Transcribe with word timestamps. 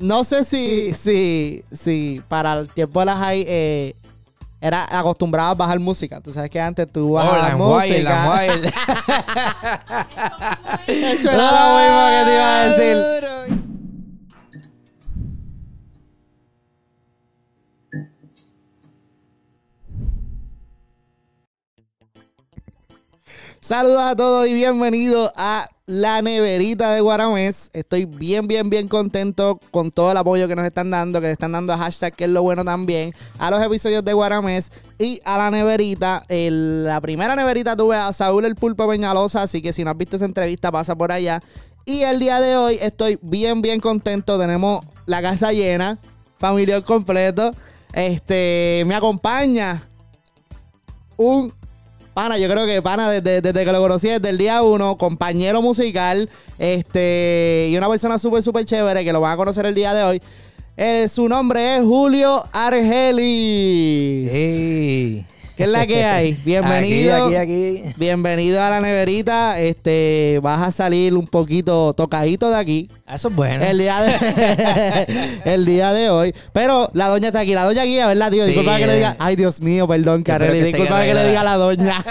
no 0.00 0.24
sé 0.24 0.44
si, 0.44 0.92
si, 0.94 1.62
si 1.70 2.20
para 2.26 2.54
el 2.60 2.68
tiempo 2.68 2.98
de 3.00 3.06
las 3.06 3.16
high 3.18 3.44
eh, 3.46 3.94
era 4.60 4.86
acostumbrado 4.98 5.50
a 5.50 5.54
bajar 5.54 5.78
música. 5.78 6.20
Tú 6.20 6.32
sabes 6.32 6.50
que 6.50 6.60
antes 6.60 6.90
tú 6.90 7.10
Oh, 7.10 7.12
bajabas 7.14 7.48
la 7.50 7.56
música. 7.56 8.30
Wild. 8.30 8.64
Eso 10.86 11.30
era 11.30 11.50
lo 11.50 11.78
mismo 11.78 12.00
que 12.10 12.24
te 12.24 12.34
iba 12.34 12.60
a 12.60 12.64
decir. 12.66 12.96
Saludos 23.60 24.00
a 24.02 24.16
todos 24.16 24.46
y 24.46 24.54
bienvenidos 24.54 25.30
a 25.36 25.68
la 25.84 26.22
neverita 26.22 26.92
de 26.94 27.02
Guaramés. 27.02 27.68
Estoy 27.74 28.06
bien, 28.06 28.46
bien, 28.48 28.70
bien 28.70 28.88
contento 28.88 29.60
con 29.70 29.90
todo 29.90 30.12
el 30.12 30.16
apoyo 30.16 30.48
que 30.48 30.56
nos 30.56 30.64
están 30.64 30.90
dando, 30.90 31.20
que 31.20 31.30
están 31.30 31.52
dando 31.52 31.74
a 31.74 31.78
hashtag, 31.78 32.14
que 32.14 32.24
es 32.24 32.30
lo 32.30 32.42
bueno 32.42 32.64
también, 32.64 33.12
a 33.38 33.50
los 33.50 33.62
episodios 33.62 34.02
de 34.02 34.14
Guaramés 34.14 34.70
y 34.98 35.20
a 35.26 35.36
la 35.36 35.50
neverita. 35.50 36.24
El- 36.28 36.84
la 36.84 37.02
primera 37.02 37.36
neverita 37.36 37.76
tuve 37.76 37.96
a 37.96 38.10
Saúl 38.14 38.46
el 38.46 38.54
Pulpo 38.54 38.88
Peñalosa, 38.88 39.42
así 39.42 39.60
que 39.60 39.74
si 39.74 39.84
no 39.84 39.90
has 39.90 39.96
visto 39.98 40.16
esa 40.16 40.24
entrevista, 40.24 40.72
pasa 40.72 40.96
por 40.96 41.12
allá. 41.12 41.42
Y 41.84 42.02
el 42.02 42.18
día 42.18 42.40
de 42.40 42.56
hoy 42.56 42.78
estoy 42.80 43.18
bien, 43.20 43.60
bien 43.60 43.80
contento. 43.80 44.38
Tenemos 44.38 44.86
la 45.04 45.20
casa 45.20 45.52
llena, 45.52 45.98
familia 46.38 46.80
completo. 46.82 47.54
Este, 47.92 48.84
me 48.86 48.94
acompaña 48.94 49.86
un 51.18 51.52
pana, 52.20 52.36
yo 52.36 52.50
creo 52.50 52.66
que 52.66 52.82
pana 52.82 53.10
desde, 53.10 53.40
desde 53.40 53.64
que 53.64 53.72
lo 53.72 53.80
conocí 53.80 54.08
desde 54.08 54.28
el 54.28 54.36
día 54.36 54.62
uno, 54.62 54.98
compañero 54.98 55.62
musical, 55.62 56.28
este, 56.58 57.68
y 57.70 57.76
una 57.78 57.88
persona 57.88 58.18
súper, 58.18 58.42
súper 58.42 58.66
chévere 58.66 59.04
que 59.04 59.12
lo 59.12 59.22
van 59.22 59.32
a 59.32 59.36
conocer 59.38 59.64
el 59.64 59.74
día 59.74 59.94
de 59.94 60.02
hoy. 60.02 60.22
Eh, 60.76 61.08
su 61.08 61.30
nombre 61.30 61.76
es 61.76 61.82
Julio 61.82 62.44
Argelis. 62.52 64.30
Ey. 64.30 65.26
¿Qué 65.56 65.64
es 65.64 65.68
la 65.70 65.86
que 65.86 66.04
hay? 66.04 66.34
Bienvenido. 66.44 67.24
Aquí, 67.24 67.36
aquí, 67.36 67.78
aquí. 67.78 67.94
Bienvenido 67.96 68.62
a 68.62 68.68
la 68.68 68.80
neverita. 68.80 69.58
Este, 69.58 70.40
vas 70.42 70.60
a 70.60 70.72
salir 70.72 71.16
un 71.16 71.26
poquito 71.26 71.94
tocadito 71.94 72.50
de 72.50 72.56
aquí. 72.56 72.90
Ah, 73.10 73.14
Eso 73.16 73.26
es 73.28 73.34
bueno. 73.34 73.64
El 73.64 73.78
día 73.78 74.00
de 74.02 75.06
el 75.44 75.64
día 75.66 75.92
de 75.92 76.10
hoy. 76.10 76.32
Pero 76.52 76.90
la 76.92 77.08
doña 77.08 77.28
está 77.28 77.40
aquí. 77.40 77.54
La 77.54 77.64
doña 77.64 77.82
aquí, 77.82 77.96
¿verdad, 77.96 78.30
tío? 78.30 78.44
Sí, 78.44 78.50
Disculpa 78.50 78.78
que 78.78 78.86
le 78.86 78.94
diga. 78.94 79.16
Ay, 79.18 79.34
Dios 79.34 79.60
mío, 79.60 79.88
perdón, 79.88 80.22
que 80.22 80.30
se 80.32 80.52
Disculpa 80.52 80.98
quede 81.00 81.08
que 81.08 81.14
le 81.14 81.28
diga 81.28 81.40
a 81.40 81.44
la 81.44 81.56
doña. 81.56 81.98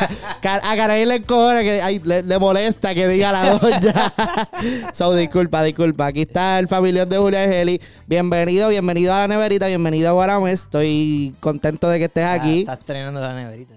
A 0.43 0.75
Carely 0.75 1.05
le 1.05 1.15
encojona 1.15 1.61
que 1.61 1.81
ay, 1.81 2.01
le, 2.03 2.23
le 2.23 2.37
molesta 2.39 2.93
que 2.93 3.07
diga 3.07 3.31
la 3.31 3.53
doña. 3.57 4.13
so, 4.93 5.13
disculpa, 5.15 5.63
disculpa. 5.63 6.07
Aquí 6.07 6.23
está 6.23 6.59
el 6.59 6.67
familión 6.67 7.07
de 7.07 7.17
Julia 7.17 7.43
Argeli. 7.43 7.79
Bienvenido, 8.05 8.67
bienvenido 8.67 9.13
a 9.13 9.19
la 9.19 9.27
neverita, 9.29 9.67
bienvenido 9.67 10.09
a 10.09 10.11
Guaramés. 10.11 10.61
Estoy 10.63 11.33
contento 11.39 11.87
de 11.89 11.99
que 11.99 12.05
estés 12.05 12.25
Ah, 12.25 12.33
aquí. 12.33 12.59
Estás 12.61 12.79
estrenando 12.79 13.21
la 13.21 13.33
neverita. 13.33 13.73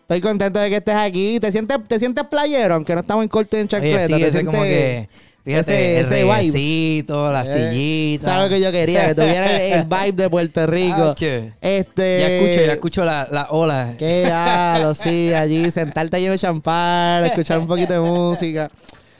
Estoy 0.00 0.20
contento 0.22 0.58
de 0.58 0.70
que 0.70 0.76
estés 0.76 0.94
aquí. 0.94 1.38
¿Te 1.40 1.52
sientes, 1.52 1.78
te 1.86 1.98
sientes 1.98 2.24
playero? 2.28 2.74
Aunque 2.76 2.94
no 2.94 3.00
estamos 3.00 3.22
en 3.24 3.28
corte 3.28 3.60
en 3.60 3.68
chancleta. 3.68 4.04
Oye, 4.06 4.14
sí, 4.16 4.22
¿Te 4.22 4.28
ese 4.28 4.44
como 4.46 4.62
sientes- 4.64 5.08
que... 5.08 5.33
Fíjate, 5.44 6.00
ese- 6.00 6.00
el 6.00 6.04
ese 6.06 6.14
vibe? 6.24 7.04
la 7.32 7.42
Eh, 7.42 7.44
sillita. 7.46 8.24
¿Sabes 8.24 8.44
lo 8.44 8.56
que 8.56 8.62
yo 8.62 8.72
quería? 8.72 9.08
Que 9.08 9.14
tuviera 9.14 9.56
el, 9.62 9.72
el 9.74 9.84
vibe 9.84 10.12
de 10.12 10.30
Puerto 10.30 10.66
Rico. 10.66 11.14
Este. 11.60 12.18
Ya 12.20 12.28
escucho, 12.28 12.66
ya 12.66 12.72
escucho 12.72 13.04
la, 13.04 13.28
la 13.30 13.48
ola. 13.50 13.94
Qué 13.98 14.22
galo, 14.22 14.94
sí, 14.94 15.32
allí 15.34 15.70
sentarte 15.70 16.18
lleno 16.18 16.32
de 16.32 16.38
champán, 16.38 17.24
escuchar 17.26 17.58
un 17.58 17.66
poquito 17.66 17.92
de 17.92 18.00
música. 18.00 18.70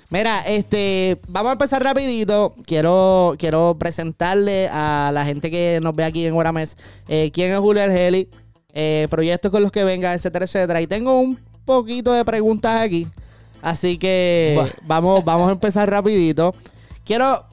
Mira, 0.08 0.42
este, 0.46 1.18
vamos 1.28 1.50
a 1.50 1.52
empezar 1.54 1.82
rapidito. 1.82 2.54
Quiero, 2.66 3.34
quiero 3.38 3.76
presentarle 3.78 4.68
a 4.72 5.10
la 5.12 5.24
gente 5.24 5.50
que 5.50 5.78
nos 5.82 5.94
ve 5.94 6.04
aquí 6.04 6.24
en 6.24 6.34
Guaramés 6.34 6.76
eh, 7.08 7.30
quién 7.34 7.50
es 7.52 7.58
Julio 7.58 7.82
Argeli, 7.82 8.28
eh, 8.72 9.08
proyectos 9.10 9.50
con 9.50 9.62
los 9.62 9.72
que 9.72 9.82
venga, 9.84 10.14
etcétera, 10.14 10.44
etcétera. 10.44 10.80
Y 10.80 10.86
tengo 10.86 11.18
un 11.20 11.38
poquito 11.64 12.12
de 12.12 12.24
preguntas 12.24 12.80
aquí. 12.80 13.08
Así 13.64 13.96
que 13.96 14.60
vamos, 14.82 15.24
vamos 15.24 15.48
a 15.48 15.52
empezar 15.52 15.88
rapidito. 15.88 16.54
Quiero, 17.02 17.46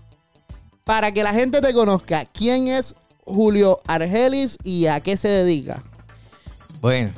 para 0.83 1.13
que 1.13 1.23
la 1.23 1.33
gente 1.33 1.61
te 1.61 1.73
conozca, 1.73 2.25
¿quién 2.25 2.67
es 2.67 2.93
Julio 3.23 3.79
Argelis 3.87 4.57
y 4.61 4.87
a 4.87 4.99
qué 4.99 5.15
se 5.15 5.29
dedica? 5.29 5.81
Bueno, 6.81 7.11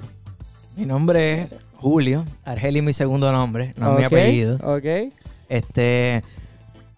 mi 0.75 0.85
nombre 0.85 1.41
es 1.41 1.49
Julio. 1.77 2.23
Argeli 2.45 2.79
es 2.79 2.85
mi 2.85 2.93
segundo 2.93 3.31
nombre, 3.31 3.73
no 3.77 3.93
es 3.93 3.97
mi 3.97 4.03
apellido. 4.03 4.57
Ok. 4.57 5.11
Este, 5.49 6.21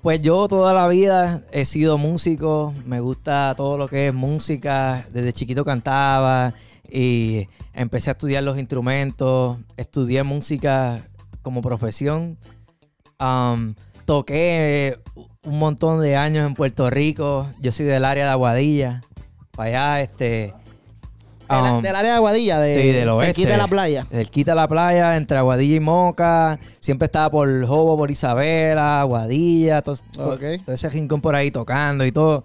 pues 0.02 0.22
yo 0.22 0.50
toda 0.50 0.74
la 0.74 0.90
vida 0.90 1.44
he 1.54 1.64
sido 1.64 1.98
músico, 1.98 2.74
me 2.86 3.00
gusta 3.00 3.54
todo 3.56 3.78
lo 3.78 3.88
que 3.88 4.10
es 4.10 4.14
música, 4.14 5.08
desde 5.14 5.32
chiquito 5.32 5.64
cantaba 5.64 6.54
y 6.92 7.48
empecé 7.74 8.10
a 8.10 8.14
estudiar 8.14 8.44
los 8.44 8.60
instrumentos, 8.60 9.60
estudié 9.78 10.24
música 10.24 11.08
como 11.46 11.62
profesión, 11.62 12.38
Um, 13.18 13.76
toqué 14.04 15.00
un 15.46 15.58
montón 15.58 16.02
de 16.02 16.18
años 16.18 16.46
en 16.46 16.54
Puerto 16.54 16.90
Rico, 16.90 17.48
yo 17.62 17.72
soy 17.72 17.86
del 17.86 18.04
área 18.04 18.26
de 18.26 18.32
Aguadilla, 18.32 19.04
para 19.52 19.70
allá, 19.96 20.02
este... 20.02 20.54
De 21.48 21.72
um, 21.72 21.82
del 21.82 21.96
área 21.96 22.12
de 22.12 22.18
Aguadilla, 22.18 22.60
de, 22.60 22.82
sí, 22.82 22.88
del 22.90 23.08
oeste. 23.08 23.28
cerquita 23.28 23.52
de 23.52 23.58
la 23.58 23.68
playa. 23.70 24.06
el 24.12 24.30
quita 24.30 24.54
la 24.54 24.68
playa 24.68 25.16
entre 25.16 25.38
Aguadilla 25.38 25.76
y 25.76 25.80
Moca. 25.80 26.60
Siempre 26.82 27.06
estaba 27.06 27.30
por 27.32 27.66
Jobo, 27.66 27.96
por 27.96 28.12
Isabela, 28.12 29.00
Aguadilla, 29.02 29.82
todo, 29.82 29.96
todo- 30.12 30.34
Ok. 30.34 30.42
todo 30.66 30.76
ese 30.76 30.90
rincón 30.90 31.22
por 31.22 31.36
ahí 31.36 31.52
tocando 31.52 32.04
y 32.04 32.12
todo. 32.12 32.44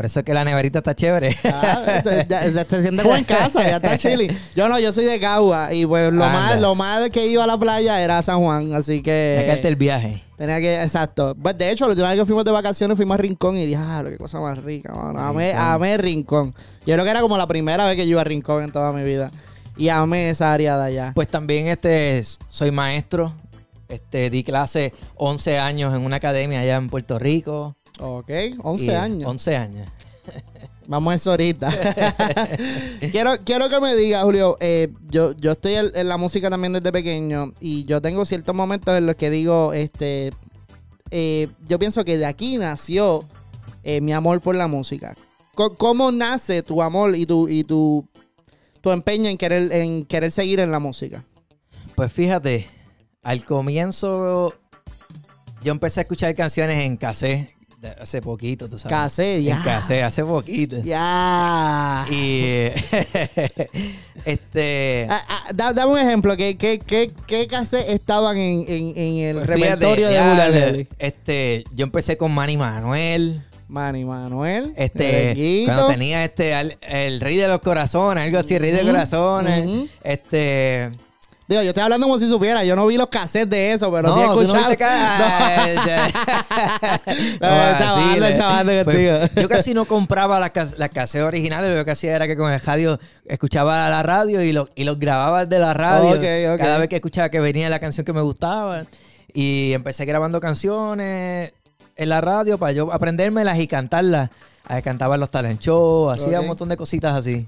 Por 0.00 0.06
eso 0.06 0.20
es 0.20 0.24
que 0.24 0.32
la 0.32 0.46
neverita 0.46 0.78
está 0.78 0.94
chévere. 0.94 1.36
Ah, 1.44 2.00
te, 2.02 2.24
ya- 2.26 2.48
ya 2.54 2.64
te 2.64 2.80
sientes 2.80 3.02
como 3.04 3.14
en 3.16 3.24
casa, 3.24 3.62
ya 3.68 3.76
está 3.76 3.98
chilling. 3.98 4.34
Yo 4.56 4.66
no, 4.66 4.78
yo 4.78 4.94
soy 4.94 5.04
de 5.04 5.20
Cagua 5.20 5.74
y 5.74 5.84
pues 5.84 6.10
lo 6.10 6.24
Anda. 6.24 6.32
más, 6.40 6.60
lo 6.62 6.74
más 6.74 7.10
que 7.10 7.26
iba 7.26 7.44
a 7.44 7.46
la 7.46 7.58
playa 7.58 8.00
era 8.02 8.22
San 8.22 8.40
Juan, 8.40 8.72
así 8.72 9.02
que 9.02 9.58
que 9.60 9.68
el 9.68 9.76
viaje. 9.76 10.22
tenía 10.38 10.58
que, 10.58 10.82
exacto. 10.82 11.36
Pues 11.42 11.58
de 11.58 11.70
hecho, 11.70 11.84
la 11.84 11.90
última 11.90 12.08
vez 12.08 12.18
que 12.18 12.24
fuimos 12.24 12.46
de 12.46 12.50
vacaciones 12.50 12.96
fuimos 12.96 13.16
a 13.16 13.18
Rincón 13.18 13.58
y 13.58 13.66
dije, 13.66 13.76
ah, 13.78 14.02
qué 14.08 14.16
cosa 14.16 14.40
más 14.40 14.56
rica, 14.56 14.90
mano. 14.94 15.18
Amé, 15.20 15.50
Rincón. 15.50 15.66
amé 15.66 15.96
Rincón. 15.98 16.54
Yo 16.86 16.94
creo 16.94 17.04
que 17.04 17.10
era 17.10 17.20
como 17.20 17.36
la 17.36 17.46
primera 17.46 17.84
vez 17.84 17.96
que 17.96 18.06
yo 18.06 18.12
iba 18.12 18.22
a 18.22 18.24
Rincón 18.24 18.64
en 18.64 18.72
toda 18.72 18.94
mi 18.94 19.04
vida. 19.04 19.30
Y 19.76 19.90
amé 19.90 20.30
esa 20.30 20.50
área 20.50 20.78
de 20.78 20.84
allá. 20.86 21.12
Pues 21.14 21.28
también 21.28 21.66
este 21.66 22.24
soy 22.48 22.70
maestro. 22.70 23.34
Este, 23.90 24.30
di 24.30 24.44
clase 24.44 24.94
11 25.16 25.58
años 25.58 25.92
en 25.94 26.06
una 26.06 26.16
academia 26.16 26.60
allá 26.60 26.76
en 26.76 26.88
Puerto 26.88 27.18
Rico. 27.18 27.76
Ok, 28.00 28.30
11 28.62 28.84
Y- 28.84 28.90
años. 28.90 29.28
11 29.30 29.56
años. 29.56 29.88
Vamos 30.86 31.12
a 31.12 31.14
eso 31.16 31.30
ahorita. 31.30 31.70
quiero, 33.12 33.32
quiero 33.44 33.68
que 33.68 33.80
me 33.80 33.94
diga, 33.94 34.22
Julio, 34.22 34.56
eh, 34.60 34.88
yo, 35.08 35.32
yo 35.36 35.52
estoy 35.52 35.74
en, 35.74 35.90
en 35.94 36.08
la 36.08 36.16
música 36.16 36.50
también 36.50 36.72
desde 36.72 36.90
pequeño 36.90 37.52
y 37.60 37.84
yo 37.84 38.00
tengo 38.00 38.24
ciertos 38.24 38.54
momentos 38.54 38.96
en 38.98 39.06
los 39.06 39.14
que 39.14 39.30
digo, 39.30 39.72
este, 39.72 40.32
eh, 41.12 41.48
yo 41.68 41.78
pienso 41.78 42.04
que 42.04 42.18
de 42.18 42.26
aquí 42.26 42.58
nació 42.58 43.24
eh, 43.84 44.00
mi 44.00 44.12
amor 44.12 44.40
por 44.40 44.56
la 44.56 44.66
música. 44.66 45.14
¿Cómo 45.54 46.10
nace 46.10 46.62
tu 46.62 46.80
amor 46.82 47.14
y 47.14 47.26
tu, 47.26 47.46
y 47.48 47.64
tu, 47.64 48.08
tu 48.80 48.90
empeño 48.90 49.28
en 49.28 49.36
querer, 49.36 49.70
en 49.72 50.04
querer 50.06 50.32
seguir 50.32 50.58
en 50.58 50.72
la 50.72 50.78
música? 50.78 51.24
Pues 51.94 52.10
fíjate, 52.12 52.66
al 53.22 53.44
comienzo 53.44 54.54
yo 55.62 55.70
empecé 55.70 56.00
a 56.00 56.02
escuchar 56.02 56.34
canciones 56.34 56.82
en 56.84 56.96
cassette 56.96 57.50
hace 58.00 58.20
poquito, 58.22 58.68
tú 58.68 58.78
sabes. 58.78 58.96
Cassette, 58.96 59.42
ya. 59.42 59.62
Cassette, 59.62 60.02
hace 60.04 60.24
poquito. 60.24 60.80
Ya. 60.82 62.06
Y 62.10 62.66
este 64.24 65.06
Ah, 65.08 65.22
ah, 65.28 65.44
da- 65.54 65.72
dame 65.72 65.92
un 65.92 65.98
ejemplo. 65.98 66.36
¿Qué, 66.36 66.56
qué, 66.56 66.78
qué, 66.78 67.10
qué 67.26 67.46
cassette 67.46 67.88
estaban 67.88 68.36
en, 68.36 68.64
en, 68.68 68.92
en 68.96 69.16
el 69.30 69.36
pues 69.36 69.46
repertorio 69.48 70.08
de 70.08 70.18
Argeli? 70.18 70.88
Este, 70.98 71.64
yo 71.74 71.84
empecé 71.84 72.16
con 72.16 72.32
Manny 72.32 72.56
Manuel. 72.56 73.42
Manny 73.68 74.04
Manuel. 74.04 74.72
Este, 74.76 75.62
cuando 75.66 75.86
tenía 75.86 76.24
este 76.24 76.54
al- 76.54 76.76
el 76.82 77.20
rey 77.20 77.36
de 77.36 77.46
los 77.48 77.60
corazones, 77.60 78.24
algo 78.24 78.38
así, 78.38 78.54
el 78.56 78.62
rey 78.62 78.72
de 78.72 78.82
corazones. 78.82 79.90
Este, 80.02 80.90
Digo, 81.50 81.62
yo 81.62 81.68
estoy 81.70 81.82
hablando 81.82 82.06
como 82.06 82.18
si 82.20 82.28
supiera. 82.28 82.62
Yo 82.64 82.76
no 82.76 82.86
vi 82.86 82.96
los 82.96 83.08
cassettes 83.08 83.50
de 83.50 83.72
eso, 83.72 83.90
pero 83.92 84.08
no, 84.08 84.14
sí 84.14 84.20
he 84.20 84.24
escuchado. 84.24 84.70
No, 87.40 87.48
No, 87.72 87.78
chaval, 87.78 88.36
chaval, 88.36 88.66
le- 88.66 88.84
contigo. 88.84 89.12
pues, 89.18 89.34
yo 89.34 89.48
casi 89.48 89.74
no 89.74 89.84
compraba 89.84 90.38
las, 90.38 90.50
cas- 90.50 90.78
las 90.78 90.90
casetas 90.90 91.26
originales, 91.26 91.76
lo 91.76 91.84
que 91.84 91.90
hacía 91.90 92.14
era 92.14 92.26
que 92.28 92.36
con 92.36 92.52
el 92.52 92.60
radio 92.60 93.00
escuchaba 93.26 93.88
la 93.88 94.02
radio 94.02 94.42
y, 94.42 94.52
lo- 94.52 94.68
y 94.76 94.84
los 94.84 94.98
grababa 94.98 95.44
de 95.44 95.58
la 95.58 95.74
radio. 95.74 96.20
Cada 96.56 96.78
vez 96.78 96.88
que 96.88 96.96
escuchaba 96.96 97.28
que 97.30 97.40
venía 97.40 97.68
la 97.68 97.80
canción 97.80 98.04
que 98.04 98.12
me 98.12 98.22
gustaba. 98.22 98.84
Y 99.32 99.72
empecé 99.74 100.04
grabando 100.04 100.40
canciones 100.40 101.52
en 101.96 102.08
la 102.08 102.20
radio 102.20 102.58
para 102.58 102.72
yo 102.72 102.92
aprendérmelas 102.92 103.58
y 103.58 103.66
cantarlas. 103.66 104.30
Cantaba 104.84 105.16
en 105.16 105.20
los 105.20 105.30
talent 105.32 105.60
shows, 105.60 106.14
hacía 106.14 106.40
un 106.40 106.46
montón 106.46 106.68
de 106.68 106.76
cositas 106.76 107.16
así. 107.16 107.44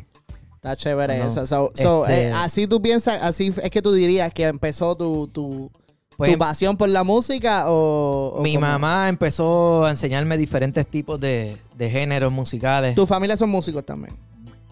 Está 0.63 0.77
chévere 0.77 1.19
No, 1.19 1.25
eso. 1.27 1.45
So, 1.45 1.73
so, 1.75 2.07
este- 2.07 2.29
eh, 2.29 2.33
así 2.33 2.69
tú 2.69 2.81
piensas, 2.81 3.21
así 3.21 3.53
es 3.61 3.69
que 3.71 3.83
tú 3.83 3.93
dirías 3.93 4.33
que 4.33 4.45
empezó 4.47 4.95
tu, 4.95 5.27
tu, 5.27 5.73
Pues, 6.17 6.31
¿Tu 6.33 6.39
pasión 6.39 6.77
por 6.77 6.89
la 6.89 7.03
música 7.03 7.65
o...? 7.69 8.35
o 8.37 8.43
mi 8.43 8.55
cómo? 8.55 8.69
mamá 8.69 9.09
empezó 9.09 9.85
a 9.85 9.91
enseñarme 9.91 10.39
diferentes 10.39 10.87
tipos 10.87 11.19
de, 11.19 11.57
de 11.77 11.91
géneros 11.91 12.31
musicales. 12.33 12.95
¿Tu 12.95 13.07
familia 13.07 13.37
son 13.37 13.51
músicos 13.51 13.85
también? 13.85 14.15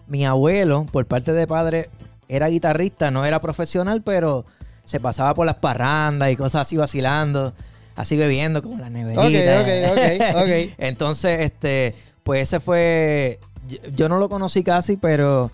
Mi 0.07 0.25
abuelo, 0.25 0.85
por 0.89 1.05
parte 1.07 1.33
de 1.33 1.45
padre, 1.45 1.89
era 2.29 2.47
guitarrista, 2.47 3.11
no 3.11 3.25
era 3.25 3.41
profesional, 3.41 4.01
pero 4.01 4.45
se 4.85 5.01
pasaba 5.01 5.33
por 5.33 5.45
las 5.45 5.55
parrandas 5.55 6.31
y 6.31 6.37
cosas 6.37 6.61
así 6.61 6.77
vacilando, 6.77 7.51
así 7.97 8.15
bebiendo 8.15 8.61
como 8.63 8.77
la 8.77 8.89
neverita. 8.89 9.21
Ok, 9.59 9.61
ok, 9.61 9.91
ok, 9.91 10.35
ok. 10.43 10.73
Entonces, 10.77 11.41
este, 11.41 11.93
pues 12.23 12.43
ese 12.43 12.61
fue, 12.61 13.39
yo, 13.67 13.77
yo 13.93 14.07
no 14.07 14.19
lo 14.19 14.29
conocí 14.29 14.63
casi, 14.63 14.95
pero 14.95 15.51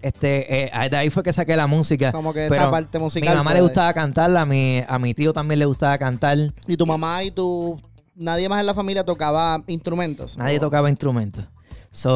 este, 0.00 0.64
eh, 0.66 0.88
de 0.90 0.96
ahí 0.96 1.10
fue 1.10 1.22
que 1.22 1.32
saqué 1.32 1.56
la 1.56 1.66
música. 1.66 2.12
Como 2.12 2.32
que 2.32 2.46
esa 2.46 2.70
parte 2.70 2.98
musical. 2.98 3.30
Mi 3.30 3.36
mamá 3.36 3.52
le 3.54 3.60
gustaba 3.60 3.92
cantarla, 3.94 4.42
a 4.42 4.46
mi, 4.46 4.82
a 4.86 4.98
mi 4.98 5.14
tío 5.14 5.32
también 5.32 5.58
le 5.58 5.64
gustaba 5.66 5.98
cantar. 5.98 6.36
¿Y 6.66 6.76
tu 6.76 6.86
mamá 6.86 7.22
y 7.24 7.30
tu... 7.30 7.80
Nadie 8.14 8.48
más 8.48 8.58
en 8.60 8.66
la 8.66 8.74
familia 8.74 9.04
tocaba 9.04 9.62
instrumentos? 9.68 10.36
Nadie 10.36 10.56
¿O- 10.58 10.60
tocaba 10.60 10.88
instrumentos. 10.90 11.44
So, 11.90 12.10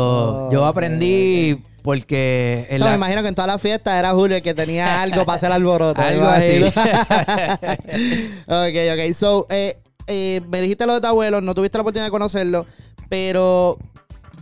Oh, 0.48 0.52
yo 0.52 0.66
aprendí 0.66 1.62
porque... 1.82 2.66
en 2.68 2.74
O 2.76 2.78
sea, 2.78 2.86
la- 2.86 2.90
me 2.92 2.96
imagino 2.96 3.22
que 3.22 3.28
en 3.28 3.34
todas 3.34 3.46
las 3.50 3.60
fiestas 3.62 3.98
era 3.98 4.10
Julio 4.12 4.36
el 4.36 4.42
que 4.42 4.52
tenía 4.54 5.00
algo 5.02 5.24
para 5.24 5.36
hacer 5.36 5.50
alboroto. 5.52 6.00
Algo 6.02 6.26
así. 6.26 6.62
ok, 8.46 8.76
ok. 8.92 9.12
So, 9.14 9.46
eh, 9.50 9.78
eh, 10.06 10.40
me 10.48 10.60
dijiste 10.60 10.86
lo 10.86 10.94
de 10.94 11.00
tu 11.00 11.06
abuelo, 11.06 11.40
no 11.40 11.54
tuviste 11.54 11.78
la 11.78 11.82
oportunidad 11.82 12.06
de 12.06 12.10
conocerlo, 12.10 12.66
pero 13.08 13.78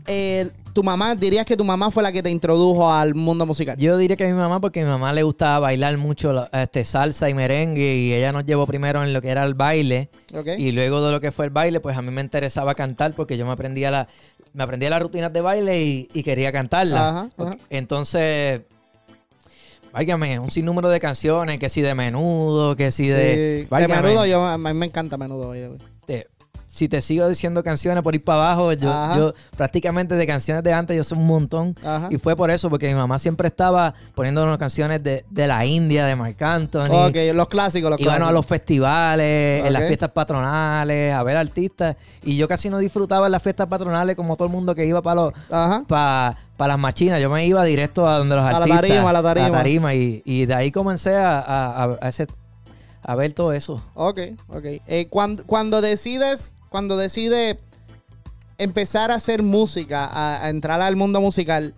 eh, 0.06 0.50
tu 0.72 0.82
mamá, 0.82 1.14
dirías 1.14 1.44
que 1.44 1.56
tu 1.56 1.64
mamá 1.64 1.90
fue 1.90 2.02
la 2.02 2.12
que 2.12 2.22
te 2.22 2.30
introdujo 2.30 2.92
al 2.92 3.14
mundo 3.14 3.44
musical. 3.46 3.76
Yo 3.76 3.96
diría 3.96 4.16
que 4.16 4.24
a 4.24 4.28
mi 4.28 4.32
mamá, 4.34 4.60
porque 4.60 4.80
a 4.80 4.84
mi 4.84 4.88
mamá 4.90 5.12
le 5.12 5.22
gustaba 5.22 5.58
bailar 5.58 5.96
mucho 5.98 6.32
la- 6.32 6.48
este, 6.52 6.84
salsa 6.84 7.28
y 7.28 7.34
merengue, 7.34 7.96
y 7.96 8.12
ella 8.12 8.32
nos 8.32 8.44
llevó 8.46 8.66
primero 8.66 9.02
en 9.04 9.12
lo 9.12 9.20
que 9.20 9.28
era 9.30 9.44
el 9.44 9.54
baile, 9.54 10.08
y 10.58 10.72
luego 10.72 11.04
de 11.04 11.12
lo 11.12 11.20
que 11.20 11.32
fue 11.32 11.46
el 11.46 11.50
baile, 11.50 11.80
pues 11.80 11.96
a 11.96 12.02
mí 12.02 12.10
me 12.10 12.20
interesaba 12.20 12.74
cantar, 12.74 13.14
porque 13.14 13.36
yo 13.36 13.44
me 13.46 13.52
aprendía 13.52 13.90
la, 13.90 14.06
me 14.52 14.62
aprendía 14.62 14.90
las 14.90 15.02
rutinas 15.02 15.32
de 15.32 15.40
baile 15.40 15.82
y, 15.82 16.08
y 16.12 16.22
quería 16.22 16.52
cantarla. 16.52 17.08
Ajá, 17.08 17.28
ajá. 17.36 17.56
Entonces, 17.68 18.62
váyame, 19.92 20.38
un 20.38 20.50
sinnúmero 20.50 20.88
de 20.88 21.00
canciones, 21.00 21.58
que 21.58 21.68
si 21.68 21.82
de 21.82 21.94
menudo, 21.94 22.76
que 22.76 22.90
si 22.92 23.04
Sí. 23.04 23.08
de... 23.10 23.16
De 23.36 23.66
válgame, 23.70 24.02
menudo, 24.02 24.26
yo, 24.26 24.44
a 24.46 24.56
mí 24.58 24.72
me 24.74 24.86
encanta 24.86 25.16
menudo. 25.16 25.50
way. 25.50 25.68
Si 26.72 26.88
te 26.88 27.00
sigo 27.00 27.28
diciendo 27.28 27.64
canciones 27.64 28.00
por 28.04 28.14
ir 28.14 28.22
para 28.22 28.44
abajo, 28.52 28.72
yo, 28.74 28.92
yo 29.16 29.34
prácticamente 29.56 30.14
de 30.14 30.24
canciones 30.24 30.62
de 30.62 30.72
antes 30.72 30.96
yo 30.96 31.02
sé 31.02 31.16
un 31.16 31.26
montón. 31.26 31.74
Ajá. 31.84 32.06
Y 32.10 32.18
fue 32.18 32.36
por 32.36 32.48
eso, 32.48 32.70
porque 32.70 32.86
mi 32.86 32.94
mamá 32.94 33.18
siempre 33.18 33.48
estaba 33.48 33.92
poniéndonos 34.14 34.56
canciones 34.56 35.02
de, 35.02 35.24
de 35.30 35.46
la 35.48 35.66
India, 35.66 36.06
de 36.06 36.14
Marc 36.14 36.40
Anthony. 36.40 36.86
Ok, 37.08 37.16
los 37.34 37.48
clásicos, 37.48 37.90
los 37.90 38.00
Íbamos 38.00 38.28
a 38.28 38.30
los 38.30 38.46
festivales, 38.46 39.64
en 39.66 39.72
las 39.72 39.86
fiestas 39.88 40.10
patronales, 40.10 41.12
a 41.12 41.22
ver 41.24 41.36
artistas. 41.36 41.96
Y 42.22 42.36
yo 42.36 42.46
casi 42.46 42.70
no 42.70 42.78
disfrutaba 42.78 43.26
en 43.26 43.32
las 43.32 43.42
fiestas 43.42 43.66
patronales 43.66 44.14
como 44.14 44.36
todo 44.36 44.46
el 44.46 44.52
mundo 44.52 44.72
que 44.74 44.86
iba 44.86 45.02
para 45.02 45.22
los 45.22 45.32
Ajá. 45.50 45.82
para 45.88 46.36
las 46.58 46.78
machinas. 46.78 47.20
Yo 47.20 47.30
me 47.30 47.44
iba 47.46 47.64
directo 47.64 48.06
a 48.08 48.18
donde 48.18 48.36
los 48.36 48.44
A 48.44 48.52
la 48.52 48.56
artistas. 48.58 48.80
tarima, 48.82 49.10
a 49.10 49.12
la 49.12 49.22
tarima. 49.52 49.92
y, 49.94 50.22
y 50.24 50.46
de 50.46 50.54
ahí 50.54 50.70
comencé 50.70 51.16
a, 51.16 51.40
a, 51.40 51.84
a- 51.84 51.98
a 52.00 52.08
ese- 52.08 52.28
a 53.02 53.14
ver 53.16 53.32
todo 53.32 53.52
eso. 53.54 53.82
Ok, 53.94 54.20
ok. 54.48 54.64
Eh, 54.86 55.08
cuando, 55.10 55.44
cuando 55.46 55.80
decides, 55.80 56.52
cuando 56.70 56.96
decides 56.96 57.58
empezar 58.56 59.10
a 59.10 59.16
hacer 59.16 59.42
música, 59.42 60.08
a, 60.10 60.48
entrar 60.48 60.80
al 60.80 60.96
mundo 60.96 61.20
musical 61.20 61.74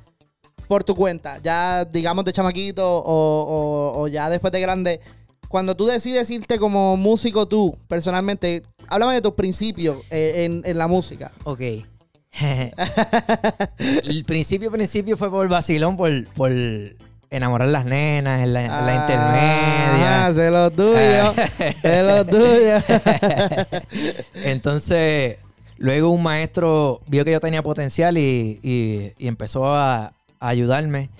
por 0.68 0.84
tu 0.84 0.94
cuenta, 0.94 1.40
ya 1.42 1.84
digamos 1.84 2.24
de 2.24 2.32
chamaquito 2.32 3.02
o, 3.04 4.06
ya 4.08 4.30
después 4.30 4.52
de 4.52 4.60
grande, 4.60 5.00
cuando 5.48 5.74
tú 5.76 5.86
decides 5.86 6.30
irte 6.30 6.58
como 6.58 6.96
músico 6.96 7.48
tú, 7.48 7.76
personalmente, 7.88 8.62
háblame 8.86 9.14
de 9.14 9.22
tus 9.22 9.34
principios 9.34 9.98
eh, 10.10 10.44
en, 10.44 10.62
en 10.64 10.78
la 10.78 10.86
música. 10.86 11.32
Ok. 11.44 11.60
el 13.78 14.24
principio, 14.24 14.70
principio 14.70 15.16
fue 15.16 15.30
por 15.30 15.48
vacilón, 15.48 15.96
por, 15.96 16.26
por 16.28 16.50
enamorar 17.32 17.68
las 17.68 17.84
nenas 17.86 18.42
en 18.42 18.52
la, 18.52 18.64
en 18.64 18.70
la 18.86 18.94
intermedia. 18.94 20.26
Ah, 20.26 20.32
sé 20.34 20.50
lo 20.50 20.70
tuyo, 20.70 21.34
sé 21.82 22.02
lo 22.02 22.24
tuyo. 22.26 22.78
Entonces, 24.44 25.38
luego 25.78 26.10
un 26.10 26.22
maestro 26.22 27.00
vio 27.06 27.24
que 27.24 27.32
yo 27.32 27.40
tenía 27.40 27.62
potencial 27.62 28.16
y, 28.18 28.60
y- 28.62 29.12
y 29.18 29.28
empezó 29.28 29.66
a, 29.74 30.06
a 30.40 30.48
ayudarme. 30.48 31.10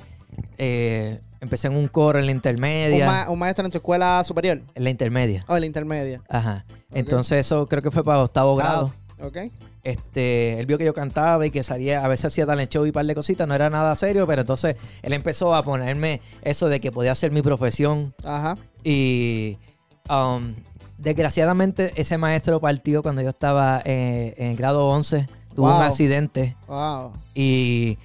Eh, 0.58 1.20
empecé 1.40 1.66
en 1.68 1.76
un 1.76 1.88
coro 1.88 2.18
en 2.18 2.26
la 2.26 2.32
un, 2.32 2.36
intermedia. 2.36 3.06
ma- 3.06 3.30
un 3.30 3.38
maestro 3.38 3.64
en 3.64 3.70
tu 3.72 3.78
escuela 3.78 4.22
superior 4.24 4.60
En 4.74 4.84
la 4.84 4.90
intermedia. 4.90 5.44
o 5.48 5.54
en 5.56 5.60
la 5.60 5.66
intermedia. 5.66 6.20
Ajá. 6.28 6.64
Entonces, 6.94 7.38
eso 7.46 7.66
creo 7.66 7.82
que 7.82 7.90
fue 7.90 8.04
para 8.04 8.22
octavo 8.22 8.54
grado. 8.56 8.92
Ok. 9.22 9.36
Este, 9.84 10.60
él 10.60 10.66
vio 10.66 10.78
que 10.78 10.84
yo 10.84 10.94
cantaba 10.94 11.44
y 11.46 11.50
que 11.50 11.62
salía, 11.62 12.04
a 12.04 12.08
veces 12.08 12.26
hacía 12.26 12.46
talent 12.46 12.70
show 12.70 12.84
y 12.84 12.88
un 12.90 12.92
par 12.92 13.04
de 13.06 13.14
cositas, 13.14 13.48
no 13.48 13.54
era 13.54 13.68
nada 13.70 13.94
serio, 13.96 14.26
pero 14.26 14.42
entonces 14.42 14.76
él 15.02 15.12
empezó 15.12 15.54
a 15.54 15.62
ponerme 15.64 16.20
eso 16.42 16.68
de 16.68 16.80
que 16.80 16.92
podía 16.92 17.14
ser 17.14 17.32
mi 17.32 17.42
profesión 17.42 18.14
Ajá. 18.24 18.56
y 18.84 19.58
um, 20.08 20.54
desgraciadamente 20.98 21.92
ese 21.96 22.16
maestro 22.16 22.60
partió 22.60 23.02
cuando 23.02 23.22
yo 23.22 23.28
estaba 23.30 23.82
eh, 23.84 24.34
en 24.36 24.56
grado 24.56 24.88
11, 24.88 25.26
tuvo 25.54 25.74
un 25.76 25.82
accidente 25.82 26.56
Wow. 26.68 27.12
y 27.34 27.98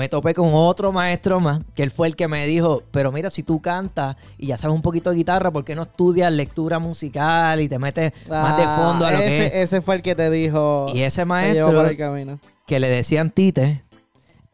me 0.00 0.08
topé 0.08 0.32
con 0.32 0.48
otro 0.54 0.92
maestro 0.92 1.40
más, 1.40 1.60
que 1.74 1.82
él 1.82 1.90
fue 1.90 2.08
el 2.08 2.16
que 2.16 2.26
me 2.26 2.46
dijo, 2.46 2.82
pero 2.90 3.12
mira, 3.12 3.28
si 3.28 3.42
tú 3.42 3.60
cantas 3.60 4.16
y 4.38 4.46
ya 4.46 4.56
sabes 4.56 4.74
un 4.74 4.80
poquito 4.80 5.10
de 5.10 5.16
guitarra, 5.16 5.50
¿por 5.50 5.62
qué 5.62 5.76
no 5.76 5.82
estudias 5.82 6.32
lectura 6.32 6.78
musical 6.78 7.60
y 7.60 7.68
te 7.68 7.78
metes 7.78 8.14
más 8.30 8.56
de 8.56 8.62
Ah, 8.66 8.76
fondo 8.82 9.04
a 9.04 9.12
lo 9.12 9.18
ese, 9.18 9.26
que 9.26 9.46
es? 9.48 9.54
Ese 9.56 9.82
fue 9.82 9.96
el 9.96 10.02
que 10.02 10.14
te 10.14 10.30
dijo. 10.30 10.86
Y 10.94 11.02
ese 11.02 11.26
maestro 11.26 11.86
el 11.86 12.38
que 12.66 12.80
le 12.80 12.88
decían 12.88 13.28
Tite, 13.30 13.84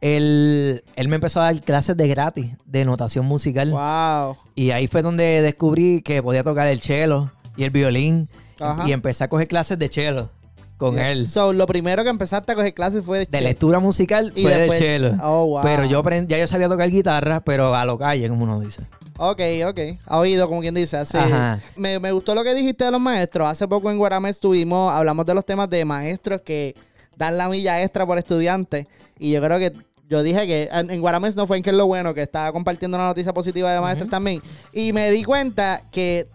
él, 0.00 0.82
él 0.96 1.08
me 1.08 1.14
empezó 1.14 1.40
a 1.40 1.44
dar 1.44 1.62
clases 1.62 1.96
de 1.96 2.08
gratis 2.08 2.50
de 2.64 2.84
notación 2.84 3.24
musical. 3.24 3.70
Wow. 3.70 4.36
Y 4.56 4.72
ahí 4.72 4.88
fue 4.88 5.02
donde 5.02 5.42
descubrí 5.42 6.02
que 6.02 6.24
podía 6.24 6.42
tocar 6.42 6.66
el 6.66 6.80
cello 6.80 7.30
y 7.56 7.62
el 7.62 7.70
violín. 7.70 8.28
Ajá. 8.58 8.88
Y 8.88 8.92
empecé 8.92 9.22
a 9.22 9.28
coger 9.28 9.46
clases 9.46 9.78
de 9.78 9.86
cello 9.86 10.28
con 10.76 10.98
él. 10.98 11.26
So, 11.26 11.52
lo 11.52 11.66
primero 11.66 12.02
que 12.04 12.10
empezaste 12.10 12.52
a 12.52 12.54
coger 12.54 12.74
clases 12.74 13.04
fue 13.04 13.20
de, 13.20 13.26
De 13.26 13.40
lectura 13.40 13.78
musical 13.78 14.32
Y 14.34 14.42
fue 14.42 14.54
después- 14.56 14.78
de 14.80 14.86
cello. 14.86 15.12
Oh, 15.22 15.46
wow. 15.46 15.62
Pero 15.62 15.84
yo 15.86 15.98
aprendí, 16.00 16.30
ya 16.32 16.38
yo 16.38 16.46
sabía 16.46 16.68
tocar 16.68 16.90
guitarra, 16.90 17.40
pero 17.40 17.74
a 17.74 17.84
lo 17.84 17.96
calle, 17.98 18.28
como 18.28 18.44
uno 18.44 18.60
dice. 18.60 18.82
Ok, 19.18 19.40
ok. 19.66 19.78
Ha 20.06 20.18
oído, 20.18 20.48
como 20.48 20.60
quien 20.60 20.74
dice. 20.74 20.98
Así. 20.98 21.16
Ajá. 21.16 21.60
Me, 21.76 21.98
me 21.98 22.12
gustó 22.12 22.34
lo 22.34 22.44
que 22.44 22.54
dijiste 22.54 22.84
de 22.84 22.90
los 22.90 23.00
maestros. 23.00 23.48
Hace 23.48 23.66
poco 23.66 23.90
en 23.90 23.96
Guarame 23.98 24.28
estuvimos, 24.28 24.92
hablamos 24.92 25.24
de 25.24 25.34
los 25.34 25.44
temas 25.46 25.70
de 25.70 25.84
maestros 25.86 26.42
que 26.42 26.74
dan 27.16 27.38
la 27.38 27.48
milla 27.48 27.82
extra 27.82 28.04
por 28.04 28.18
estudiantes. 28.18 28.86
Y 29.18 29.32
yo 29.32 29.40
creo 29.40 29.58
que 29.58 29.72
yo 30.08 30.22
dije 30.22 30.46
que 30.46 30.68
en, 30.70 31.00
Guaramés 31.00 31.34
no 31.34 31.46
fue 31.46 31.56
en 31.56 31.62
que 31.62 31.70
es 31.70 31.76
lo 31.76 31.86
bueno, 31.86 32.12
que 32.14 32.22
estaba 32.22 32.52
compartiendo 32.52 32.96
una 32.98 33.06
noticia 33.06 33.32
positiva 33.32 33.72
de 33.72 33.80
maestros 33.80 34.10
también. 34.10 34.42
Y 34.72 34.92
me 34.92 35.10
di 35.10 35.24
cuenta 35.24 35.80
que 35.90 36.28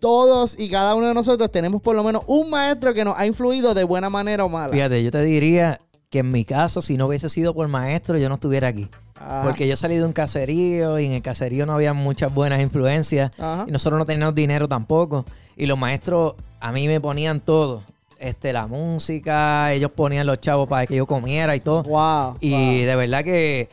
todos 0.00 0.58
y 0.58 0.68
cada 0.68 0.94
uno 0.94 1.08
de 1.08 1.14
nosotros 1.14 1.50
tenemos 1.52 1.80
por 1.82 1.94
lo 1.94 2.02
menos 2.02 2.22
un 2.26 2.50
maestro 2.50 2.92
que 2.94 3.04
nos 3.04 3.16
ha 3.16 3.26
influido 3.26 3.74
de 3.74 3.84
buena 3.84 4.10
manera 4.10 4.44
o 4.44 4.48
mala. 4.48 4.72
Fíjate, 4.72 5.02
yo 5.04 5.10
te 5.10 5.22
diría 5.22 5.78
que 6.08 6.20
en 6.20 6.32
mi 6.32 6.44
caso, 6.44 6.82
si 6.82 6.96
no 6.96 7.06
hubiese 7.06 7.28
sido 7.28 7.54
por 7.54 7.68
maestro, 7.68 8.18
yo 8.18 8.28
no 8.28 8.34
estuviera 8.34 8.68
aquí. 8.68 8.88
Ajá. 9.14 9.42
Porque 9.44 9.68
yo 9.68 9.76
salí 9.76 9.96
de 9.96 10.04
un 10.04 10.12
caserío 10.12 10.98
y 10.98 11.06
en 11.06 11.12
el 11.12 11.22
caserío 11.22 11.66
no 11.66 11.74
había 11.74 11.92
muchas 11.92 12.34
buenas 12.34 12.60
influencias. 12.60 13.30
Ajá. 13.38 13.64
Y 13.68 13.70
nosotros 13.70 13.98
no 13.98 14.06
teníamos 14.06 14.34
dinero 14.34 14.66
tampoco. 14.66 15.24
Y 15.56 15.66
los 15.66 15.78
maestros 15.78 16.34
a 16.58 16.72
mí 16.72 16.88
me 16.88 17.00
ponían 17.00 17.40
todo. 17.40 17.82
Este, 18.18 18.52
la 18.52 18.66
música, 18.66 19.72
ellos 19.72 19.92
ponían 19.92 20.26
los 20.26 20.40
chavos 20.40 20.68
para 20.68 20.86
que 20.86 20.96
yo 20.96 21.06
comiera 21.06 21.54
y 21.54 21.60
todo. 21.60 21.84
Wow. 21.84 22.36
Y 22.40 22.50
wow. 22.50 22.86
de 22.86 22.96
verdad 22.96 23.24
que 23.24 23.68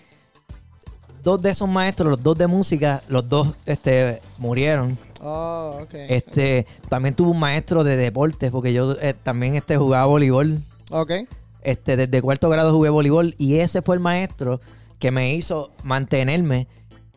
dos 1.24 1.41
de 1.41 1.50
esos 1.50 1.67
maestros, 1.67 2.10
los 2.10 2.24
dos 2.24 2.38
de 2.38 2.48
música, 2.48 3.01
los 3.10 3.27
dos 3.27 3.50
este, 3.65 4.22
murieron. 4.38 4.98
Oh, 5.21 5.79
ok. 5.81 5.93
Este, 5.93 6.65
también 6.89 7.15
tuve 7.15 7.29
un 7.31 7.39
maestro 7.39 7.83
de 7.83 7.97
deportes, 7.97 8.51
porque 8.51 8.74
yo 8.74 8.95
eh, 9.01 9.13
también 9.24 9.55
este, 9.55 9.77
jugaba 9.77 10.05
voleibol. 10.05 10.59
Ok. 10.91 11.12
Este, 11.63 11.97
desde 11.97 12.21
cuarto 12.21 12.50
grado 12.50 12.71
jugué 12.71 12.89
voleibol 12.89 13.36
y 13.38 13.55
ese 13.55 13.81
fue 13.81 13.95
el 13.95 14.00
maestro 14.00 14.62
que 15.00 15.12
me 15.12 15.33
hizo 15.33 15.71
mantenerme 15.83 16.67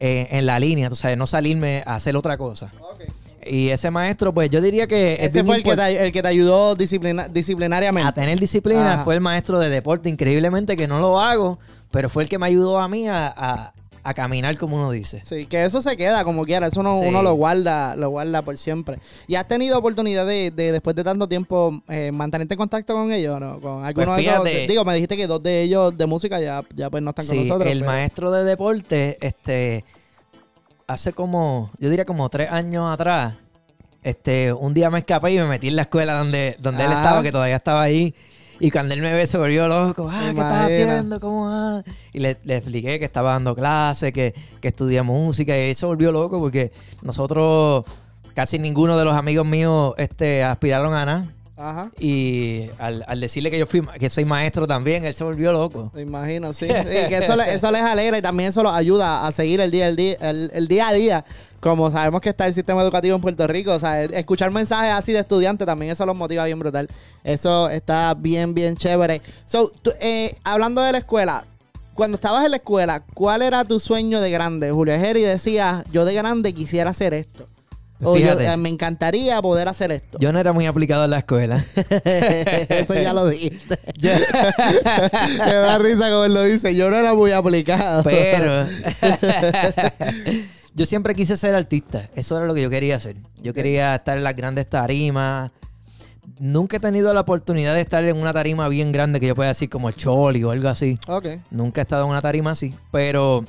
eh, 0.00 0.28
en 0.32 0.46
la 0.46 0.58
línea, 0.58 0.88
o 0.88 0.94
sea, 0.94 1.14
no 1.14 1.26
salirme 1.26 1.82
a 1.86 1.94
hacer 1.96 2.16
otra 2.16 2.36
cosa. 2.38 2.72
ok. 2.80 3.02
Y 3.46 3.70
ese 3.70 3.90
maestro, 3.90 4.34
pues 4.34 4.50
yo 4.50 4.60
diría 4.60 4.86
que 4.86 5.14
es 5.14 5.20
Ese 5.34 5.42
fue 5.44 5.56
el 5.56 5.62
que, 5.62 5.74
te, 5.74 6.04
el 6.04 6.12
que 6.12 6.20
te 6.20 6.28
ayudó 6.28 6.74
disciplina- 6.76 7.26
disciplinariamente. 7.28 8.06
a 8.08 8.12
tener 8.12 8.38
disciplina, 8.38 8.94
Ajá. 8.94 9.04
fue 9.04 9.14
el 9.14 9.20
maestro 9.22 9.58
de 9.58 9.70
deporte, 9.70 10.10
increíblemente 10.10 10.76
que 10.76 10.86
no 10.86 11.00
lo 11.00 11.18
hago, 11.18 11.58
pero 11.90 12.10
fue 12.10 12.24
el 12.24 12.28
que 12.28 12.38
me 12.38 12.46
ayudó 12.46 12.78
a 12.78 12.86
mí 12.88 13.08
a, 13.08 13.28
a- 13.28 13.72
a 14.02 14.14
caminar 14.14 14.56
como 14.56 14.76
uno 14.76 14.90
dice. 14.90 15.20
Sí, 15.24 15.46
que 15.46 15.64
eso 15.64 15.82
se 15.82 15.96
queda 15.96 16.24
como 16.24 16.44
quiera, 16.44 16.66
eso 16.68 16.80
uno, 16.80 17.00
Sí. 17.00 17.06
uno 17.08 17.22
lo 17.22 17.34
guarda, 17.34 17.94
lo 17.96 18.08
guarda 18.10 18.42
por 18.42 18.56
siempre. 18.56 18.98
¿Y 19.26 19.34
has 19.34 19.46
tenido 19.46 19.78
oportunidad 19.78 20.26
de, 20.26 20.50
de, 20.50 20.72
después 20.72 20.96
de 20.96 21.04
tanto 21.04 21.28
tiempo, 21.28 21.82
eh, 21.88 22.10
mantenerte 22.12 22.54
en 22.54 22.58
contacto 22.58 22.94
con 22.94 23.12
ellos 23.12 23.38
no? 23.40 23.60
Con 23.60 23.84
alguno 23.84 24.14
de 24.16 24.22
esos. 24.22 24.40
Pues. 24.40 24.68
Digo, 24.68 24.84
me 24.84 24.94
dijiste 24.94 25.16
que 25.16 25.26
dos 25.26 25.42
de 25.42 25.62
ellos 25.62 25.96
de 25.98 26.06
música 26.06 26.40
ya, 26.40 26.64
ya 26.74 26.88
pues 26.90 27.02
no 27.02 27.10
están 27.10 27.26
con 27.26 27.34
Sí, 27.36 27.42
nosotros. 27.42 27.70
el 27.70 27.80
pero- 27.80 27.90
maestro 27.90 28.30
de 28.32 28.44
deporte, 28.44 29.18
este, 29.20 29.84
hace 30.86 31.12
como, 31.12 31.70
yo 31.78 31.88
diría 31.90 32.04
como 32.04 32.28
tres 32.28 32.50
años 32.50 32.92
atrás, 32.92 33.34
este, 34.02 34.52
un 34.52 34.72
día 34.72 34.88
me 34.90 35.00
escapé 35.00 35.32
y 35.32 35.38
me 35.38 35.44
metí 35.46 35.68
en 35.68 35.76
la 35.76 35.82
escuela 35.82 36.14
donde, 36.14 36.56
donde 36.58 36.84
él 36.84 36.90
Ah. 36.92 36.96
estaba, 36.96 37.22
que 37.22 37.32
todavía 37.32 37.56
estaba 37.56 37.82
ahí. 37.82 38.14
Y 38.60 38.70
cuando 38.70 38.94
él 38.94 39.00
me 39.02 39.12
ve 39.14 39.26
se 39.26 39.38
volvió 39.38 39.66
loco. 39.66 40.08
Ah, 40.10 40.20
¿qué 40.24 40.28
estás 40.30 40.64
haciendo? 40.66 41.18
¿Cómo 41.18 41.46
vas? 41.46 41.84
Y 42.12 42.20
le, 42.20 42.36
le 42.44 42.56
expliqué 42.58 42.98
que 42.98 43.04
estaba 43.06 43.32
dando 43.32 43.54
clases, 43.56 44.12
que, 44.12 44.34
que 44.60 44.68
estudia 44.68 45.02
música. 45.02 45.56
Y 45.56 45.70
él 45.70 45.74
se 45.74 45.86
volvió 45.86 46.12
loco 46.12 46.38
porque 46.38 46.70
nosotros, 47.02 47.84
casi 48.34 48.58
ninguno 48.58 48.96
de 48.98 49.04
los 49.04 49.14
amigos 49.16 49.46
míos 49.46 49.94
este, 49.96 50.44
aspiraron 50.44 50.92
a 50.94 51.04
nada. 51.06 51.32
Ajá. 51.56 51.90
Y 52.00 52.68
al, 52.78 53.04
al 53.06 53.20
decirle 53.20 53.50
que 53.50 53.58
yo 53.58 53.66
fui 53.66 53.82
que 53.98 54.08
soy 54.08 54.24
maestro 54.24 54.66
también, 54.66 55.04
él 55.04 55.14
se 55.14 55.24
volvió 55.24 55.52
loco. 55.52 55.90
Me 55.94 56.02
imagino, 56.02 56.52
sí. 56.54 56.66
Que 56.66 57.18
eso, 57.22 57.36
le- 57.36 57.52
eso 57.54 57.70
les 57.70 57.82
alegra 57.82 58.16
y 58.16 58.22
también 58.22 58.48
eso 58.48 58.62
los 58.62 58.72
ayuda 58.72 59.26
a 59.26 59.32
seguir 59.32 59.60
el 59.60 59.70
día, 59.70 59.88
el 59.88 59.96
día, 59.96 60.16
el, 60.20 60.50
el 60.54 60.68
día 60.68 60.88
a 60.88 60.92
día. 60.94 61.24
Como 61.60 61.90
sabemos 61.90 62.22
que 62.22 62.30
está 62.30 62.46
el 62.46 62.54
sistema 62.54 62.82
educativo 62.82 63.14
en 63.16 63.20
Puerto 63.20 63.46
Rico, 63.46 63.72
o 63.72 63.78
sea, 63.78 64.02
escuchar 64.02 64.50
mensajes 64.50 64.92
así 64.92 65.12
de 65.12 65.20
estudiantes 65.20 65.66
también 65.66 65.92
eso 65.92 66.06
los 66.06 66.16
motiva 66.16 66.44
bien 66.46 66.58
brutal. 66.58 66.88
Eso 67.22 67.68
está 67.68 68.14
bien, 68.14 68.54
bien 68.54 68.76
chévere. 68.76 69.20
So, 69.44 69.68
tú, 69.68 69.92
eh, 70.00 70.38
hablando 70.42 70.80
de 70.80 70.92
la 70.92 70.98
escuela, 70.98 71.44
cuando 71.94 72.14
estabas 72.14 72.46
en 72.46 72.52
la 72.52 72.56
escuela, 72.56 73.02
¿cuál 73.12 73.42
era 73.42 73.64
tu 73.64 73.78
sueño 73.78 74.22
de 74.22 74.30
grande? 74.30 74.70
Julio 74.70 74.94
Ejeri 74.94 75.20
decía, 75.20 75.84
yo 75.92 76.06
de 76.06 76.14
grande 76.14 76.54
quisiera 76.54 76.90
hacer 76.90 77.12
esto. 77.12 77.46
O 78.02 78.16
yo, 78.16 78.32
eh, 78.40 78.56
me 78.56 78.70
encantaría 78.70 79.42
poder 79.42 79.68
hacer 79.68 79.92
esto. 79.92 80.18
Yo 80.18 80.32
no 80.32 80.38
era 80.38 80.54
muy 80.54 80.64
aplicado 80.64 81.04
en 81.04 81.10
la 81.10 81.18
escuela. 81.18 81.62
Eso 82.04 82.94
ya 82.94 83.12
lo 83.12 83.26
dijiste. 83.26 83.78
Me 84.00 85.52
da 85.52 85.78
risa 85.78 86.08
como 86.08 86.24
él 86.24 86.32
lo 86.32 86.44
dice. 86.44 86.74
Yo 86.74 86.90
no 86.90 86.96
era 86.96 87.12
muy 87.12 87.32
aplicado. 87.32 88.02
Pero 88.02 88.66
yo 90.74 90.86
siempre 90.86 91.14
quise 91.14 91.36
ser 91.36 91.54
artista. 91.54 92.08
Eso 92.14 92.36
era 92.36 92.46
lo 92.46 92.54
que 92.54 92.62
yo 92.62 92.70
quería 92.70 92.96
hacer. 92.96 93.16
Yo 93.42 93.52
quería 93.54 93.94
estar 93.94 94.16
en 94.18 94.24
las 94.24 94.36
grandes 94.36 94.68
tarimas. 94.68 95.50
Nunca 96.38 96.76
he 96.76 96.80
tenido 96.80 97.12
la 97.12 97.20
oportunidad 97.20 97.74
de 97.74 97.80
estar 97.80 98.04
en 98.04 98.16
una 98.16 98.32
tarima 98.32 98.68
bien 98.68 98.92
grande 98.92 99.20
que 99.20 99.26
yo 99.26 99.34
pueda 99.34 99.48
decir 99.48 99.68
como 99.68 99.88
el 99.88 99.94
Choli 99.94 100.42
o 100.44 100.50
algo 100.50 100.68
así. 100.68 100.98
Ok. 101.06 101.26
Nunca 101.50 101.80
he 101.80 101.82
estado 101.82 102.04
en 102.04 102.10
una 102.10 102.20
tarima 102.20 102.52
así. 102.52 102.74
Pero 102.90 103.44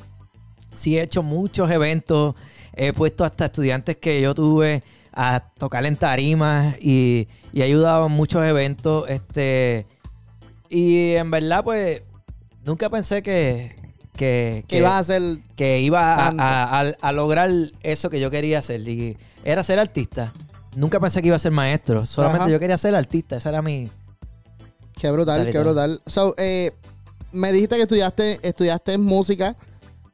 sí 0.74 0.98
he 0.98 1.04
hecho 1.04 1.24
muchos 1.24 1.70
eventos. 1.70 2.36
He 2.74 2.94
puesto 2.94 3.24
hasta 3.24 3.46
estudiantes 3.46 3.98
que 3.98 4.22
yo 4.22 4.34
tuve 4.34 4.84
a 5.14 5.42
tocar 5.58 5.86
en 5.86 5.98
tarimas 5.98 6.76
y, 6.80 7.28
y 7.52 7.62
he 7.62 7.64
ayudado 7.64 8.08
en 8.08 8.14
muchos 8.14 8.44
eventos. 8.44 9.10
Este, 9.10 9.86
y 10.70 11.12
en 11.12 11.30
verdad, 11.30 11.64
pues, 11.64 12.02
nunca 12.64 12.90
pensé 12.90 13.22
que, 13.22 13.76
que, 14.22 14.66
Que 14.68 14.78
ibas 14.78 14.92
a 14.92 15.00
hacer. 15.00 15.22
que 15.56 15.80
iba 15.82 16.28
a, 16.28 17.12
lograr 17.12 17.50
eso 17.82 18.12
que 18.12 18.20
yo 18.20 18.30
quería 18.30 18.60
hacer. 18.60 18.88
Y 18.88 19.18
era 19.44 19.64
ser 19.64 19.80
artista. 19.80 20.32
Nunca 20.76 21.00
pensé 21.00 21.22
que 21.22 21.28
iba 21.28 21.36
a 21.36 21.40
ser 21.40 21.52
maestro. 21.52 22.06
Solamente 22.06 22.44
Ajá. 22.44 22.52
yo 22.52 22.60
quería 22.60 22.78
ser 22.78 22.94
artista. 22.94 23.38
Esa 23.38 23.50
era 23.50 23.62
mi... 23.64 23.90
Qué 25.00 25.10
brutal, 25.10 25.52
qué 25.52 25.58
brutal. 25.58 26.02
So, 26.06 26.36
eh, 26.38 26.72
me 27.32 27.52
dijiste 27.52 27.78
que 27.78 27.82
estudiaste, 27.82 28.40
estudiaste 28.48 29.00
música. 29.00 29.56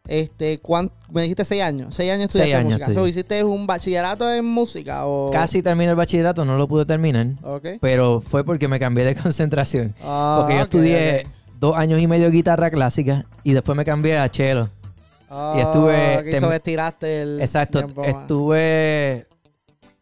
Este, 0.08 0.60
¿cuán- 0.60 0.90
me 1.12 1.24
dijiste 1.24 1.44
seis 1.44 1.62
años. 1.62 1.94
Seis 1.94 2.10
años 2.14 2.28
estudiaste 2.28 2.54
Seis 2.54 2.56
años, 2.56 2.72
música. 2.80 2.88
sí. 2.88 2.94
So, 2.94 3.08
¿Hiciste 3.08 3.44
un 3.44 3.68
bachillerato 3.68 4.32
en 4.32 4.46
música? 4.46 5.06
O... 5.06 5.32
Casi 5.32 5.62
terminé 5.62 5.90
el 5.90 5.98
bachillerato, 5.98 6.46
no 6.46 6.58
lo 6.58 6.66
pude 6.70 6.86
terminar. 6.86 7.28
Ok. 7.44 7.66
Pero 7.82 8.22
fue 8.22 8.46
porque 8.46 8.70
me 8.70 8.80
cambié 8.80 9.04
de 9.04 9.16
concentración. 9.22 9.94
Ah, 10.02 10.38
Porque 10.40 10.56
yo 10.56 10.62
estudié. 10.62 11.28
Dos 11.60 11.76
años 11.76 12.02
y 12.02 12.08
medio 12.08 12.26
de 12.26 12.32
guitarra 12.32 12.70
clásica 12.70 13.26
y 13.44 13.54
después 13.54 13.76
me 13.76 13.84
cambié 13.86 14.18
a 14.18 14.28
cello. 14.30 14.70
Ah, 15.30 15.56
y 15.58 15.60
estuve- 15.62 16.24
que 16.24 16.38
hizo 16.38 16.50
tem- 16.50 16.54
estiraste 16.56 17.22
el. 17.22 17.42
Exacto, 17.42 17.80
tiempo 17.80 18.04
estuve 18.06 19.28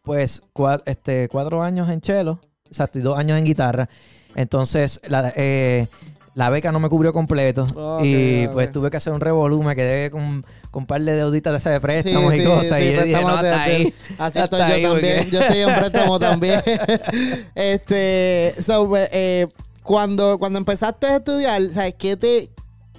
pues 0.02 0.40
cua- 0.54 0.82
este, 0.86 1.28
cuatro 1.28 1.62
años 1.62 1.90
en 1.90 2.00
cello, 2.00 2.38
exacto, 2.66 2.98
y 2.98 3.02
dos 3.02 3.18
años 3.18 3.38
en 3.38 3.44
guitarra. 3.44 3.88
Entonces 4.36 5.00
la, 5.08 5.32
eh, 5.34 5.88
la 6.34 6.50
beca 6.50 6.70
no 6.70 6.78
me 6.78 6.88
cubrió 6.88 7.12
completo 7.12 7.62
Ok, 7.74 8.02
y 8.04 8.46
pues 8.48 8.70
tuve 8.70 8.90
que 8.90 8.98
hacer 8.98 9.12
un 9.12 9.20
revolú, 9.20 9.62
me 9.64 9.74
quedé 9.74 10.10
con, 10.10 10.44
con 10.70 10.82
un 10.82 10.86
par 10.86 11.00
de 11.00 11.12
deuditas 11.14 11.52
de 11.54 11.58
esas 11.58 11.72
de 11.72 11.80
préstamos 11.80 12.32
Sí, 12.32 12.36
y 12.38 12.40
sí, 12.42 12.46
cosas 12.46 12.78
sí, 12.78 12.84
y 12.84 12.92
yo 12.94 13.02
dije, 13.02 13.20
no, 13.22 13.28
hasta 13.30 13.62
ahí. 13.62 13.94
Así 14.18 14.38
Hasta 14.38 14.44
estoy 14.44 14.58
yo 14.60 14.64
ahí, 14.66 14.82
también. 14.82 15.18
porque- 15.24 15.30
Yo 15.32 15.40
estoy 15.40 15.58
en 15.60 15.74
préstamo 15.74 16.18
también. 16.20 16.60
este, 17.56 18.54
so, 18.62 18.88
eh, 18.96 19.48
cuando, 19.86 20.38
cuando 20.38 20.58
empezaste 20.58 21.06
a 21.06 21.16
estudiar, 21.16 21.62
¿sabes 21.72 21.94
qué 21.98 22.16
te...? 22.16 22.50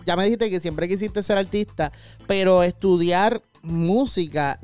Ya 0.06 0.15
me 0.15 0.24
dijiste 0.24 0.50
que 0.50 0.60
siempre 0.62 0.88
quisiste 0.88 1.22
ser 1.22 1.38
artista, 1.38 1.91
pero 2.27 2.63
estudiar 2.63 3.41
música 3.62 4.58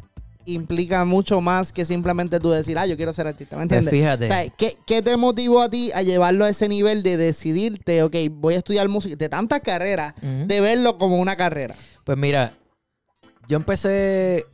implica 0.46 1.04
mucho 1.06 1.42
más 1.42 1.72
que 1.74 1.84
simplemente 1.86 2.40
tú 2.40 2.50
decir, 2.50 2.78
ah, 2.78 2.86
yo 2.86 2.96
quiero 2.98 3.12
ser 3.14 3.28
artista, 3.28 3.58
¿me 3.58 3.68
Pues 3.68 3.78
entiendes? 3.80 3.92
fíjate. 4.00 4.26
O 4.26 4.28
sea, 4.30 4.50
¿qué, 4.58 4.78
qué 4.88 5.02
te 5.02 5.16
motivó 5.18 5.62
a 5.62 5.70
ti 5.70 5.92
a 5.94 6.02
llevarlo 6.02 6.46
a 6.46 6.50
ese 6.50 6.68
nivel 6.70 7.04
de 7.04 7.18
decidirte, 7.18 8.04
ok, 8.04 8.16
voy 8.32 8.56
a 8.56 8.58
estudiar 8.60 8.88
música, 8.88 9.16
de 9.18 9.28
tantas 9.30 9.60
carreras, 9.62 10.14
de 10.22 10.62
verlo 10.62 10.98
como 10.98 11.18
una 11.18 11.36
carrera? 11.36 11.76
Pues 12.06 12.18
mira, 12.18 12.54
yo 13.48 13.58
empecé 13.58 14.46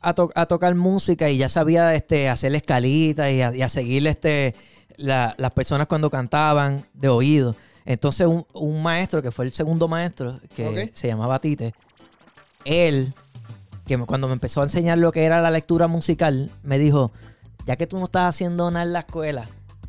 a, 0.00 0.12
to- 0.14 0.30
a 0.34 0.46
tocar 0.46 0.74
música 0.74 1.28
y 1.30 1.38
ya 1.38 1.48
sabía 1.48 1.94
este, 1.94 2.28
hacer 2.28 2.54
escalitas 2.54 3.30
y 3.30 3.42
a, 3.42 3.54
y 3.54 3.62
a 3.62 3.68
seguir 3.68 4.06
este, 4.06 4.54
la- 5.00 5.34
las 5.38 5.50
personas 5.52 5.86
cuando 5.86 6.10
cantaban 6.10 6.86
de 6.94 7.08
oído. 7.08 7.56
Entonces 7.84 8.26
un, 8.26 8.46
un 8.52 8.82
maestro, 8.82 9.22
que 9.22 9.30
fue 9.32 9.44
el 9.46 9.52
segundo 9.52 9.88
maestro, 9.88 10.38
que 10.54 10.64
se 10.94 11.08
llamaba 11.08 11.40
Tite, 11.40 11.74
él, 12.64 13.12
que 13.86 13.98
cuando 13.98 14.26
me 14.28 14.34
empezó 14.34 14.60
a 14.60 14.64
enseñar 14.64 14.98
lo 14.98 15.10
que 15.12 15.24
era 15.24 15.40
la 15.40 15.50
lectura 15.50 15.86
musical, 15.88 16.50
me 16.62 16.78
dijo, 16.78 17.10
ya 17.66 17.76
que 17.76 17.86
tú 17.86 17.98
no 17.98 18.04
estás 18.04 18.28
haciendo 18.34 18.70
nada 18.70 18.84
en 18.84 18.92
la 18.92 19.00
escuela, 19.00 19.48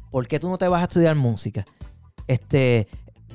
¿por 0.09 0.27
qué 0.27 0.39
tú 0.39 0.49
no 0.49 0.57
te 0.57 0.67
vas 0.67 0.81
a 0.81 0.85
estudiar 0.85 1.15
música? 1.15 1.65
Este, 2.27 2.87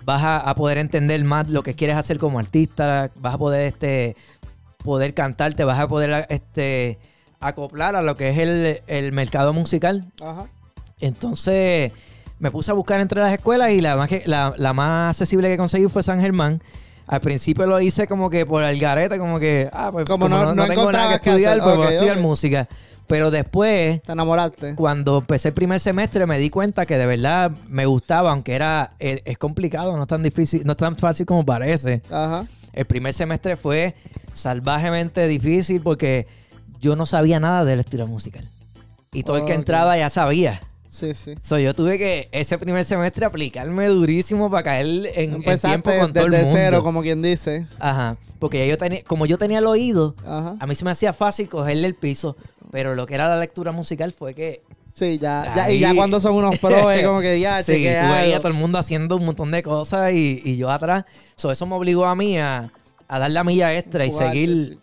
vas 0.05 0.23
a, 0.23 0.39
a 0.39 0.55
poder 0.55 0.79
entender 0.79 1.23
más 1.25 1.51
lo 1.51 1.63
que 1.63 1.75
quieres 1.75 1.97
hacer 1.97 2.19
como 2.19 2.39
artista, 2.39 3.11
vas 3.21 3.35
a 3.35 3.39
poder 3.39 3.67
este 3.67 4.17
poder 4.79 5.15
cantar, 5.15 5.53
te 5.55 5.65
vas 5.65 5.79
a 5.81 5.89
poder 5.89 6.27
este 6.31 6.99
acoplar 7.41 7.97
a 7.97 8.03
lo 8.03 8.17
que 8.17 8.31
es 8.31 8.39
el, 8.39 8.83
el 8.87 9.13
mercado 9.13 9.53
musical. 9.53 10.13
Ajá. 10.21 10.47
Entonces 11.11 11.93
me 12.39 12.51
puse 12.51 12.71
a 12.71 12.75
buscar 12.75 13.01
entre 13.01 13.21
las 13.21 13.33
escuelas 13.33 13.71
y 13.73 13.81
la 13.81 13.97
más, 13.97 14.09
que- 14.09 14.23
la, 14.27 14.55
la 14.57 14.73
más 14.73 15.11
accesible 15.11 15.49
que 15.49 15.57
conseguí 15.57 15.89
fue 15.89 16.03
San 16.03 16.21
Germán. 16.21 16.63
Al 17.07 17.21
principio 17.21 17.67
lo 17.67 17.81
hice 17.81 18.07
como 18.07 18.31
que 18.31 18.45
por 18.47 18.65
el 18.65 18.79
garete, 18.81 19.19
como 19.19 19.39
que, 19.39 19.69
ah, 19.73 19.91
pues 19.93 20.05
Como 20.07 20.25
como, 20.25 20.37
no- 20.37 20.47
no, 20.47 20.55
no 20.55 20.67
tengo 20.67 20.91
nada 20.91 21.19
que 21.21 21.31
estudiar, 21.31 21.59
pues 21.63 21.77
voy 21.77 21.85
Ok, 21.87 21.91
a 21.91 21.95
estudiar 21.95 22.19
música. 22.19 22.69
Pero 23.07 23.31
después, 23.31 24.03
Te 24.03 24.13
enamoraste. 24.13 24.75
cuando 24.75 25.19
empecé 25.19 25.49
el 25.49 25.55
primer 25.55 25.79
semestre, 25.79 26.27
me 26.27 26.39
di 26.39 26.51
cuenta 26.51 26.87
que 26.87 26.99
de 26.99 27.07
verdad 27.07 27.53
me 27.69 27.87
gustaba, 27.87 28.33
aunque 28.33 28.55
era 28.57 28.91
es, 28.99 29.21
es 29.25 29.39
complicado, 29.39 29.97
no 29.97 30.03
es 30.03 30.09
tan 30.09 30.25
difícil, 30.25 30.63
no 30.65 30.73
es 30.73 30.79
tan 30.79 30.97
fácil 30.97 31.25
como 31.25 31.45
parece. 31.47 32.03
Ajá. 32.11 32.47
El 32.73 32.85
primer 32.87 33.15
semestre 33.15 33.57
fue 33.57 33.95
salvajemente 34.33 35.29
difícil 35.29 35.81
porque 35.83 36.27
yo 36.81 36.97
no 36.97 37.07
sabía 37.07 37.39
nada 37.39 37.65
del 37.65 37.81
estilo 37.81 38.07
musical. 38.09 38.49
Y 39.13 39.23
todo 39.23 39.37
el 39.39 39.45
que 39.45 39.55
entraba 39.55 39.97
ya 39.97 40.11
sabía. 40.11 40.61
Sí, 40.97 41.15
sí. 41.15 41.35
So, 41.43 41.59
yo 41.59 41.75
tuve 41.75 41.99
que 41.99 42.29
ese 42.33 42.57
primer 42.57 42.85
semestre 42.87 43.27
aplicarme 43.27 43.87
durísimo 43.89 44.51
para 44.51 44.63
caer 44.63 44.87
en, 44.87 45.05
en 45.15 45.35
Empezaste 45.35 45.69
tiempo 45.69 45.91
con 46.01 46.13
todo 46.15 46.25
el 46.25 46.31
desde 46.31 46.45
mundo. 46.45 46.59
cero, 46.59 46.83
como 46.83 47.03
quien 47.03 47.21
dice. 47.21 47.67
Ajá. 47.79 48.17
Porque 48.39 48.59
ya 48.61 48.65
yo 48.67 48.79
tenía, 48.79 49.03
como 49.05 49.27
yo 49.27 49.37
tenía 49.37 49.59
el 49.59 49.67
oído, 49.67 50.15
Ajá. 50.25 50.57
a 50.59 50.67
mí 50.67 50.75
se 50.75 50.85
me 50.87 50.91
hacía 50.91 51.13
fácil 51.13 51.49
cogerle 51.51 51.87
el 51.87 51.95
piso. 51.95 52.37
Pero 52.73 52.95
lo 52.95 53.05
que 53.07 53.15
era 53.15 53.29
la 53.29 53.39
lectura 53.39 53.73
musical 53.73 54.13
fue 54.13 54.35
que 54.35 54.63
Sí, 54.95 55.19
ya, 55.19 55.53
ya. 55.55 55.71
Y 55.71 55.79
ya 55.79 55.95
cuando 55.95 56.19
son 56.19 56.35
unos 56.35 56.59
pros, 56.59 56.91
es 56.95 57.05
como 57.07 57.21
que 57.21 57.39
ya, 57.39 57.63
sí, 57.63 57.73
tú 57.75 57.79
veías 58.13 58.37
a 58.37 58.39
todo 58.39 58.49
el 58.49 58.55
mundo 58.55 58.79
haciendo 58.79 59.17
un 59.17 59.27
montón 59.27 59.51
de 59.51 59.63
cosas 59.63 60.13
y, 60.15 60.41
y 60.43 60.57
yo 60.57 60.71
atrás. 60.71 61.05
So, 61.37 61.51
eso 61.53 61.67
me 61.67 61.75
obligó 61.75 62.07
a 62.07 62.17
mí 62.17 62.39
a, 62.39 62.71
a 63.07 63.19
dar 63.19 63.31
la 63.31 63.45
milla 63.45 63.77
extra 63.77 64.07
y 64.07 64.11
seguir 64.11 64.79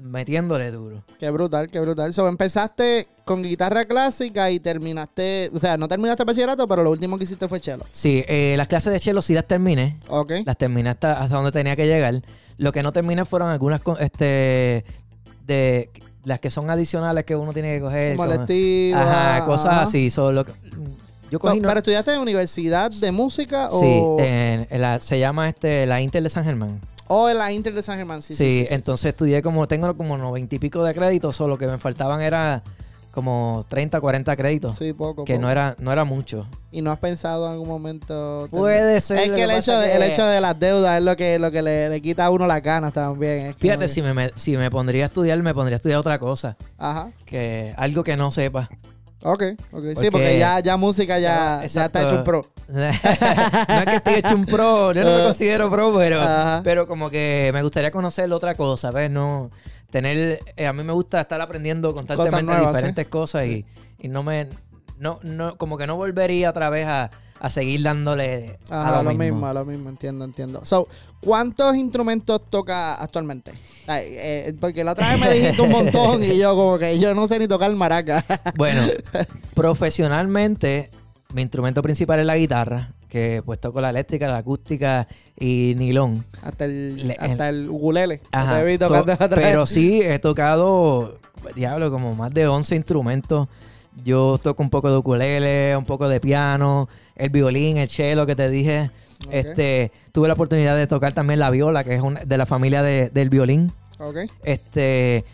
metiéndole 0.00 0.70
duro. 0.70 1.02
Qué 1.18 1.30
brutal, 1.30 1.68
qué 1.70 1.80
brutal. 1.80 2.12
So, 2.14 2.26
empezaste 2.28 3.08
con 3.24 3.42
guitarra 3.42 3.84
clásica 3.84 4.50
y 4.50 4.60
terminaste, 4.60 5.50
o 5.54 5.58
sea, 5.58 5.76
no 5.76 5.88
terminaste 5.88 6.22
el 6.22 6.26
bachillerato, 6.26 6.66
pero 6.66 6.82
lo 6.82 6.90
último 6.90 7.18
que 7.18 7.24
hiciste 7.24 7.48
fue 7.48 7.60
chelo. 7.60 7.84
Sí, 7.92 8.24
eh, 8.28 8.54
las 8.56 8.68
clases 8.68 8.92
de 8.92 8.98
cello 8.98 9.20
sí 9.22 9.34
las 9.34 9.46
terminé. 9.46 9.98
Ok. 10.08 10.32
Las 10.44 10.56
terminé 10.56 10.90
hasta, 10.90 11.20
hasta 11.20 11.36
donde 11.36 11.52
tenía 11.52 11.76
que 11.76 11.86
llegar. 11.86 12.14
Lo 12.56 12.72
que 12.72 12.82
no 12.82 12.92
terminé 12.92 13.24
fueron 13.24 13.50
algunas 13.50 13.80
este 14.00 14.84
de 15.46 15.90
las 16.24 16.40
que 16.40 16.50
son 16.50 16.68
adicionales 16.70 17.24
que 17.24 17.36
uno 17.36 17.52
tiene 17.52 17.74
que 17.76 17.80
coger. 17.80 18.18
Electivo. 18.20 18.98
ajá, 18.98 19.44
cosas 19.46 19.72
ajá. 19.72 19.82
así. 19.82 20.10
So, 20.10 20.32
lo 20.32 20.44
que- 20.44 20.52
yo 21.30 21.38
cogí 21.38 21.60
no- 21.60 21.68
¿Pero 21.68 21.78
estudiaste 21.78 22.14
en 22.14 22.20
universidad 22.20 22.90
de 22.90 23.12
música 23.12 23.68
Sí, 23.70 23.76
o, 23.80 24.18
en- 24.20 24.66
en 24.70 24.80
la- 24.80 25.00
se 25.00 25.18
llama 25.18 25.48
este 25.48 25.84
la 25.86 26.00
Inter 26.00 26.22
de 26.22 26.30
San 26.30 26.44
Germán. 26.44 26.80
O 27.08 27.28
en 27.28 27.38
la 27.38 27.50
Inter 27.52 27.74
de 27.74 27.82
San 27.82 27.96
Germán? 27.98 28.22
Sí, 28.22 28.34
Sí, 28.34 28.44
sí, 28.44 28.50
sí, 28.60 28.66
sí, 28.68 28.74
entonces 28.74 29.06
estudié 29.06 29.42
como, 29.42 29.66
tengo 29.66 29.96
como 29.96 30.16
noventa 30.16 30.54
y 30.54 30.58
pico 30.58 30.82
de 30.84 30.94
créditos, 30.94 31.36
solo 31.36 31.50
lo 31.54 31.58
que 31.58 31.66
me 31.66 31.78
faltaban 31.78 32.20
era 32.20 32.62
como 33.10 33.64
30, 33.68 34.00
40 34.00 34.36
créditos. 34.36 34.76
Sí, 34.76 34.92
poco. 34.92 35.24
que 35.24 35.34
poco. 35.34 35.42
no 35.42 35.50
era, 35.50 35.74
no 35.80 35.92
era 35.92 36.04
mucho. 36.04 36.46
¿Y 36.70 36.82
no 36.82 36.92
has 36.92 36.98
pensado 36.98 37.46
en 37.46 37.52
algún 37.52 37.66
momento? 37.68 38.46
Puede 38.50 39.00
ser, 39.00 39.18
Es 39.18 39.30
que, 39.32 39.42
el, 39.42 39.50
hecho 39.50 39.76
de, 39.76 39.86
que- 39.88 39.96
el 39.96 40.02
hecho 40.04 40.24
de 40.24 40.40
las 40.40 40.58
deudas 40.60 40.98
es 40.98 41.02
lo 41.04 41.16
que, 41.16 41.38
lo 41.38 41.50
que 41.50 41.62
le, 41.62 41.88
le 41.88 42.00
quita 42.00 42.26
a 42.26 42.30
uno 42.30 42.46
las 42.46 42.62
ganas 42.62 42.92
también. 42.92 43.46
Es 43.48 43.56
Fíjate, 43.56 43.88
si 43.88 44.02
me, 44.02 44.30
si 44.36 44.56
me 44.56 44.70
pondría 44.70 45.04
a 45.04 45.06
estudiar, 45.06 45.42
me 45.42 45.52
pondría 45.54 45.76
a 45.76 45.78
estudiar 45.78 45.98
otra 45.98 46.18
cosa. 46.18 46.56
Ajá. 46.76 47.10
Que 47.24 47.74
algo 47.76 48.04
que 48.04 48.16
no 48.16 48.30
sepa. 48.30 48.68
Ok, 49.24 49.42
ok. 49.72 49.84
Sí, 49.96 50.10
Porque- 50.12 50.38
ya, 50.38 50.60
ya 50.60 50.76
música 50.76 51.18
ya, 51.18 51.62
Ya, 51.62 51.66
ya 51.66 51.84
está 51.86 52.02
hecho 52.02 52.18
un 52.18 52.24
pro. 52.24 52.46
no 52.72 52.82
es 52.84 53.86
que 53.86 53.96
estoy 53.96 54.14
hecho 54.14 54.34
un 54.34 54.44
pro, 54.44 54.92
yo 54.92 55.02
no 55.02 55.10
me 55.10 55.22
Ah. 55.22 55.24
considero 55.24 55.70
pro, 55.70 55.94
pero, 55.96 56.20
Ajá. 56.20 56.60
pero 56.62 56.86
como 56.86 57.08
que 57.10 57.50
me 57.54 57.62
gustaría 57.62 57.90
conocer 57.90 58.30
otra 58.32 58.54
cosa, 58.56 58.90
¿ves? 58.90 59.10
No, 59.10 59.50
tener, 59.90 60.40
eh, 60.56 60.66
a 60.66 60.72
mí 60.74 60.82
me 60.84 60.92
gusta 60.92 61.20
estar 61.20 61.40
aprendiendo 61.40 61.94
constantemente 61.94 62.42
nuevas, 62.44 62.68
diferentes 62.74 63.06
cosas 63.06 63.46
y, 63.46 63.64
y 63.98 64.08
no 64.08 64.22
me, 64.22 64.48
no, 64.98 65.18
no, 65.22 65.56
como 65.56 65.78
que 65.78 65.86
no 65.86 65.96
volvería 65.96 66.50
otra 66.50 66.68
vez 66.68 66.86
a, 66.86 67.10
a 67.40 67.48
seguir 67.50 67.82
dándole 67.82 68.58
Ajá, 68.68 68.98
a 68.98 69.02
lo 69.02 69.04
lo, 69.04 69.10
mismo. 69.16 69.36
mismo. 69.36 69.52
lo 69.54 69.64
mismo, 69.64 69.88
entiendo, 69.88 70.24
entiendo. 70.26 70.60
So, 70.64 70.88
¿cuántos 71.20 71.74
instrumentos 71.76 72.42
toca 72.50 72.96
actualmente? 72.96 73.52
Ay, 73.86 74.04
eh, 74.10 74.54
porque 74.60 74.84
la 74.84 74.92
otra 74.92 75.08
vez 75.12 75.20
me 75.20 75.30
dijiste 75.30 75.62
un 75.62 75.70
montón 75.70 76.22
y 76.22 76.36
yo 76.36 76.54
como 76.54 76.78
que 76.78 76.98
yo 76.98 77.14
no 77.14 77.26
sé 77.28 77.38
ni 77.38 77.48
tocar 77.48 77.74
maraca. 77.74 78.22
Bueno, 78.56 78.82
profesionalmente, 79.54 80.90
mi 81.34 81.42
instrumento 81.42 81.82
principal 81.82 82.20
es 82.20 82.26
la 82.26 82.36
guitarra, 82.38 82.92
que 83.10 83.42
pues 83.44 83.60
toco 83.60 83.82
la 83.82 83.90
eléctrica, 83.90 84.28
la 84.28 84.38
acústica 84.38 85.06
y 85.38 85.74
nilón. 85.76 86.24
hasta 86.42 86.64
el, 86.64 87.06
Le- 87.08 87.16
hasta 87.18 87.50
el 87.50 87.68
ukulele. 87.68 88.20
Ajá, 88.32 88.54
to- 88.78 88.94
pero 89.34 89.66
sí, 89.66 90.00
he 90.02 90.18
tocado, 90.18 91.18
diablo, 91.54 91.90
como 91.90 92.14
más 92.14 92.32
de 92.32 92.46
11 92.46 92.76
instrumentos. 92.76 93.46
Yo 94.04 94.38
toco 94.42 94.62
un 94.62 94.70
poco 94.70 94.90
de 94.90 94.96
ukulele, 94.96 95.76
un 95.76 95.84
poco 95.84 96.08
de 96.08 96.18
piano, 96.18 96.88
el 97.14 97.28
violín, 97.30 97.76
el 97.76 97.90
cello 97.90 98.24
que 98.24 98.34
te 98.36 98.48
dije. 98.48 98.90
Este, 99.30 99.90
tuve 100.12 100.28
la 100.28 100.34
oportunidad 100.34 100.76
de 100.76 100.86
tocar 100.86 101.12
también 101.12 101.40
la 101.40 101.50
viola, 101.50 101.84
que 101.84 101.94
es 101.94 102.00
una- 102.00 102.20
de 102.20 102.38
la 102.38 102.46
familia 102.46 102.82
de- 102.82 103.10
del 103.10 103.28
violín. 103.28 103.72
Ok. 103.98 104.16
Este, 104.44 105.24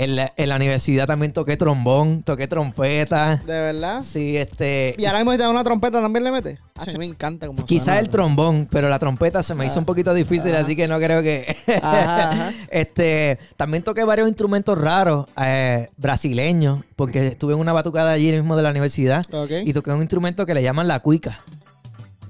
en 0.00 0.16
la, 0.16 0.32
en 0.34 0.48
la 0.48 0.56
universidad 0.56 1.06
también 1.06 1.34
toqué 1.34 1.58
trombón, 1.58 2.22
toqué 2.22 2.48
trompeta. 2.48 3.36
¿De 3.46 3.52
verdad? 3.52 4.02
Sí, 4.02 4.34
este. 4.34 4.94
¿Y 4.96 5.04
ahora 5.04 5.18
mismo 5.18 5.32
si 5.32 5.36
te 5.36 5.42
da 5.42 5.50
una 5.50 5.62
trompeta 5.62 6.00
también 6.00 6.24
le 6.24 6.32
metes? 6.32 6.58
Ah, 6.74 6.86
sí, 6.86 6.96
me 6.96 7.04
encanta 7.04 7.46
como 7.46 7.66
Quizás 7.66 7.98
el 7.98 8.08
trombón, 8.08 8.66
pero 8.70 8.88
la 8.88 8.98
trompeta 8.98 9.42
se 9.42 9.54
me 9.54 9.66
hizo 9.66 9.78
un 9.78 9.84
poquito 9.84 10.14
difícil, 10.14 10.56
así 10.56 10.74
que 10.74 10.88
no 10.88 10.98
creo 10.98 11.22
que. 11.22 11.54
Ajá, 11.82 12.30
ajá. 12.30 12.52
este, 12.70 13.38
también 13.58 13.82
toqué 13.82 14.02
varios 14.04 14.26
instrumentos 14.26 14.78
raros, 14.78 15.26
eh, 15.36 15.90
brasileños, 15.98 16.80
porque 16.96 17.26
estuve 17.26 17.52
en 17.52 17.60
una 17.60 17.74
batucada 17.74 18.12
allí 18.12 18.32
mismo 18.32 18.56
de 18.56 18.62
la 18.62 18.70
universidad 18.70 19.22
Ok. 19.34 19.50
y 19.66 19.74
toqué 19.74 19.90
un 19.90 20.00
instrumento 20.00 20.46
que 20.46 20.54
le 20.54 20.62
llaman 20.62 20.88
la 20.88 21.00
cuica. 21.00 21.40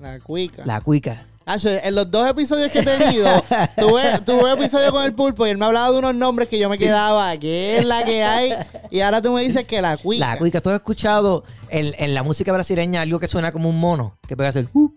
La 0.01 0.19
cuica. 0.19 0.67
La 0.67 0.81
cuica. 0.81 1.25
En 1.47 1.95
los 1.97 2.09
dos 2.11 2.29
episodios 2.29 2.71
que 2.71 2.79
he 2.81 2.85
tenido, 2.85 3.27
tuve, 3.77 4.03
tuve 4.25 4.53
episodios 4.53 4.93
con 4.93 5.03
el 5.03 5.15
pulpo 5.15 5.47
y 5.47 5.51
él 5.51 5.59
me 5.59 5.65
hablaba 5.65 5.91
de 5.91 5.99
unos 5.99 6.15
nombres 6.15 6.49
que 6.49 6.59
yo 6.59 6.69
me 6.69 6.79
quedaba, 6.79 7.37
que 7.39 7.79
es 7.79 7.85
la 7.85 8.05
que 8.05 8.23
hay, 8.23 8.53
y 8.91 9.01
ahora 9.01 9.21
tú 9.21 9.33
me 9.33 9.43
dices 9.43 9.65
que 9.65 9.83
la 9.83 9.97
cuica. 9.97 10.27
La 10.29 10.39
cuica. 10.39 10.61
¿Tú 10.61 10.71
has 10.71 10.77
escuchado 10.77 11.43
en, 11.69 11.93
en 11.99 12.15
la 12.15 12.23
música 12.23 12.53
brasileña 12.53 13.01
algo 13.01 13.19
que 13.19 13.27
suena 13.27 13.51
como 13.51 13.69
un 13.69 13.81
mono? 13.81 14.17
Que 14.29 14.37
pega 14.37 14.51
hacer. 14.51 14.69
"Uh, 14.73 14.81
uh, 14.85 14.91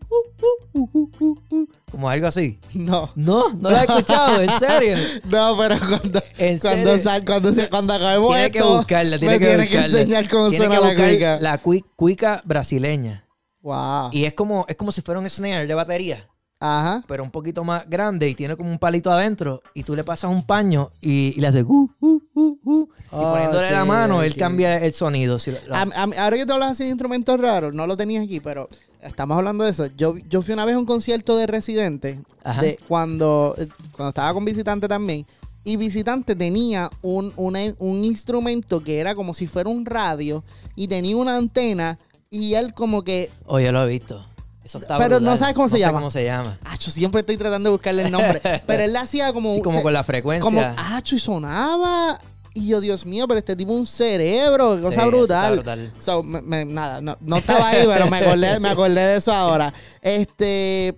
uh, 0.74 0.80
uh, 0.80 0.90
uh, 0.94 1.10
uh, 1.20 1.56
uh", 1.56 1.68
como 1.90 2.08
algo 2.10 2.28
así. 2.28 2.60
No. 2.76 3.10
No, 3.16 3.52
no 3.54 3.72
lo 3.72 3.78
he 3.78 3.82
escuchado, 3.86 4.42
en 4.42 4.52
serio. 4.60 4.96
No, 5.32 5.58
pero 5.58 5.80
cuando, 5.80 6.22
¿En 6.38 6.60
cuando, 6.60 6.88
serio? 6.92 7.04
sal- 7.04 7.26
cuando, 7.26 7.52
se- 7.54 7.70
cuando 7.70 7.94
acabemos 7.94 8.32
Tiene 8.32 8.52
que 8.52 8.62
buscarla, 8.62 9.18
tiene 9.18 9.34
me 9.34 9.40
que 9.40 9.46
tienes 9.48 9.70
que 9.70 9.76
buscarla. 9.78 10.00
enseñar 10.02 10.30
cómo 10.30 10.50
Tiene 10.50 10.66
suena 10.68 10.82
que 10.82 10.88
la 11.02 11.08
cuica. 11.10 11.38
La 11.42 11.64
cui- 11.64 11.86
cuica 11.96 12.42
brasileña. 12.46 13.28
Wow. 13.62 14.10
Y 14.12 14.26
es 14.26 14.34
como, 14.34 14.66
es 14.68 14.76
como 14.76 14.92
si 14.92 15.02
fuera 15.02 15.20
un 15.20 15.28
snare 15.30 15.66
de 15.66 15.74
batería, 15.74 16.30
Ajá. 16.66 17.04
pero 17.08 17.24
un 17.24 17.32
poquito 17.32 17.64
más 17.64 17.90
grande 17.90 18.30
y 18.30 18.36
tiene 18.36 18.56
como 18.56 18.70
un 18.72 18.80
palito 18.80 19.12
adentro. 19.12 19.62
Y 19.74 19.84
tú 19.84 19.96
le 19.96 20.04
pasas 20.04 20.32
un 20.32 20.44
paño 20.46 20.90
y, 21.02 21.34
y 21.36 21.42
le 21.42 21.48
haces 21.48 21.66
uh, 21.68 21.90
uh, 22.00 22.20
uh, 22.34 22.58
uh. 22.64 22.90
Y 23.12 23.16
poniéndole 23.16 23.72
la 23.72 23.84
mano, 23.86 24.24
él 24.24 24.36
cambia 24.36 24.78
el 24.78 24.94
sonido. 24.94 25.40
Si 25.40 25.52
lo- 25.52 25.58
lo- 25.68 25.76
A- 25.76 25.82
a 25.82 26.08
mí- 26.08 26.16
ahora 26.18 26.38
que 26.38 26.46
tú 26.46 26.54
hablas 26.54 26.72
así 26.72 26.84
de 26.84 26.90
instrumentos 26.90 27.40
raros, 27.40 27.74
no 27.74 27.86
lo 27.86 27.98
tenías 27.98 28.24
aquí, 28.24 28.40
pero 28.40 28.70
estamos 29.02 29.38
hablando 29.38 29.64
de 29.66 29.72
eso. 29.72 29.88
Yo, 29.98 30.16
yo 30.30 30.42
fui 30.42 30.54
una 30.54 30.64
vez 30.66 30.76
a 30.76 30.80
un 30.80 30.86
concierto 30.86 31.36
de 31.38 31.48
Residente 31.48 32.22
Ajá. 32.44 32.62
de 32.62 32.80
cuando, 32.88 33.56
eh, 33.58 33.68
cuando 33.92 34.10
estaba 34.10 34.34
con 34.34 34.46
Visitante 34.46 34.88
también. 34.88 35.26
Y 35.66 35.76
Visitante 35.78 36.36
tenía 36.36 36.90
un, 37.02 37.34
una- 37.36 37.74
un 37.80 38.04
instrumento 38.04 38.82
que 38.84 39.00
era 39.00 39.16
como 39.16 39.34
si 39.34 39.48
fuera 39.48 39.70
un 39.70 39.86
radio 39.86 40.44
y 40.76 40.88
tenía 40.88 41.16
una 41.18 41.38
antena 41.38 42.00
y 42.30 42.54
él 42.56 42.74
como 42.74 43.04
que... 43.04 43.32
Oh, 43.46 43.60
yo 43.60 43.72
lo 43.72 43.84
he 43.86 43.90
visto. 43.90 44.26
Eso 44.64 44.78
está 44.78 44.98
Pero 44.98 45.20
no 45.20 45.36
sabes 45.36 45.54
cómo 45.56 45.68
se 45.68 45.76
sé 45.76 45.80
llama. 45.82 46.00
cómo 46.00 46.10
se 46.12 46.24
llama. 46.24 46.58
Ah, 46.64 46.76
yo 46.80 46.90
siempre 46.92 47.20
estoy 47.22 47.36
tratando 47.38 47.70
de 47.70 47.72
buscarle 47.74 48.04
el 48.04 48.12
nombre. 48.12 48.42
pero 48.66 48.84
él 48.84 48.96
hacía 48.96 49.34
como... 49.34 49.56
Sí, 49.56 49.62
como 49.62 49.78
se- 49.80 49.84
con 49.84 49.94
la 49.94 50.04
frecuencia. 50.04 50.44
como, 50.44 50.62
ah, 50.62 51.02
y 51.06 51.20
sonaba. 51.20 52.20
Y 52.54 52.68
yo, 52.68 52.80
Dios 52.82 53.06
mío, 53.06 53.28
pero 53.28 53.40
este 53.40 53.56
tipo 53.56 53.74
un 53.74 53.86
cerebro, 53.88 54.76
Sí, 54.76 54.82
cosa 54.84 54.90
está 54.96 55.06
brutal. 55.08 55.54
brutal. 55.56 55.94
So, 56.00 56.22
me- 56.24 56.42
me- 56.42 56.66
nada, 56.66 57.02
no, 57.02 57.18
no 57.20 57.38
estaba 57.38 57.70
ahí, 57.70 57.84
pero 57.88 58.08
me 58.08 58.18
acordé, 58.18 58.60
me 58.60 58.70
acordé 58.70 59.02
de 59.02 59.16
eso 59.18 59.34
ahora. 59.34 59.74
Este. 60.02 60.98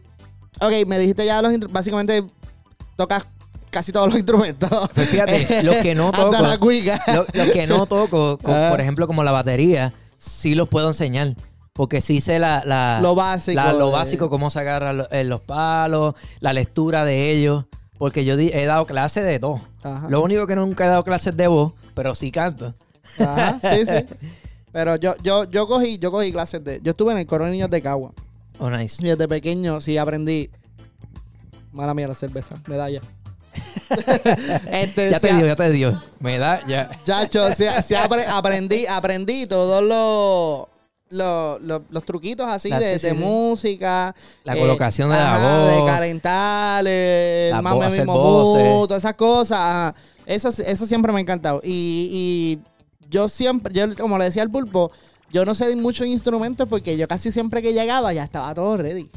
Ok, 0.62 0.72
me 0.86 1.00
dijiste 1.00 1.26
ya 1.26 1.42
los 1.42 1.58
básicamente 1.72 2.24
tocas 2.96 3.24
casi 3.70 3.92
todos 3.92 4.08
los 4.10 4.18
instrumentos. 4.18 4.70
Pues 4.94 5.10
fíjate, 5.10 5.64
los 5.64 5.76
que 5.78 5.96
no 5.96 6.08
Hasta 6.10 6.24
toco, 6.30 6.42
la 6.44 6.58
cuica. 6.58 7.02
lo- 7.08 7.26
los 7.34 7.50
que 7.52 7.66
no 7.68 7.86
toco, 7.88 8.38
co- 8.38 8.52
Ah. 8.54 8.68
por 8.70 8.80
ejemplo, 8.82 9.08
como 9.08 9.24
la 9.24 9.32
batería, 9.32 9.94
sí 10.18 10.56
los 10.56 10.68
puedo 10.70 10.90
enseñar. 10.90 11.36
Porque 11.76 12.00
sí 12.00 12.22
sé 12.22 12.40
la, 12.40 12.64
la- 12.66 13.00
Lo 13.02 13.16
básico. 13.16 13.56
la- 13.56 13.74
lo 13.74 13.88
de- 13.88 13.92
básico, 13.92 14.30
cómo 14.30 14.50
se 14.50 14.60
agarran 14.60 14.98
lo- 14.98 15.10
eh, 15.12 15.26
los 15.26 15.42
palos, 15.42 16.16
la 16.40 16.54
lectura 16.54 17.04
de 17.04 17.32
ellos. 17.32 17.66
Porque 17.98 18.24
yo 18.24 18.38
di- 18.38 18.50
he 18.54 18.66
dado 18.66 18.86
clases 18.86 19.26
de 19.26 19.40
todo. 19.40 19.60
Ajá. 19.84 20.08
Lo 20.10 20.22
único 20.24 20.48
que 20.48 20.56
nunca 20.56 20.86
he 20.86 20.88
dado 20.88 21.04
clases 21.04 21.36
de 21.36 21.48
voz, 21.48 21.74
pero 21.94 22.16
sí 22.16 22.32
canto. 22.32 22.74
Ajá, 23.20 23.60
sí, 23.62 23.86
sí. 23.86 24.06
Pero 24.72 24.98
yo, 24.98 25.16
yo, 25.24 25.46
yo 25.46 25.68
cogí, 25.68 26.00
yo 26.00 26.12
cogí 26.12 26.34
clases 26.34 26.62
de. 26.62 26.82
Yo 26.84 26.92
estuve 26.92 27.14
en 27.14 27.20
el 27.20 27.26
coro 27.26 27.46
de 27.46 27.52
niños 27.52 27.70
de 27.70 27.82
Cagua. 27.82 28.12
Oh, 28.60 28.70
nice. 28.70 29.02
Y 29.02 29.08
desde 29.10 29.26
pequeño 29.26 29.80
sí 29.80 29.98
aprendí. 29.98 30.50
Mala 31.72 31.94
mía 31.94 32.10
la 32.10 32.16
cerveza, 32.16 32.56
medalla. 32.68 33.00
este, 34.70 35.10
Ya 35.12 35.20
te 35.22 35.34
dio, 35.34 35.46
ya 35.46 35.56
te 35.56 35.72
dio. 35.72 36.04
Me 36.20 36.38
da, 36.40 36.66
ya. 36.68 36.90
Chacho, 37.06 37.54
sí, 37.54 37.64
sí 37.86 37.94
apre- 37.94 38.28
aprendí, 38.28 38.86
aprendí 38.86 39.46
todos 39.48 39.82
los, 39.82 40.68
los, 41.16 41.62
los, 41.62 41.82
los 41.90 42.04
truquitos 42.06 42.48
así 42.48 42.72
Ah, 42.72 42.80
de, 42.80 42.86
sí, 43.00 43.08
de 43.08 43.14
sí, 43.14 43.16
sí. 43.16 43.24
música. 43.24 44.16
La 44.44 44.56
colocación 44.56 45.10
de 45.10 45.16
la 45.16 45.38
voz. 45.38 45.76
De 45.76 45.86
calentar, 45.92 46.86
el 46.88 47.52
La 47.52 47.62
mame 47.62 47.76
voz, 47.78 47.86
hacer 47.88 48.00
mismo 48.02 48.14
mood, 48.14 48.88
todas 48.88 49.04
esas 49.04 49.16
cosas. 49.16 49.58
ajá. 49.60 49.94
Eso, 50.26 50.50
eso 50.50 50.86
siempre 50.86 51.12
me 51.12 51.20
ha 51.20 51.22
encantado. 51.22 51.62
Y, 51.64 52.10
y 52.12 52.60
yo 53.10 53.30
siempre, 53.30 53.74
yo 53.74 53.96
como 53.96 54.18
le 54.18 54.26
decía 54.26 54.42
al 54.42 54.50
pulpo, 54.50 54.92
yo 55.32 55.46
no 55.46 55.54
sé 55.56 55.68
de 55.68 55.76
muchos 55.76 56.08
instrumentos 56.08 56.68
porque 56.68 56.98
yo 56.98 57.08
casi 57.08 57.32
siempre 57.32 57.62
que 57.62 57.74
llegaba 57.74 58.12
ya 58.14 58.24
estaba 58.24 58.54
todo 58.56 58.78
ready. 58.78 59.10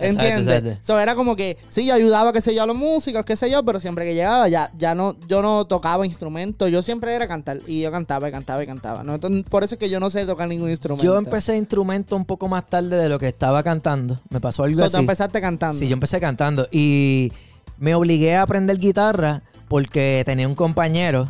Exacto, 0.00 0.22
¿Entiendes? 0.22 0.58
exacto. 0.58 0.80
So, 0.86 0.98
era 1.00 1.14
como 1.14 1.36
que, 1.36 1.56
sí, 1.68 1.86
yo 1.86 1.94
ayudaba, 1.94 2.32
qué 2.32 2.40
sé 2.40 2.54
yo, 2.54 2.62
a 2.62 2.66
los 2.66 2.76
músicos, 2.76 3.24
qué 3.24 3.36
sé 3.36 3.50
yo, 3.50 3.62
pero 3.64 3.80
siempre 3.80 4.04
que 4.04 4.14
llegaba 4.14 4.48
ya, 4.48 4.70
ya 4.78 4.94
no, 4.94 5.14
yo 5.28 5.42
no 5.42 5.64
tocaba 5.66 6.06
instrumentos, 6.06 6.70
yo 6.70 6.82
siempre 6.82 7.14
era 7.14 7.28
cantar. 7.28 7.60
Y 7.66 7.80
yo 7.82 7.90
cantaba 7.90 8.28
y 8.28 8.32
cantaba 8.32 8.62
y 8.62 8.66
cantaba. 8.66 9.02
¿no? 9.04 9.14
Entonces, 9.14 9.44
por 9.48 9.64
eso 9.64 9.74
es 9.74 9.78
que 9.78 9.90
yo 9.90 10.00
no 10.00 10.10
sé 10.10 10.24
tocar 10.26 10.48
ningún 10.48 10.70
instrumento. 10.70 11.04
Yo 11.04 11.16
empecé 11.16 11.56
instrumento 11.56 12.16
un 12.16 12.24
poco 12.24 12.48
más 12.48 12.66
tarde 12.66 12.96
de 12.96 13.08
lo 13.08 13.18
que 13.18 13.28
estaba 13.28 13.62
cantando. 13.62 14.20
Me 14.30 14.40
pasó 14.40 14.64
algo 14.64 14.76
So, 14.78 14.84
así. 14.84 14.92
tú 14.94 14.98
empezaste 15.00 15.40
cantando. 15.40 15.78
Sí, 15.78 15.88
yo 15.88 15.94
empecé 15.94 16.20
cantando 16.20 16.66
y 16.70 17.32
me 17.78 17.94
obligué 17.94 18.36
a 18.36 18.42
aprender 18.42 18.78
guitarra 18.78 19.42
porque 19.68 20.22
tenía 20.26 20.48
un 20.48 20.54
compañero 20.54 21.26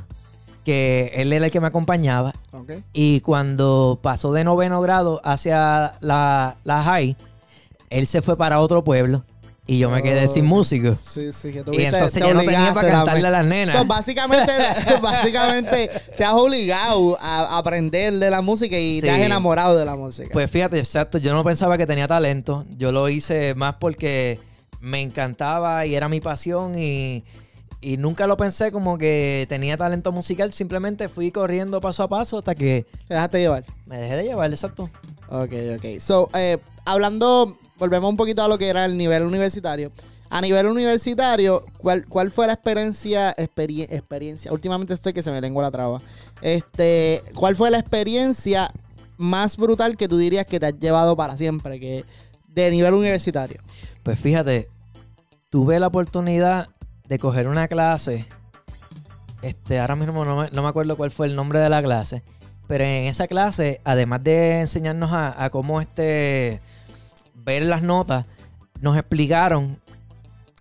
que 0.64 1.11
él 1.14 1.33
era 1.33 1.46
el 1.46 1.50
que 1.50 1.61
me 1.61 1.66
acompañaba 1.68 2.35
y 2.92 3.20
cuando 3.20 3.98
pasó 4.02 4.33
de 4.33 4.44
noveno 4.44 4.80
grado 4.83 5.20
hacia 5.24 5.94
la, 6.00 6.56
la 6.64 6.83
high, 6.83 7.16
él 7.90 8.07
se 8.07 8.22
fue 8.22 8.37
para 8.37 8.61
otro 8.61 8.83
pueblo 8.83 9.24
y 9.66 9.79
yo 9.79 9.90
me 9.90 10.03
quedé 10.03 10.26
sin 10.26 10.46
Oh. 10.46 10.48
músico. 10.48 10.96
Sí, 11.00 11.33
sí, 11.33 11.53
que 11.53 11.62
tú 11.62 11.72
Y 11.74 11.85
entonces 11.85 12.12
te 12.14 12.20
ya 12.20 12.35
no 12.35 12.40
tenía 12.40 12.72
para 12.74 12.90
cantarle 12.90 13.29
a 13.29 13.31
las 13.31 13.46
nenas. 13.46 13.76
So, 13.76 13.85
básicamente, 13.85 14.50
básicamente 15.03 15.90
te 16.16 16.24
has 16.24 16.33
obligado 16.35 17.16
a 17.20 17.59
aprender 17.59 18.14
de 18.14 18.31
la 18.31 18.40
música 18.40 18.76
y 18.79 18.96
Sí. 18.96 19.03
te 19.03 19.11
has 19.11 19.18
enamorado 19.20 19.76
de 19.76 19.85
la 19.85 19.94
música. 19.96 20.31
Pues 20.33 20.50
fíjate, 20.50 20.79
exacto, 20.79 21.18
yo 21.18 21.33
no 21.35 21.44
pensaba 21.44 21.76
que 21.79 21.87
tenía 21.87 22.09
talento. 22.09 22.64
Yo 22.79 22.90
lo 22.90 23.09
hice 23.09 23.55
más 23.55 23.76
porque 23.79 24.40
me 24.81 25.00
encantaba 25.03 25.85
y 25.87 25.94
era 25.94 26.09
mi 26.09 26.20
pasión 26.20 26.76
y, 26.76 27.22
y 27.81 27.96
nunca 27.96 28.26
lo 28.26 28.37
pensé 28.37 28.72
como 28.72 28.98
que 28.98 29.46
tenía 29.48 29.76
talento 29.76 30.11
musical. 30.11 30.53
Simplemente 30.53 31.09
fui 31.09 31.31
corriendo 31.31 31.81
paso 31.81 32.03
a 32.03 32.09
paso 32.09 32.38
hasta 32.38 32.55
que 32.55 32.87
te 33.07 33.14
dejaste 33.14 33.38
llevar. 33.38 33.64
me 33.87 33.98
dejé 33.98 34.16
de 34.16 34.24
llevar, 34.24 34.50
exacto. 34.50 34.90
Ok, 35.29 35.53
ok. 35.76 36.00
So, 36.00 36.29
eh, 36.35 36.59
hablando, 36.87 37.57
volvemos 37.81 38.11
un 38.11 38.16
poquito 38.16 38.45
a 38.45 38.49
lo 38.49 38.59
que 38.59 38.69
era 38.69 38.85
el 38.85 38.97
nivel 38.97 39.25
universitario. 39.25 39.90
A 40.29 40.40
nivel 40.40 40.66
universitario, 40.66 41.64
¿cuál, 41.79 42.07
cuál 42.07 42.31
fue 42.31 42.47
la 42.47 42.53
experiencia, 42.53 43.35
experie- 43.35 43.88
experiencia? 43.90 44.53
Últimamente 44.53 44.95
estoy 44.95 45.12
que 45.12 45.23
se 45.23 45.33
me 45.33 45.40
lengua 45.40 45.64
la 45.64 45.73
traba. 45.73 46.01
Este, 46.40 47.21
¿cuál 47.35 47.57
fue 47.57 47.69
la 47.73 47.81
experiencia 47.81 48.71
más 49.16 49.57
brutal 49.57 49.97
que 49.97 50.07
tú 50.07 50.19
dirías 50.19 50.47
que 50.47 50.61
te 50.61 50.66
has 50.66 50.79
llevado 50.79 51.16
para 51.16 51.37
siempre, 51.37 51.81
que 51.81 52.05
de 52.47 52.71
nivel 52.71 52.95
universitario? 52.95 53.61
Pues 54.05 54.21
fíjate, 54.21 54.69
tuve 55.49 55.81
la 55.81 55.88
oportunidad 55.88 56.69
de 57.09 57.19
coger 57.19 57.49
una 57.49 57.66
clase. 57.66 58.27
Este, 59.43 59.81
ahora 59.81 59.97
mismo 59.97 60.25
no 60.25 60.37
me, 60.37 60.51
no 60.51 60.62
me 60.62 60.69
acuerdo 60.69 60.97
cuál 60.97 61.11
fue 61.11 61.27
el 61.27 61.35
nombre 61.35 61.59
de 61.59 61.71
la 61.71 61.83
clase. 61.83 62.23
Pero 62.69 62.85
en 62.85 63.07
esa 63.07 63.27
clase, 63.27 63.81
además 63.83 64.23
de 64.23 64.61
enseñarnos 64.61 65.11
a 65.12 65.51
cómo 65.51 65.81
este 65.81 66.61
ver 67.44 67.62
las 67.64 67.83
notas, 67.83 68.26
nos 68.81 68.96
explicaron 68.96 69.79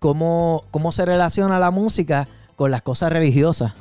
cómo, 0.00 0.64
cómo 0.70 0.92
se 0.92 1.04
relaciona 1.04 1.58
la 1.58 1.70
música 1.70 2.28
con 2.56 2.70
las 2.70 2.82
cosas 2.82 3.12
religiosas. 3.12 3.72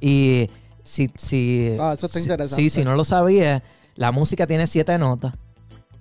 Y 0.00 0.50
si, 0.82 1.10
si, 1.16 1.76
Ah, 1.80 1.92
eso 1.94 2.06
está 2.06 2.18
si- 2.18 2.24
interesante. 2.24 2.70
si 2.70 2.84
no 2.84 2.94
lo 2.94 3.04
sabía, 3.04 3.62
la 3.96 4.12
música 4.12 4.46
tiene 4.46 4.66
siete 4.66 4.98
notas. 4.98 5.34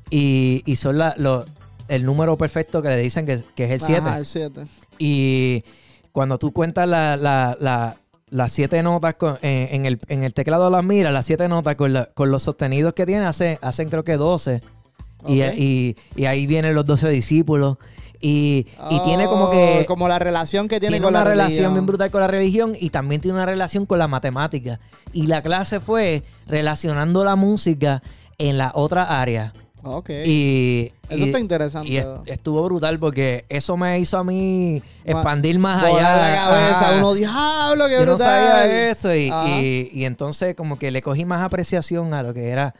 Y, 0.09 0.61
y 0.65 0.75
son 0.75 0.97
la- 0.97 1.15
lo- 1.17 1.45
el 1.87 2.05
número 2.05 2.37
perfecto 2.37 2.81
que 2.81 2.89
le 2.89 2.97
dicen 2.97 3.25
que, 3.25 3.43
que 3.55 3.65
es 3.65 3.71
el 3.71 3.81
7. 3.81 4.07
Ajá, 4.07 4.17
el 4.17 4.25
7. 4.25 4.63
Y 4.99 5.63
cuando 6.11 6.37
tú 6.37 6.51
cuentas 6.51 6.87
la- 6.87 7.17
la- 7.17 7.57
la- 7.59 7.97
las 8.29 8.51
siete 8.51 8.81
notas 8.83 9.15
con- 9.15 9.37
en, 9.41 9.75
en 9.75 9.85
el, 9.85 9.99
en 10.07 10.23
el 10.23 10.33
teclado 10.33 10.65
de 10.65 10.71
las 10.71 10.83
miras, 10.83 11.13
las 11.13 11.25
siete 11.25 11.47
notas 11.47 11.75
con 11.75 12.31
los 12.31 12.43
sostenidos 12.43 12.93
que 12.93 13.05
tiene, 13.05 13.25
hace- 13.25 13.59
hacen 13.61 13.89
creo 13.89 14.03
que 14.03 14.17
12. 14.17 14.61
Y, 15.27 15.41
y- 15.41 15.95
y 16.15 16.25
ahí 16.25 16.45
vienen 16.47 16.75
los 16.75 16.85
12 16.85 17.09
discípulos. 17.09 17.77
Y, 18.25 18.67
y 18.89 18.99
tiene 19.01 19.25
como 19.25 19.51
que... 19.51 19.81
Oh, 19.83 19.85
Como 19.85 20.07
la 20.07 20.17
relación 20.17 20.69
que 20.69 20.79
tiene, 20.79 20.93
Tiene, 20.95 21.03
con 21.03 21.13
una 21.13 21.25
la 21.25 21.29
relación 21.29 21.49
religión. 21.57 21.73
bien 21.73 21.85
brutal 21.85 22.09
con 22.11 22.21
la 22.21 22.27
religión 22.27 22.73
y 22.79 22.89
también 22.89 23.19
tiene 23.19 23.35
una 23.35 23.45
relación 23.45 23.85
con 23.85 23.99
la 23.99 24.07
matemática. 24.07 24.79
Y 25.11 25.27
la 25.27 25.41
clase 25.43 25.81
fue 25.81 26.23
relacionando 26.47 27.25
la 27.25 27.35
música 27.35 28.01
en 28.37 28.57
la 28.57 28.71
otra 28.75 29.21
área. 29.21 29.51
Ok. 29.85 30.09
Y, 30.25 30.93
Eso 31.09 31.17
y- 31.19 31.23
está 31.23 31.39
interesante. 31.41 31.89
y 31.89 31.97
est- 31.97 32.07
estuvo 32.27 32.63
brutal 32.63 32.97
porque 32.97 33.43
eso 33.49 33.75
me 33.75 33.99
hizo 33.99 34.17
a 34.17 34.23
mí 34.23 34.81
expandir 35.03 35.59
más 35.59 35.83
allá. 35.83 36.15
la 36.15 36.35
cabeza, 36.47 36.79
Ajá. 36.91 36.97
uno, 36.99 37.13
diablo, 37.13 37.87
qué 37.87 37.93
Yo 37.95 38.05
no 38.05 38.13
brutal. 38.13 38.47
sabía 38.47 38.89
eso 38.89 39.13
y- 39.13 39.89
y 39.93 40.05
entonces 40.05 40.55
como 40.55 40.79
que 40.79 40.91
le 40.91 41.01
cogí 41.01 41.25
más 41.25 41.41
apreciación 41.43 42.13
a 42.13 42.23
lo 42.23 42.33
que 42.33 42.47
era 42.49 42.73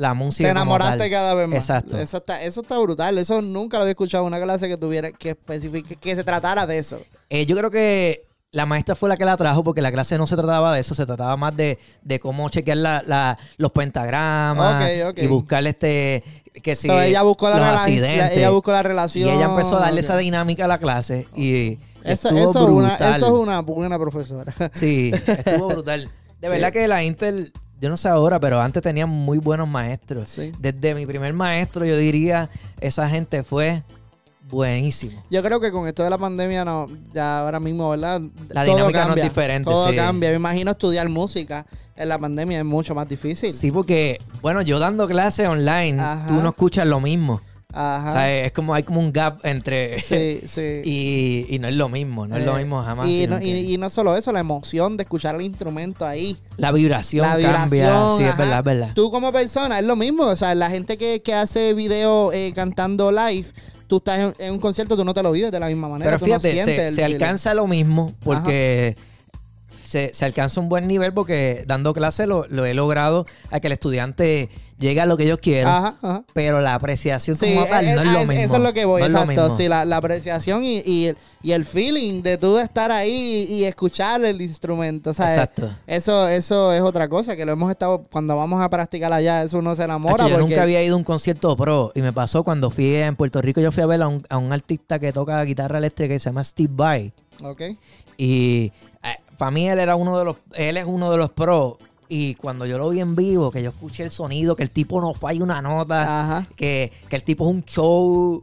la 0.00 0.08
Te 0.10 0.14
música. 0.14 0.48
como 0.48 0.60
enamoraste 0.62 0.98
tal. 0.98 1.10
cada 1.10 1.34
vez 1.34 1.46
más. 1.48 1.56
Exacto. 1.58 1.98
Eso 2.00 2.16
está, 2.16 2.42
eso 2.42 2.62
está 2.62 2.78
brutal. 2.78 3.18
Eso 3.18 3.42
nunca 3.42 3.76
lo 3.76 3.82
había 3.82 3.90
escuchado 3.92 4.24
en 4.24 4.28
una 4.28 4.40
clase 4.42 4.66
que 4.68 4.76
tuviera 4.76 5.12
que 5.12 5.30
especifique 5.30 5.96
que 5.96 6.14
se 6.14 6.24
tratara 6.24 6.66
de 6.66 6.78
eso. 6.78 6.98
Eh, 7.28 7.44
yo 7.46 7.56
creo 7.56 7.70
que 7.70 8.24
la 8.52 8.66
maestra 8.66 8.94
fue 8.96 9.08
la 9.08 9.16
que 9.16 9.24
la 9.24 9.36
trajo 9.36 9.62
porque 9.62 9.82
la 9.82 9.92
clase 9.92 10.16
no 10.18 10.26
se 10.26 10.34
trataba 10.36 10.74
de 10.74 10.80
eso, 10.80 10.94
se 10.94 11.06
trataba 11.06 11.36
más 11.36 11.54
de, 11.56 11.78
de 12.02 12.18
cómo 12.18 12.48
chequear 12.48 12.78
la- 12.78 13.02
la- 13.06 13.38
los 13.58 13.70
pentagramas 13.72 14.82
Ok, 14.84 15.10
ok. 15.10 15.18
y 15.22 15.26
buscar 15.26 15.64
este 15.66 16.24
que 16.62 16.74
si 16.74 16.88
So, 16.88 17.00
ella 17.00 17.22
buscó 17.22 17.48
la 17.48 17.74
accidentes. 17.74 18.36
Ella 18.38 18.50
buscó 18.50 18.72
la 18.72 18.80
y 18.80 18.82
relación. 18.82 19.28
ella 19.34 19.44
empezó 19.46 19.76
a 19.76 19.80
darle 19.80 20.00
Ok. 20.00 20.04
esa 20.04 20.16
dinámica 20.16 20.64
a 20.64 20.68
la 20.68 20.78
clase 20.78 21.28
y 21.36 21.78
Eso, 22.02 22.28
estuvo 22.28 22.50
eso, 22.50 22.66
es 22.66 22.74
una, 22.74 22.94
eso 23.16 23.26
es 23.26 23.32
una 23.32 23.60
buena 23.60 23.98
profesora. 23.98 24.52
Sí, 24.72 25.12
estuvo 25.26 25.68
brutal. 25.68 26.10
De 26.40 26.48
verdad 26.48 26.72
que 26.72 26.88
la 26.88 27.02
Intel, 27.02 27.52
yo 27.80 27.88
no 27.88 27.96
sé 27.96 28.08
ahora, 28.08 28.40
pero 28.40 28.60
antes 28.60 28.82
tenía 28.82 29.06
muy 29.06 29.38
buenos 29.38 29.68
maestros. 29.68 30.28
Sí. 30.28 30.52
Desde 30.58 30.94
mi 30.94 31.06
primer 31.06 31.32
maestro, 31.34 31.84
yo 31.84 31.96
diría, 31.96 32.48
esa 32.80 33.08
gente 33.08 33.42
fue 33.42 33.82
buenísimo. 34.50 35.22
Yo 35.30 35.42
creo 35.42 35.60
que 35.60 35.70
con 35.70 35.86
esto 35.86 36.02
de 36.02 36.10
la 36.10 36.18
pandemia, 36.18 36.64
no, 36.64 36.86
ya 37.12 37.40
ahora 37.40 37.60
mismo, 37.60 37.90
¿verdad? 37.90 38.20
La 38.48 38.64
Todo 38.64 38.76
dinámica 38.76 38.98
no 39.00 39.02
es 39.02 39.06
cambia, 39.08 39.24
diferente, 39.24 39.70
Todo 39.70 39.90
sí. 39.90 39.96
cambia. 39.96 40.30
Me 40.30 40.36
imagino 40.36 40.70
estudiar 40.72 41.08
música 41.08 41.66
en 41.96 42.08
la 42.08 42.18
pandemia 42.18 42.58
es 42.58 42.64
mucho 42.64 42.94
más 42.94 43.08
difícil. 43.08 43.52
Sí, 43.52 43.70
porque, 43.70 44.18
bueno, 44.40 44.62
yo 44.62 44.78
dando 44.78 45.06
clases 45.06 45.46
online, 45.46 46.00
Ajá. 46.00 46.26
tú 46.26 46.34
no 46.34 46.48
escuchas 46.48 46.86
lo 46.86 47.00
mismo. 47.00 47.40
Ajá. 47.72 48.10
O 48.10 48.12
sea, 48.12 48.44
es 48.46 48.52
como 48.52 48.74
hay 48.74 48.82
como 48.82 49.00
un 49.00 49.12
gap 49.12 49.40
entre... 49.44 49.98
Sí, 50.00 50.40
sí. 50.46 50.82
y, 50.84 51.46
y 51.48 51.58
no 51.58 51.68
es 51.68 51.74
lo 51.74 51.88
mismo, 51.88 52.26
no 52.26 52.36
es 52.36 52.44
lo 52.44 52.56
Eh, 52.56 52.60
mismo 52.62 52.82
jamás. 52.82 53.08
Y 53.08 53.26
no, 53.26 53.38
que 53.38 53.46
y, 53.46 53.74
y 53.74 53.78
no 53.78 53.88
solo 53.90 54.16
eso, 54.16 54.32
la 54.32 54.40
emoción 54.40 54.96
de 54.96 55.04
escuchar 55.04 55.34
el 55.34 55.42
instrumento 55.42 56.06
ahí. 56.06 56.36
la 56.56 56.72
vibración 56.72 57.26
la 57.26 57.52
cambia. 57.52 57.92
Sí, 58.16 58.24
es 58.24 58.36
verdad, 58.36 58.58
es 58.58 58.64
verdad. 58.64 58.90
Tú 58.94 59.10
como 59.10 59.32
persona, 59.32 59.78
es 59.78 59.84
lo 59.86 59.96
mismo. 59.96 60.24
O 60.24 60.36
sea, 60.36 60.54
la 60.54 60.70
gente 60.70 60.96
que, 60.98 61.22
que 61.22 61.34
hace 61.34 61.74
video 61.74 62.32
eh, 62.32 62.52
cantando 62.54 63.10
live, 63.12 63.46
tú 63.86 63.98
estás 63.98 64.18
en, 64.18 64.34
en 64.46 64.52
un 64.52 64.58
concierto, 64.60 64.96
tú 64.96 65.04
no 65.04 65.14
te 65.14 65.22
lo 65.22 65.32
vives 65.32 65.52
de 65.52 65.60
la 65.60 65.66
misma 65.68 65.88
manera. 65.88 66.10
Pero 66.10 66.18
tú 66.18 66.26
no 66.26 66.40
fíjate, 66.40 66.52
sientes 66.52 66.74
se, 66.76 66.84
el 66.86 66.94
se 66.94 67.04
alcanza 67.04 67.54
lo 67.54 67.66
mismo 67.66 68.12
porque 68.22 68.96
se, 69.90 70.10
se 70.14 70.24
alcanza 70.24 70.60
un 70.60 70.68
buen 70.68 70.86
nivel 70.86 71.12
porque 71.12 71.64
dando 71.66 71.92
clase 71.92 72.26
lo, 72.28 72.46
lo 72.48 72.64
he 72.64 72.74
logrado 72.74 73.26
a 73.50 73.58
que 73.58 73.66
el 73.66 73.72
estudiante 73.72 74.48
llegue 74.78 75.00
a 75.00 75.06
lo 75.06 75.16
que 75.16 75.26
yo 75.26 75.38
quiero. 75.40 75.68
Ajá, 75.68 75.96
ajá. 76.00 76.24
Pero 76.32 76.60
la 76.60 76.74
apreciación 76.74 77.36
Sí, 77.36 77.52
como 77.54 77.66
tal 77.66 77.84
eh, 77.84 77.94
no 77.96 78.00
es 78.02 78.06
eh, 78.08 78.12
lo 78.12 78.18
mismo. 78.20 78.32
Eso 78.32 78.56
es 78.56 78.62
lo 78.62 78.72
que 78.72 78.84
voy, 78.84 79.02
No 79.02 79.08
exacto. 79.08 79.56
Sí, 79.56 79.66
la, 79.68 79.84
la 79.84 79.96
apreciación 79.96 80.64
y, 80.64 80.80
y, 80.86 81.06
el- 81.06 81.16
y 81.42 81.52
el 81.52 81.64
feeling 81.64 82.22
de 82.22 82.38
tú 82.38 82.56
estar 82.58 82.92
ahí 82.92 83.46
y 83.50 83.64
escuchar 83.64 84.24
el 84.24 84.40
instrumento. 84.40 85.12
¿sabes? 85.12 85.32
Exacto. 85.32 85.70
Eso, 85.86 86.28
eso 86.28 86.72
es 86.72 86.80
otra 86.82 87.08
cosa 87.08 87.34
que 87.36 87.44
lo 87.44 87.52
hemos 87.52 87.68
estado, 87.70 88.00
cuando 88.12 88.36
vamos 88.36 88.62
a 88.62 88.70
practicar 88.70 89.12
allá, 89.12 89.42
eso 89.42 89.58
uno 89.58 89.74
se 89.74 89.82
enamora. 89.82 90.28
Yo 90.28 90.36
porque- 90.36 90.48
nunca 90.50 90.62
había 90.62 90.82
ido 90.84 90.94
a 90.94 90.98
un 90.98 91.04
concierto 91.04 91.56
pro 91.56 91.90
y 91.96 92.00
me 92.02 92.12
pasó 92.12 92.44
cuando 92.44 92.70
fui 92.70 92.94
en 92.94 93.16
Puerto 93.16 93.42
Rico. 93.42 93.60
Yo 93.60 93.72
fui 93.72 93.82
a 93.82 93.86
ver 93.86 94.00
a 94.02 94.08
un, 94.08 94.24
a 94.30 94.38
un 94.38 94.52
artista 94.52 94.98
que 95.00 95.12
toca 95.12 95.42
guitarra 95.42 95.78
eléctrica 95.78 96.14
que 96.14 96.18
se 96.20 96.30
llama 96.30 96.44
Steve 96.44 96.70
Vai. 96.72 97.12
Ok. 97.42 97.62
Y 98.16 98.70
para 99.38 99.50
mí 99.50 99.68
él 99.68 99.78
era 99.78 99.96
uno 99.96 100.18
de 100.18 100.24
los, 100.24 100.36
él 100.54 100.76
es 100.76 100.84
uno 100.86 101.10
de 101.10 101.16
los 101.18 101.30
pros. 101.30 101.74
Y 102.12 102.34
cuando 102.34 102.66
yo 102.66 102.76
lo 102.76 102.88
vi 102.90 103.00
en 103.00 103.14
vivo, 103.14 103.52
que 103.52 103.62
yo 103.62 103.70
escuché 103.70 104.02
el 104.02 104.10
sonido, 104.10 104.56
que 104.56 104.64
el 104.64 104.70
tipo 104.70 105.00
no 105.00 105.14
falla 105.14 105.44
una 105.44 105.62
nota, 105.62 106.44
que, 106.56 106.90
que 107.08 107.14
el 107.16 107.22
tipo 107.22 107.44
es 107.48 107.54
un 107.54 107.64
show, 107.64 108.42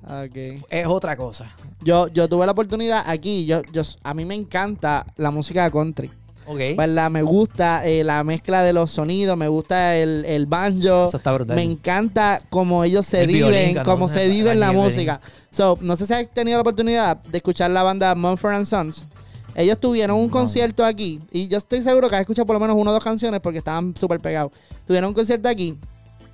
es 0.70 0.88
otra 0.88 1.17
cosa. 1.17 1.54
Yo, 1.82 2.08
yo 2.08 2.30
tuve 2.30 2.46
la 2.46 2.54
oportunidad 2.54 3.04
aquí, 3.06 3.46
yo, 3.46 3.62
yo, 3.74 3.82
a 4.04 4.13
mí 4.13 4.24
me 4.24 4.36
encanta 4.36 5.06
la 5.17 5.32
música 5.32 5.65
de 5.65 5.72
country. 5.72 6.12
¿verdad? 6.78 7.12
Me 7.12 7.22
gusta 7.24 7.86
eh, 7.86 8.04
la 8.04 8.24
mezcla 8.24 8.63
de 8.63 8.72
los 8.74 8.91
sonidos, 8.91 9.38
me 9.38 9.48
gusta 9.48 9.98
el, 9.98 10.24
el 10.26 10.46
banjo. 10.46 11.06
Eso 11.06 11.17
está 11.17 11.34
brutal. 11.34 11.56
Me 11.56 11.63
encanta 11.63 12.41
cómo 12.50 12.84
ellos 12.84 13.06
se 13.06 13.24
El 13.24 13.28
viven, 13.28 13.52
violín, 13.52 13.84
cómo 13.84 14.08
¿no? 14.08 14.13
se 14.13 14.28
vive 14.30 14.52
en 14.52 14.62
la 14.62 14.67
Daniel 14.67 14.86
música. 14.86 15.22
So, 15.52 15.78
no 15.82 15.98
sé 15.98 16.06
si 16.08 16.13
has 16.13 16.34
tenido 16.34 16.58
la 16.58 16.62
oportunidad 16.62 17.17
de 17.17 17.38
escuchar 17.39 17.70
la 17.72 17.84
banda 17.84 18.15
Mumford 18.15 18.56
and 18.56 18.65
Sons. 18.65 19.04
Ellos 19.58 19.80
tuvieron 19.80 20.17
un 20.20 20.30
concierto 20.30 20.86
aquí 20.86 21.20
y 21.32 21.48
yo 21.48 21.58
estoy 21.58 21.82
seguro 21.82 22.08
que 22.10 22.15
has 22.15 22.22
escuchado 22.22 22.46
por 22.46 22.54
lo 22.54 22.60
menos 22.60 22.78
una 22.78 22.91
o 22.91 22.93
dos 22.93 23.04
canciones 23.04 23.39
porque 23.41 23.58
estaban 23.58 23.96
súper 23.98 24.20
pegados. 24.20 24.52
Tuvieron 24.86 25.10
un 25.10 25.13
concierto 25.15 25.50
aquí. 25.50 25.78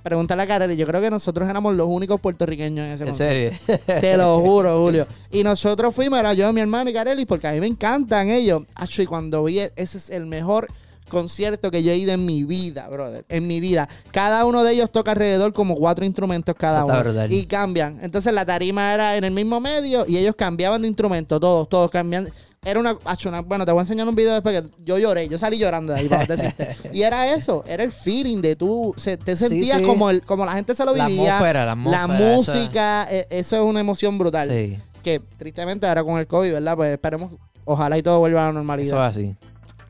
Pregúntale 0.02 0.42
a 0.42 0.46
Kareli, 0.46 0.76
yo 0.76 0.86
creo 0.86 1.00
que 1.00 1.08
nosotros 1.08 1.48
éramos 1.48 1.74
los 1.74 1.88
únicos 1.88 2.20
puertorriqueños 2.20 2.86
en 2.86 2.92
ese 2.92 3.04
En 3.04 3.08
concierto. 3.08 3.64
serio. 3.64 3.80
Te 4.02 4.16
lo 4.18 4.38
juro, 4.40 4.78
Julio. 4.84 5.06
Y 5.32 5.42
nosotros 5.42 5.94
fuimos, 5.94 6.18
era 6.18 6.34
yo, 6.34 6.52
mi 6.52 6.60
hermano 6.60 6.90
y 6.90 6.92
Kareli, 6.92 7.24
porque 7.24 7.48
a 7.48 7.52
mí 7.52 7.60
me 7.60 7.66
encantan 7.66 8.28
ellos. 8.28 8.64
Acho, 8.74 9.00
y 9.00 9.06
cuando 9.06 9.42
vi, 9.44 9.60
ese 9.60 9.72
es 9.96 10.10
el 10.10 10.26
mejor 10.26 10.68
concierto 11.08 11.70
que 11.70 11.82
yo 11.82 11.92
he 11.92 11.96
ido 11.96 12.12
en 12.12 12.26
mi 12.26 12.44
vida, 12.44 12.86
brother. 12.88 13.24
En 13.30 13.46
mi 13.46 13.60
vida. 13.60 13.88
Cada 14.10 14.44
uno 14.44 14.62
de 14.64 14.72
ellos 14.72 14.90
toca 14.90 15.12
alrededor 15.12 15.54
como 15.54 15.74
cuatro 15.74 16.04
instrumentos 16.04 16.54
cada 16.58 16.84
uno. 16.84 17.00
brutal. 17.00 17.32
Y 17.32 17.46
cambian. 17.46 17.98
Entonces 18.02 18.32
la 18.34 18.44
tarima 18.44 18.92
era 18.92 19.16
en 19.16 19.24
el 19.24 19.32
mismo 19.32 19.58
medio 19.60 20.04
y 20.06 20.18
ellos 20.18 20.34
cambiaban 20.36 20.82
de 20.82 20.88
instrumento, 20.88 21.40
todos, 21.40 21.66
todos 21.68 21.90
cambian. 21.90 22.28
Era 22.64 22.80
una, 22.80 22.96
bueno, 23.42 23.66
te 23.66 23.72
voy 23.72 23.80
a 23.80 23.82
enseñar 23.82 24.08
un 24.08 24.14
video 24.14 24.32
después 24.32 24.60
que 24.62 24.68
yo 24.84 24.98
lloré, 24.98 25.28
yo 25.28 25.36
salí 25.38 25.58
llorando 25.58 25.92
de 25.92 26.00
ahí 26.00 26.08
para 26.08 26.24
decirte. 26.36 26.76
Y 26.92 27.02
era 27.02 27.34
eso, 27.34 27.62
era 27.66 27.82
el 27.84 27.92
feeling 27.92 28.40
de 28.40 28.56
tú, 28.56 28.94
se, 28.96 29.16
te 29.16 29.36
sentías 29.36 29.78
sí. 29.78 29.84
como 29.84 30.08
el, 30.10 30.22
como 30.22 30.46
la 30.46 30.52
gente 30.52 30.74
se 30.74 30.84
lo 30.84 30.94
La 30.94 31.06
vivía. 31.06 31.36
atmósfera, 31.36 31.64
la 31.66 31.72
atmósfera, 31.72 32.06
música, 32.08 33.06
eh, 33.10 33.26
eso 33.30 33.56
es 33.56 33.62
una 33.62 33.80
emoción 33.80 34.16
brutal. 34.18 34.48
Sí, 34.48 34.78
Que 35.02 35.20
tristemente 35.36 35.86
ahora 35.86 36.02
con 36.04 36.18
el 36.18 36.26
COVID, 36.26 36.52
¿verdad? 36.52 36.76
Pues 36.76 36.90
esperemos, 36.92 37.32
ojalá 37.66 37.98
y 37.98 38.02
todo 38.02 38.18
vuelva 38.20 38.40
a 38.40 38.44
la 38.44 38.48
eso 38.50 38.58
normalidad. 38.58 39.08
es 39.10 39.16
así. 39.16 39.36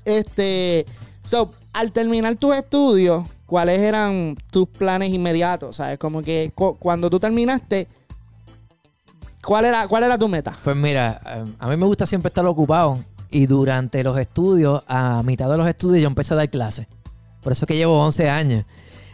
Este, 0.04 0.84
so, 1.22 1.52
al 1.72 1.92
terminar 1.92 2.34
tus 2.36 2.56
estudios, 2.56 3.24
¿cuáles 3.46 3.78
eran 3.78 4.36
tus 4.50 4.68
planes 4.68 5.12
inmediatos? 5.12 5.76
¿Sabes? 5.76 5.98
Como 5.98 6.22
que 6.22 6.52
cu- 6.54 6.76
cuando 6.78 7.08
tú 7.10 7.18
terminaste, 7.20 7.88
¿cuál 9.44 9.64
era, 9.64 9.86
cuál 9.86 10.04
era 10.04 10.18
tu 10.18 10.28
meta? 10.28 10.56
Pues 10.64 10.76
mira, 10.76 11.20
eh, 11.26 11.44
a 11.58 11.68
mí 11.68 11.76
me 11.76 11.86
gusta 11.86 12.06
siempre 12.06 12.28
estar 12.28 12.44
ocupado 12.46 13.04
y 13.30 13.46
durante 13.46 14.02
los 14.04 14.18
estudios, 14.18 14.82
a 14.86 15.22
mitad 15.24 15.50
de 15.50 15.56
los 15.56 15.68
estudios 15.68 16.02
yo 16.02 16.08
empecé 16.08 16.34
a 16.34 16.36
dar 16.36 16.50
clases. 16.50 16.86
Por 17.42 17.52
eso 17.52 17.64
es 17.64 17.68
que 17.68 17.76
llevo 17.76 17.98
11 17.98 18.30
años. 18.30 18.64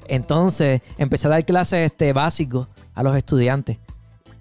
Entonces 0.06 0.82
empecé 0.98 1.26
a 1.26 1.30
dar 1.30 1.44
clases 1.44 1.90
este, 1.90 2.12
básicos 2.12 2.68
a 2.94 3.02
los 3.02 3.16
estudiantes. 3.16 3.78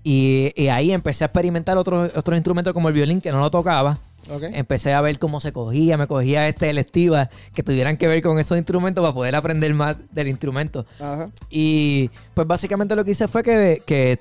Y, 0.04 0.52
y 0.56 0.67
ahí 0.69 0.91
empecé 0.91 1.23
a 1.23 1.28
experimentar 1.28 1.78
otros 1.78 2.12
otros 2.15 2.38
instrumentos 2.38 2.73
como 2.73 2.88
el 2.88 2.93
violín, 2.93 3.21
que 3.21 3.32
no 3.32 3.39
lo 3.39 3.52
tocaba. 3.52 3.99
Ok. 4.30 4.43
Empecé 4.52 4.93
a 4.93 5.02
ver 5.02 5.17
cómo 5.17 5.39
se 5.39 5.52
cogía, 5.52 5.97
me 5.97 6.08
cogía 6.08 6.47
este 6.47 6.69
electivas 6.69 7.30
que 7.54 7.63
tuvieran 7.63 7.97
que 7.97 8.08
ver 8.08 8.21
con 8.21 8.38
esos 8.38 8.58
instrumentos 8.58 9.02
para 9.02 9.13
poder 9.13 9.36
aprender 9.36 9.73
más 9.73 9.95
del 10.12 10.28
instrumento. 10.28 10.86
Ajá. 10.99 11.30
Y 11.49 12.10
pues 12.34 12.47
básicamente 12.47 12.95
lo 12.95 13.06
que 13.06 13.12
hice 13.12 13.28
fue 13.28 13.43
que, 13.43 13.82
que 13.86 14.19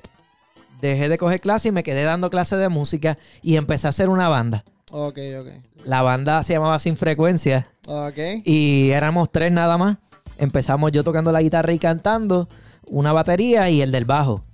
dejé 0.81 1.09
de 1.09 1.19
coger 1.19 1.41
clases 1.41 1.67
y 1.67 1.73
me 1.73 1.83
quedé 1.83 2.05
dando 2.05 2.31
clases 2.31 2.59
de 2.59 2.69
música 2.69 3.19
y 3.43 3.57
empecé 3.57 3.87
a 3.87 3.91
hacer 3.91 4.09
una 4.09 4.29
banda. 4.29 4.65
Ok, 4.91 5.19
ok. 5.41 5.49
La 5.85 6.03
banda 6.03 6.43
se 6.43 6.55
llamaba 6.55 6.79
Sin 6.79 6.97
Frecuencia 6.97 7.69
Ok. 7.87 8.19
y 8.45 8.91
éramos 8.91 9.31
tres 9.31 9.53
nada 9.53 9.77
más. 9.79 9.99
Empezamos 10.39 10.93
yo 10.93 11.05
tocando 11.05 11.33
la 11.33 11.43
guitarra 11.43 11.73
y 11.73 11.79
cantando, 11.79 12.49
una 12.87 13.13
batería 13.13 13.69
y 13.71 13.83
el 13.83 13.91
del 13.93 14.05
bajo. 14.05 14.45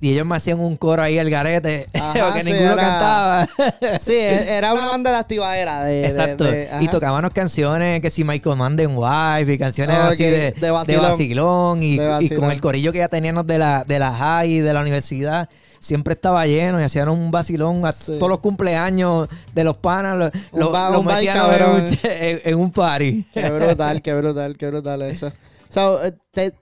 Y 0.00 0.12
ellos 0.12 0.24
me 0.24 0.36
hacían 0.36 0.60
un 0.60 0.76
coro 0.76 1.02
ahí 1.02 1.18
al 1.18 1.28
garete, 1.28 1.86
Ajá, 1.94 2.12
porque 2.26 2.44
sí, 2.44 2.50
ninguno 2.52 2.72
era- 2.74 2.82
cantaba. 2.82 3.48
Sí, 3.98 4.12
e- 4.12 4.56
era 4.56 4.72
una 4.74 4.86
banda 4.90 5.10
de 5.10 5.16
activadera. 5.16 5.82
De, 5.84 5.92
de- 6.02 6.06
Exacto. 6.06 6.44
de- 6.44 6.68
y 6.80 6.84
ajá. 6.84 6.90
tocábamos 6.90 7.32
canciones 7.32 8.00
que 8.00 8.08
si 8.10 8.22
Michael 8.22 8.56
Manden 8.56 8.92
Wife 8.96 9.52
y 9.52 9.58
canciones 9.58 9.96
así 9.96 10.22
de, 10.22 10.52
de 10.52 10.70
vacilón. 10.70 11.02
vacilón, 11.02 11.82
y, 11.82 11.96
De 11.96 12.18
y 12.20 12.28
con 12.30 12.50
el 12.52 12.60
corillo 12.60 12.92
que 12.92 12.98
ya 12.98 13.08
teníamos 13.08 13.44
de 13.48 13.58
la, 13.58 13.82
de 13.84 13.98
la 13.98 14.12
high 14.14 14.52
y 14.52 14.60
de 14.60 14.72
la 14.72 14.80
universidad. 14.82 15.48
Siempre 15.80 16.14
estaba 16.14 16.44
lleno 16.46 16.80
y 16.80 16.84
hacían 16.84 17.08
un 17.08 17.30
vacilón 17.30 17.84
a 17.86 17.92
Sí. 17.92 18.16
todos 18.18 18.30
los 18.30 18.38
cumpleaños 18.40 19.28
de 19.54 19.64
los 19.64 19.76
panas. 19.76 20.16
Los, 20.16 20.30
los- 20.52 20.70
en, 20.74 20.96
un, 20.96 21.98
en- 22.04 22.40
en 22.44 22.54
un 22.54 22.70
party. 22.72 23.26
Qué 23.34 23.50
brutal, 23.50 24.02
qué 24.02 24.14
brutal, 24.14 24.56
qué 24.56 24.66
brutal 24.68 25.02
eso. 25.02 25.32
So, 25.68 26.04
eh, 26.04 26.12
te- 26.32 26.52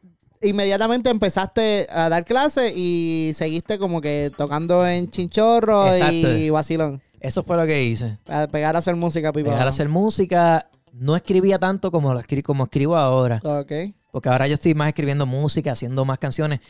inmediatamente 0.46 1.10
empezaste 1.10 1.86
a 1.90 2.08
dar 2.08 2.24
clases 2.24 2.72
y 2.76 3.32
seguiste 3.34 3.78
como 3.78 4.00
que 4.00 4.30
tocando 4.36 4.86
en 4.86 5.10
chinchorro 5.10 5.86
y 5.96 6.50
vacilón. 6.50 7.02
Eso 7.20 7.42
fue 7.42 7.56
lo 7.56 7.66
que 7.66 7.82
hice. 7.84 8.18
A 8.28 8.46
pegar 8.46 8.76
a 8.76 8.78
hacer 8.78 8.94
música, 8.96 9.32
pipa. 9.32 9.50
Dejar 9.50 9.64
de 9.64 9.70
hacer 9.70 9.88
música. 9.88 10.68
No 10.92 11.16
escribía 11.16 11.58
tanto 11.58 11.90
como, 11.90 12.14
lo 12.14 12.20
escri- 12.20 12.42
como 12.42 12.64
escribo 12.64 12.96
ahora. 12.96 13.40
Ok. 13.44 13.72
Porque 14.12 14.28
ahora 14.28 14.46
yo 14.48 14.54
estoy 14.54 14.74
más 14.74 14.88
escribiendo 14.88 15.26
música, 15.26 15.72
haciendo 15.72 16.04
más 16.04 16.18
canciones. 16.18 16.60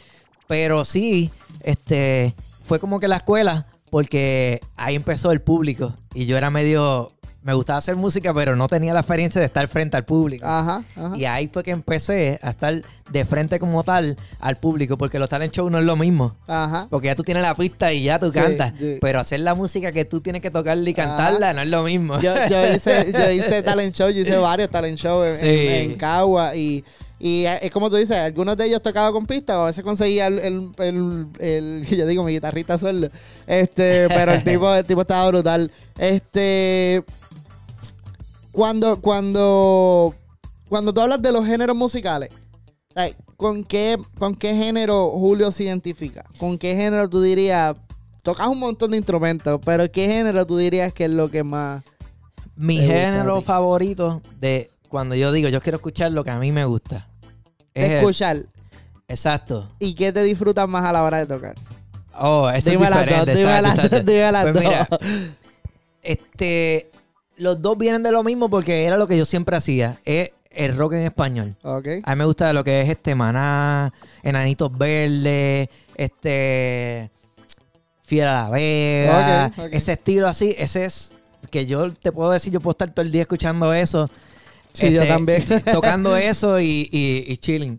Pero 0.49 0.85
sí, 0.85 1.31
este, 1.63 2.35
fue 2.65 2.79
como 2.81 2.99
que 3.01 3.09
la 3.09 3.17
escuela, 3.17 3.67
porque 3.91 4.61
ahí 4.77 4.95
empezó 4.95 5.31
el 5.31 5.43
público. 5.43 5.95
Y 6.15 6.27
yo 6.27 6.37
era 6.39 6.51
medio, 6.51 7.13
me 7.47 7.55
gustaba 7.55 7.79
hacer 7.79 7.95
música, 7.95 8.35
pero 8.35 8.57
no 8.57 8.67
tenía 8.67 8.93
la 8.93 9.01
experiencia 9.01 9.41
de 9.41 9.47
estar 9.47 9.69
frente 9.69 9.97
al 9.97 10.05
público. 10.05 10.45
Ajá, 10.45 10.83
ajá. 10.97 11.13
Y 11.17 11.27
ahí 11.27 11.49
fue 11.53 11.63
que 11.63 11.71
empecé 11.71 12.41
a 12.43 12.51
estar 12.51 12.83
de 13.09 13.25
frente 13.25 13.61
como 13.61 13.85
tal 13.85 14.17
al 14.41 14.57
público, 14.57 14.99
porque 14.99 15.21
los 15.21 15.31
talent 15.31 15.55
shows 15.55 15.71
no 15.71 15.79
es 15.79 15.85
lo 15.85 15.95
mismo. 15.95 16.35
Ajá. 16.49 16.89
Porque 16.91 17.07
ya 17.07 17.15
tú 17.15 17.23
tienes 17.23 17.45
la 17.45 17.55
pista 17.55 17.93
y 17.93 18.03
ya 18.03 18.19
tú 18.19 18.33
Sí, 18.33 18.39
cantas. 18.41 18.73
sí. 18.77 18.99
Pero 19.01 19.21
hacer 19.21 19.39
la 19.41 19.55
música 19.55 19.93
que 19.93 20.05
tú 20.05 20.21
tienes 20.21 20.43
que 20.43 20.51
tocarla 20.51 20.91
y 20.91 20.93
cantarla 20.93 21.53
no 21.53 21.61
es 21.63 21.69
lo 21.69 21.85
mismo. 21.85 22.19
Yo, 22.19 22.35
yo 22.51 22.67
hice, 22.75 23.13
yo 23.13 23.31
hice 23.31 23.63
talent 23.63 23.95
show, 23.95 24.11
yo 24.11 24.23
hice 24.23 24.37
varios 24.39 24.69
talent 24.69 24.99
shows 24.99 25.37
en, 25.37 25.41
Sí. 25.41 25.47
en- 25.47 25.91
en 25.93 25.97
Cagua 25.99 26.57
y, 26.57 26.85
y 27.21 27.45
es 27.47 27.71
como 27.71 27.89
tú 27.91 27.95
dices, 27.97 28.17
algunos 28.17 28.57
de 28.57 28.67
ellos 28.67 28.83
tocaba 28.83 29.13
con 29.13 29.25
pista 29.25 29.57
o 29.61 29.63
a 29.63 29.67
veces 29.67 29.85
conseguía 29.85 30.27
el, 30.27 30.41
el, 30.41 30.71
el- 30.79 31.27
el- 31.39 31.87
yo 31.97 32.07
digo 32.09 32.25
mi 32.25 32.33
guitarrista 32.33 32.77
solo. 32.77 33.09
Este, 33.47 34.09
pero 34.09 34.33
el 34.33 34.43
tipo, 34.43 34.75
el 34.75 34.85
tipo 34.85 35.03
estaba 35.03 35.29
brutal. 35.29 35.71
Este 35.97 37.05
cuando, 38.57 38.99
cuando, 39.03 40.15
cuando 40.71 40.95
tú 40.95 41.03
hablas 41.03 41.21
de 41.21 41.31
los 41.31 41.45
géneros 41.45 41.77
musicales, 41.77 42.31
¿con 43.37 43.63
qué, 43.65 43.99
¿con 44.19 44.35
qué 44.35 44.55
género 44.55 45.11
Julio 45.11 45.53
se 45.53 45.65
identifica? 45.65 46.25
¿Con 46.39 46.57
qué 46.57 46.75
género 46.75 47.07
tú 47.07 47.21
dirías? 47.21 47.77
Tocas 48.23 48.47
un 48.47 48.59
montón 48.59 48.93
de 48.93 48.97
instrumentos, 48.97 49.61
pero 49.63 49.93
¿qué 49.93 50.07
género 50.07 50.47
tú 50.47 50.57
dirías 50.57 50.91
que 50.95 51.05
es 51.05 51.11
lo 51.11 51.31
que 51.31 51.45
más... 51.45 51.85
Mi 52.57 52.79
género 52.79 53.43
favorito 53.43 54.23
de 54.41 54.71
cuando 54.89 55.15
yo 55.15 55.31
digo 55.33 55.51
yo 55.51 55.61
quiero 55.61 55.77
escuchar 55.77 56.13
lo 56.13 56.25
que 56.25 56.31
a 56.31 56.39
mí 56.39 56.51
me 56.51 56.65
gusta. 56.65 57.11
Es 57.75 57.91
el- 57.91 57.97
escuchar? 57.99 58.47
exacto. 59.07 59.69
¿Y 59.79 59.93
qué 59.93 60.15
te 60.15 60.23
disfrutas 60.23 60.67
más 60.67 60.83
a 60.87 60.93
la 60.93 61.03
hora 61.05 61.19
de 61.19 61.27
tocar? 61.27 61.55
Oh, 62.19 62.49
eso 62.49 62.71
dime 62.71 62.85
es 62.85 62.91
las 62.91 63.01
diferente. 63.05 63.31
dos, 63.33 63.39
dime 63.39 63.61
las 63.63 63.77
dos, 63.77 64.05
dime 64.07 64.33
las 64.33 64.43
Pues 64.47 64.59
mira, 64.65 64.89
este, 66.03 66.91
los 67.37 67.61
dos 67.61 67.77
vienen 67.79 68.03
de 68.03 68.13
lo 68.13 68.23
mismo 68.23 68.49
porque 68.49 68.85
era 68.85 68.97
lo 68.97 69.07
que 69.07 69.17
yo 69.17 69.25
siempre 69.25 69.57
hacía. 69.57 70.01
Es 70.05 70.31
el 70.51 70.77
rock 70.77 70.95
en 70.95 71.01
español. 71.01 71.57
ok. 71.63 71.89
A 72.03 72.15
mí 72.15 72.19
me 72.19 72.25
gusta 72.25 72.53
lo 72.53 72.65
que 72.65 72.83
es 72.83 72.89
este 72.89 73.15
Maná, 73.15 73.93
Enanitos 74.23 74.77
Verdes, 74.77 75.69
este 75.97 77.11
Fiera 78.03 78.33
la 78.45 78.51
Vega, 78.51 79.53
ese 79.71 79.93
estilo 79.93 80.29
así, 80.29 80.55
ese 80.57 80.85
es 80.85 81.13
que 81.51 81.67
yo 81.67 81.93
te 81.93 82.13
puedo 82.13 82.31
decir, 82.31 82.53
yo 82.53 82.61
puedo 82.61 82.73
estar 82.73 82.91
todo 82.93 83.05
el 83.05 83.13
día 83.13 83.23
escuchando 83.23 83.73
eso. 83.73 84.09
Sí, 84.73 84.93
yo 84.93 85.03
este, 85.03 85.13
también. 85.13 85.43
tocando 85.73 86.17
eso 86.17 86.61
y, 86.61 86.89
y- 86.93 87.25
y 87.27 87.37
chilling. 87.39 87.79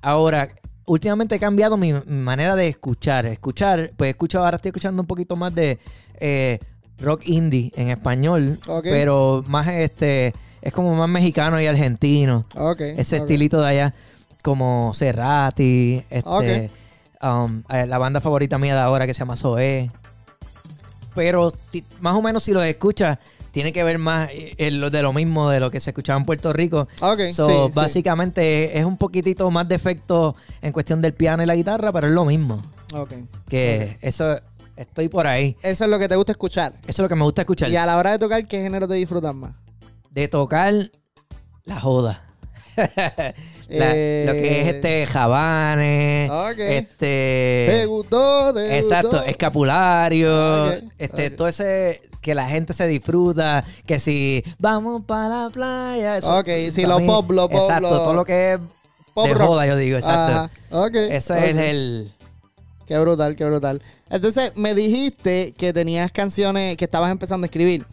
Ahora, 0.00 0.50
últimamente 0.86 1.34
he 1.34 1.38
cambiado 1.38 1.76
mi, 1.76 1.92
manera 1.92 2.56
de 2.56 2.68
escuchar. 2.68 3.26
Escuchar, 3.26 3.90
pues 3.96 4.10
escucho, 4.10 4.38
ahora 4.44 4.56
estoy 4.56 4.70
escuchando 4.70 5.02
un 5.02 5.06
poquito 5.06 5.36
más 5.36 5.54
de 5.54 5.78
eh, 6.18 6.58
rock 6.98 7.22
indie 7.26 7.72
en 7.76 7.90
español, 7.90 8.58
pero 8.82 9.44
más 9.48 9.66
este, 9.68 10.32
es 10.62 10.72
como 10.72 10.94
más 10.94 11.08
mexicano 11.08 11.60
y 11.60 11.66
argentino 11.66 12.44
Ok. 12.56 12.80
ese 12.80 13.18
estilito 13.18 13.60
de 13.60 13.68
allá, 13.68 13.94
como 14.42 14.92
Cerrati, 14.94 16.02
este, 16.10 16.70
um, 17.22 17.62
eh, 17.70 17.86
la 17.86 17.98
banda 17.98 18.20
favorita 18.20 18.58
mía 18.58 18.74
de 18.74 18.80
ahora 18.80 19.06
que 19.06 19.14
se 19.14 19.18
llama 19.20 19.36
Zoé. 19.36 19.90
Pero 21.14 21.52
más 22.00 22.14
o 22.14 22.22
menos 22.22 22.42
si 22.42 22.52
lo 22.52 22.62
escuchas, 22.62 23.18
tiene 23.50 23.72
que 23.72 23.82
ver 23.82 23.98
más 23.98 24.28
eh, 24.32 24.70
lo 24.70 24.90
de 24.90 25.00
lo 25.02 25.14
mismo 25.14 25.48
de 25.48 25.60
lo 25.60 25.70
que 25.70 25.80
se 25.80 25.90
escuchaba 25.90 26.18
en 26.18 26.26
Puerto 26.26 26.52
Rico. 26.52 26.88
Ok, 27.00 27.20
So, 27.32 27.48
sí, 27.48 27.54
sí. 27.54 27.70
básicamente 27.74 28.78
es 28.78 28.84
un 28.84 28.98
poquitito 28.98 29.50
más 29.50 29.66
de 29.66 29.74
efecto 29.76 30.36
en 30.60 30.72
cuestión 30.72 31.00
del 31.00 31.14
piano 31.14 31.42
y 31.42 31.46
la 31.46 31.54
guitarra, 31.56 31.90
pero 31.90 32.06
es 32.06 32.12
lo 32.12 32.26
mismo. 32.26 32.60
Ok. 32.94 33.14
Que 33.48 33.96
eso, 34.02 34.38
estoy 34.76 35.08
por 35.08 35.26
ahí. 35.26 35.56
Eso 35.62 35.84
es 35.84 35.90
lo 35.90 35.98
que 35.98 36.08
te 36.08 36.16
gusta 36.16 36.32
escuchar. 36.32 36.72
Eso 36.82 36.88
es 36.88 36.98
lo 36.98 37.08
que 37.08 37.14
me 37.14 37.24
gusta 37.24 37.42
escuchar. 37.42 37.68
Y 37.70 37.76
a 37.76 37.86
la 37.86 37.96
hora 37.96 38.12
de 38.12 38.18
tocar, 38.18 38.46
¿qué 38.46 38.60
género 38.62 38.86
te 38.86 38.94
disfrutas 38.94 39.34
más? 39.34 39.52
De 40.10 40.28
tocar 40.28 40.72
la 41.64 41.80
joda. 41.80 42.22
La- 42.76 43.34
Eh, 43.68 44.24
Lo 44.26 44.32
que 44.34 44.60
es 44.62 44.74
este 44.74 45.06
jabanes, 45.06 46.30
este... 46.58 47.66
¿Te 47.68 47.86
gustó? 47.86 48.54
¿Te 48.54 48.78
Exacto, 48.78 49.08
gustó? 49.08 49.24
escapulario, 49.24 50.66
Ok, 50.66 50.84
este, 50.98 51.30
todo 51.30 51.48
ese 51.48 52.00
que 52.20 52.34
la 52.34 52.48
gente 52.48 52.72
se 52.74 52.86
disfruta, 52.86 53.64
que 53.86 53.98
si 53.98 54.44
vamos 54.58 55.02
para 55.06 55.44
la 55.44 55.50
playa, 55.50 56.16
eso, 56.16 56.38
Ok, 56.38 56.48
sí, 56.70 56.82
para 56.82 56.98
lo 57.00 57.06
pop, 57.06 57.30
lo 57.30 57.48
pop, 57.48 57.60
exacto, 57.60 57.90
lo- 57.90 58.02
todo 58.02 58.14
lo 58.14 58.24
que 58.24 58.52
es 58.54 58.58
Pop 59.14 59.26
de 59.26 59.34
rock. 59.34 59.46
joda, 59.48 59.66
yo 59.66 59.76
digo, 59.76 59.96
exacto. 59.96 60.32
Ajá. 60.32 60.50
Ok. 60.86 60.94
es 60.94 61.30
el 61.30 62.12
Qué 62.86 62.98
brutal, 62.98 63.34
qué 63.36 63.44
brutal. 63.44 63.82
Entonces, 64.10 64.52
me 64.56 64.74
dijiste 64.74 65.52
que 65.56 65.72
tenías 65.72 66.12
canciones 66.12 66.76
que 66.76 66.84
estabas 66.84 67.10
empezando 67.10 67.44
a 67.44 67.48
escribir. 67.48 67.84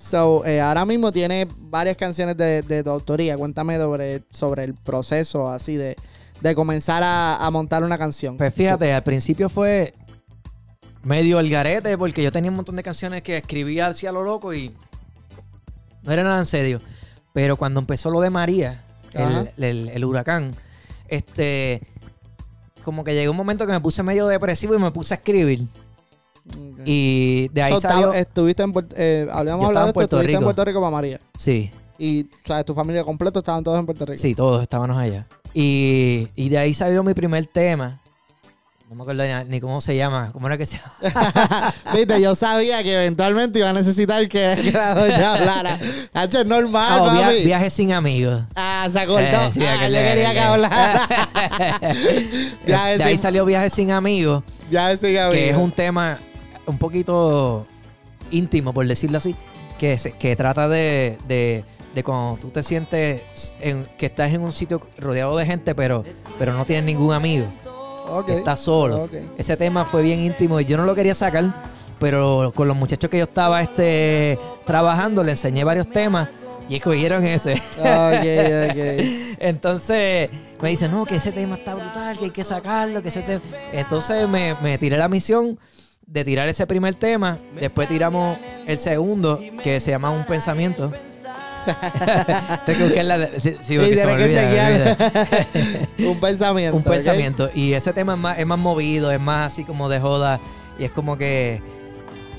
So, 0.00 0.44
eh, 0.44 0.60
ahora 0.60 0.84
mismo 0.84 1.12
tienes 1.12 1.46
varias 1.58 1.96
canciones 1.96 2.36
de, 2.36 2.62
de 2.62 2.82
tu 2.82 2.90
autoría. 2.90 3.36
Cuéntame 3.36 3.76
sobre, 3.76 4.22
sobre 4.32 4.64
el 4.64 4.74
proceso 4.74 5.48
así 5.48 5.76
de, 5.76 5.96
de 6.40 6.54
comenzar 6.54 7.02
a, 7.04 7.36
a 7.36 7.50
montar 7.50 7.84
una 7.84 7.98
canción. 7.98 8.36
Pues 8.36 8.52
fíjate, 8.52 8.92
al 8.92 9.02
principio 9.04 9.48
fue 9.48 9.92
medio 11.04 11.38
el 11.38 11.50
garete 11.50 11.96
porque 11.98 12.22
yo 12.22 12.32
tenía 12.32 12.50
un 12.50 12.56
montón 12.56 12.76
de 12.76 12.82
canciones 12.82 13.22
que 13.22 13.36
escribía 13.38 13.88
hacia 13.88 14.10
lo 14.12 14.22
loco 14.22 14.54
y 14.54 14.74
no 16.02 16.12
era 16.12 16.22
nada 16.24 16.38
en 16.38 16.46
serio. 16.46 16.80
Pero 17.32 17.56
cuando 17.56 17.80
empezó 17.80 18.10
lo 18.10 18.20
de 18.20 18.30
María, 18.30 18.84
el- 19.56 19.88
el 19.90 20.04
huracán, 20.04 20.56
este, 21.08 21.82
como 22.82 23.04
que 23.04 23.14
llegó 23.14 23.30
un 23.30 23.36
momento 23.36 23.66
que 23.66 23.72
me 23.72 23.80
puse 23.80 24.02
medio 24.02 24.26
depresivo 24.26 24.74
y 24.74 24.78
me 24.78 24.90
puse 24.90 25.14
a 25.14 25.16
escribir. 25.16 25.66
Y 26.84 27.48
de 27.52 27.62
ahí 27.62 27.72
So, 27.74 27.80
salió... 27.80 28.12
estuviste 28.12 28.62
en 28.64 28.72
Puerto 28.72 28.94
eh, 28.98 29.28
habíamos 29.30 29.66
hablado 29.66 29.86
de 29.86 29.90
esto, 29.90 29.94
Puerto 29.94 30.16
estuviste 30.16 30.32
en 30.32 30.38
Rico. 30.40 30.44
Puerto 30.46 30.64
Rico 30.64 30.80
para 30.80 30.90
María. 30.90 31.20
Sí, 31.36 31.70
Y, 31.98 32.22
o 32.24 32.46
sea, 32.46 32.64
tu 32.64 32.74
familia 32.74 33.04
completa 33.04 33.38
estaban 33.38 33.62
todos 33.62 33.78
en 33.78 33.86
Puerto 33.86 34.04
Rico. 34.06 34.20
sí, 34.20 34.34
todos 34.34 34.60
estábamos 34.62 34.96
allá. 34.96 35.26
Y, 35.54 36.28
y 36.34 36.48
de 36.48 36.58
ahí 36.58 36.74
salió 36.74 37.02
mi 37.04 37.14
primer 37.14 37.46
tema. 37.46 38.00
No 38.92 38.96
me 38.96 39.02
acuerdo 39.04 39.24
ni, 39.44 39.48
ni 39.48 39.58
cómo 39.60 39.80
se 39.80 39.96
llama. 39.96 40.28
¿Cómo 40.34 40.46
era 40.48 40.58
que 40.58 40.66
se 40.66 40.76
llama? 40.76 41.72
Viste, 41.94 42.20
yo 42.20 42.34
sabía 42.34 42.82
que 42.82 42.92
eventualmente 42.94 43.58
iba 43.58 43.70
a 43.70 43.72
necesitar 43.72 44.28
que, 44.28 44.54
que 44.62 44.70
la 44.70 44.94
doña 44.94 45.32
hablara. 45.32 45.78
Hacho, 46.12 46.40
es 46.40 46.46
normal, 46.46 47.00
Ah, 47.08 47.30
Via-. 47.30 47.42
Viaje 47.42 47.70
sin 47.70 47.90
amigos. 47.94 48.42
Ah, 48.54 48.86
se 48.92 49.00
acordó. 49.00 49.20
Eh, 49.22 49.50
sí, 49.50 49.60
ah, 49.64 49.88
yo 49.88 49.94
quería 49.94 50.32
que 50.34 50.40
hablara. 50.40 51.08
Viaje 52.66 52.98
de 52.98 53.04
ahí 53.04 53.14
sin- 53.14 53.22
salió 53.22 53.46
Viaje 53.46 53.70
sin 53.70 53.90
amigos, 53.92 54.42
Ya 54.70 54.94
sigue 54.94 55.26
que 55.30 55.48
es 55.50 55.56
un 55.56 55.72
tema 55.72 56.20
un 56.66 56.76
poquito 56.76 57.66
íntimo, 58.30 58.74
por 58.74 58.86
decirlo 58.86 59.16
así, 59.16 59.34
que, 59.78 59.96
se- 59.96 60.12
que 60.12 60.36
trata 60.36 60.68
de, 60.68 61.16
de, 61.26 61.64
de 61.94 62.04
cuando 62.04 62.38
tú 62.40 62.50
te 62.50 62.62
sientes 62.62 63.22
en- 63.58 63.86
que 63.96 64.04
estás 64.06 64.32
en 64.34 64.42
un 64.42 64.52
sitio 64.52 64.86
rodeado 64.98 65.34
de 65.38 65.46
gente, 65.46 65.74
pero, 65.74 66.04
pero 66.38 66.52
no 66.52 66.66
tienes 66.66 66.84
ningún 66.84 67.14
amigo, 67.14 67.46
Ok. 68.08 68.28
estás 68.30 68.60
solo. 68.60 69.08
Ese 69.36 69.56
tema 69.56 69.84
fue 69.84 70.02
bien 70.02 70.20
íntimo 70.20 70.60
y 70.60 70.64
yo 70.64 70.76
no 70.76 70.84
lo 70.84 70.94
quería 70.94 71.14
sacar, 71.14 71.52
pero 71.98 72.52
con 72.54 72.68
los 72.68 72.76
muchachos 72.76 73.10
que 73.10 73.18
yo 73.18 73.24
estaba 73.24 73.62
este, 73.62 74.38
trabajando, 74.64 75.22
le 75.22 75.32
enseñé 75.32 75.64
varios 75.64 75.88
temas 75.88 76.28
Y 76.68 76.76
escogieron 76.76 77.24
ese. 77.24 77.54
Ok, 77.78 78.70
ok. 78.70 79.36
Entonces 79.38 80.30
me 80.60 80.68
dicen, 80.70 80.90
no, 80.90 81.04
que 81.04 81.16
ese 81.16 81.32
tema 81.32 81.56
está 81.56 81.74
brutal, 81.74 82.18
que 82.18 82.26
hay 82.26 82.30
que 82.30 82.44
sacarlo, 82.44 83.02
que 83.02 83.08
ese 83.08 83.22
tema... 83.22 83.40
Entonces 83.72 84.28
me, 84.28 84.54
me 84.62 84.78
tiré 84.78 84.96
la 84.96 85.08
misión 85.08 85.58
de 86.06 86.24
tirar 86.24 86.48
ese 86.48 86.66
primer 86.66 86.94
tema. 86.94 87.38
Después 87.58 87.88
tiramos 87.88 88.38
el 88.66 88.78
segundo, 88.78 89.40
que 89.62 89.80
se 89.80 89.90
llama 89.90 90.10
Un 90.10 90.24
Pensamiento. 90.24 90.92
Tengo 92.66 92.78
que 92.78 92.84
buscar 92.84 93.04
la... 93.04 93.26
Sí, 93.38 93.56
sí, 93.60 93.76
porque 93.78 93.92
Y 93.92 93.96
se 93.96 94.06
me 94.06 94.16
tienes 94.16 94.32
que 94.32 94.38
olvida, 94.40 94.48
me 94.48 94.72
olvida. 94.74 94.96
chequear. 94.96 95.88
Un 96.08 96.20
pensamiento. 96.20 96.76
Un 96.76 96.82
pensamiento. 96.82 97.50
Y 97.54 97.72
ese 97.74 97.92
tema 97.92 98.14
es 98.14 98.18
más, 98.18 98.38
es 98.38 98.46
más 98.46 98.58
movido, 98.58 99.10
es 99.12 99.20
más 99.20 99.52
así 99.52 99.64
como 99.64 99.88
de 99.88 100.00
joda. 100.00 100.40
Y 100.78 100.84
es 100.84 100.90
como 100.90 101.16
que... 101.16 101.62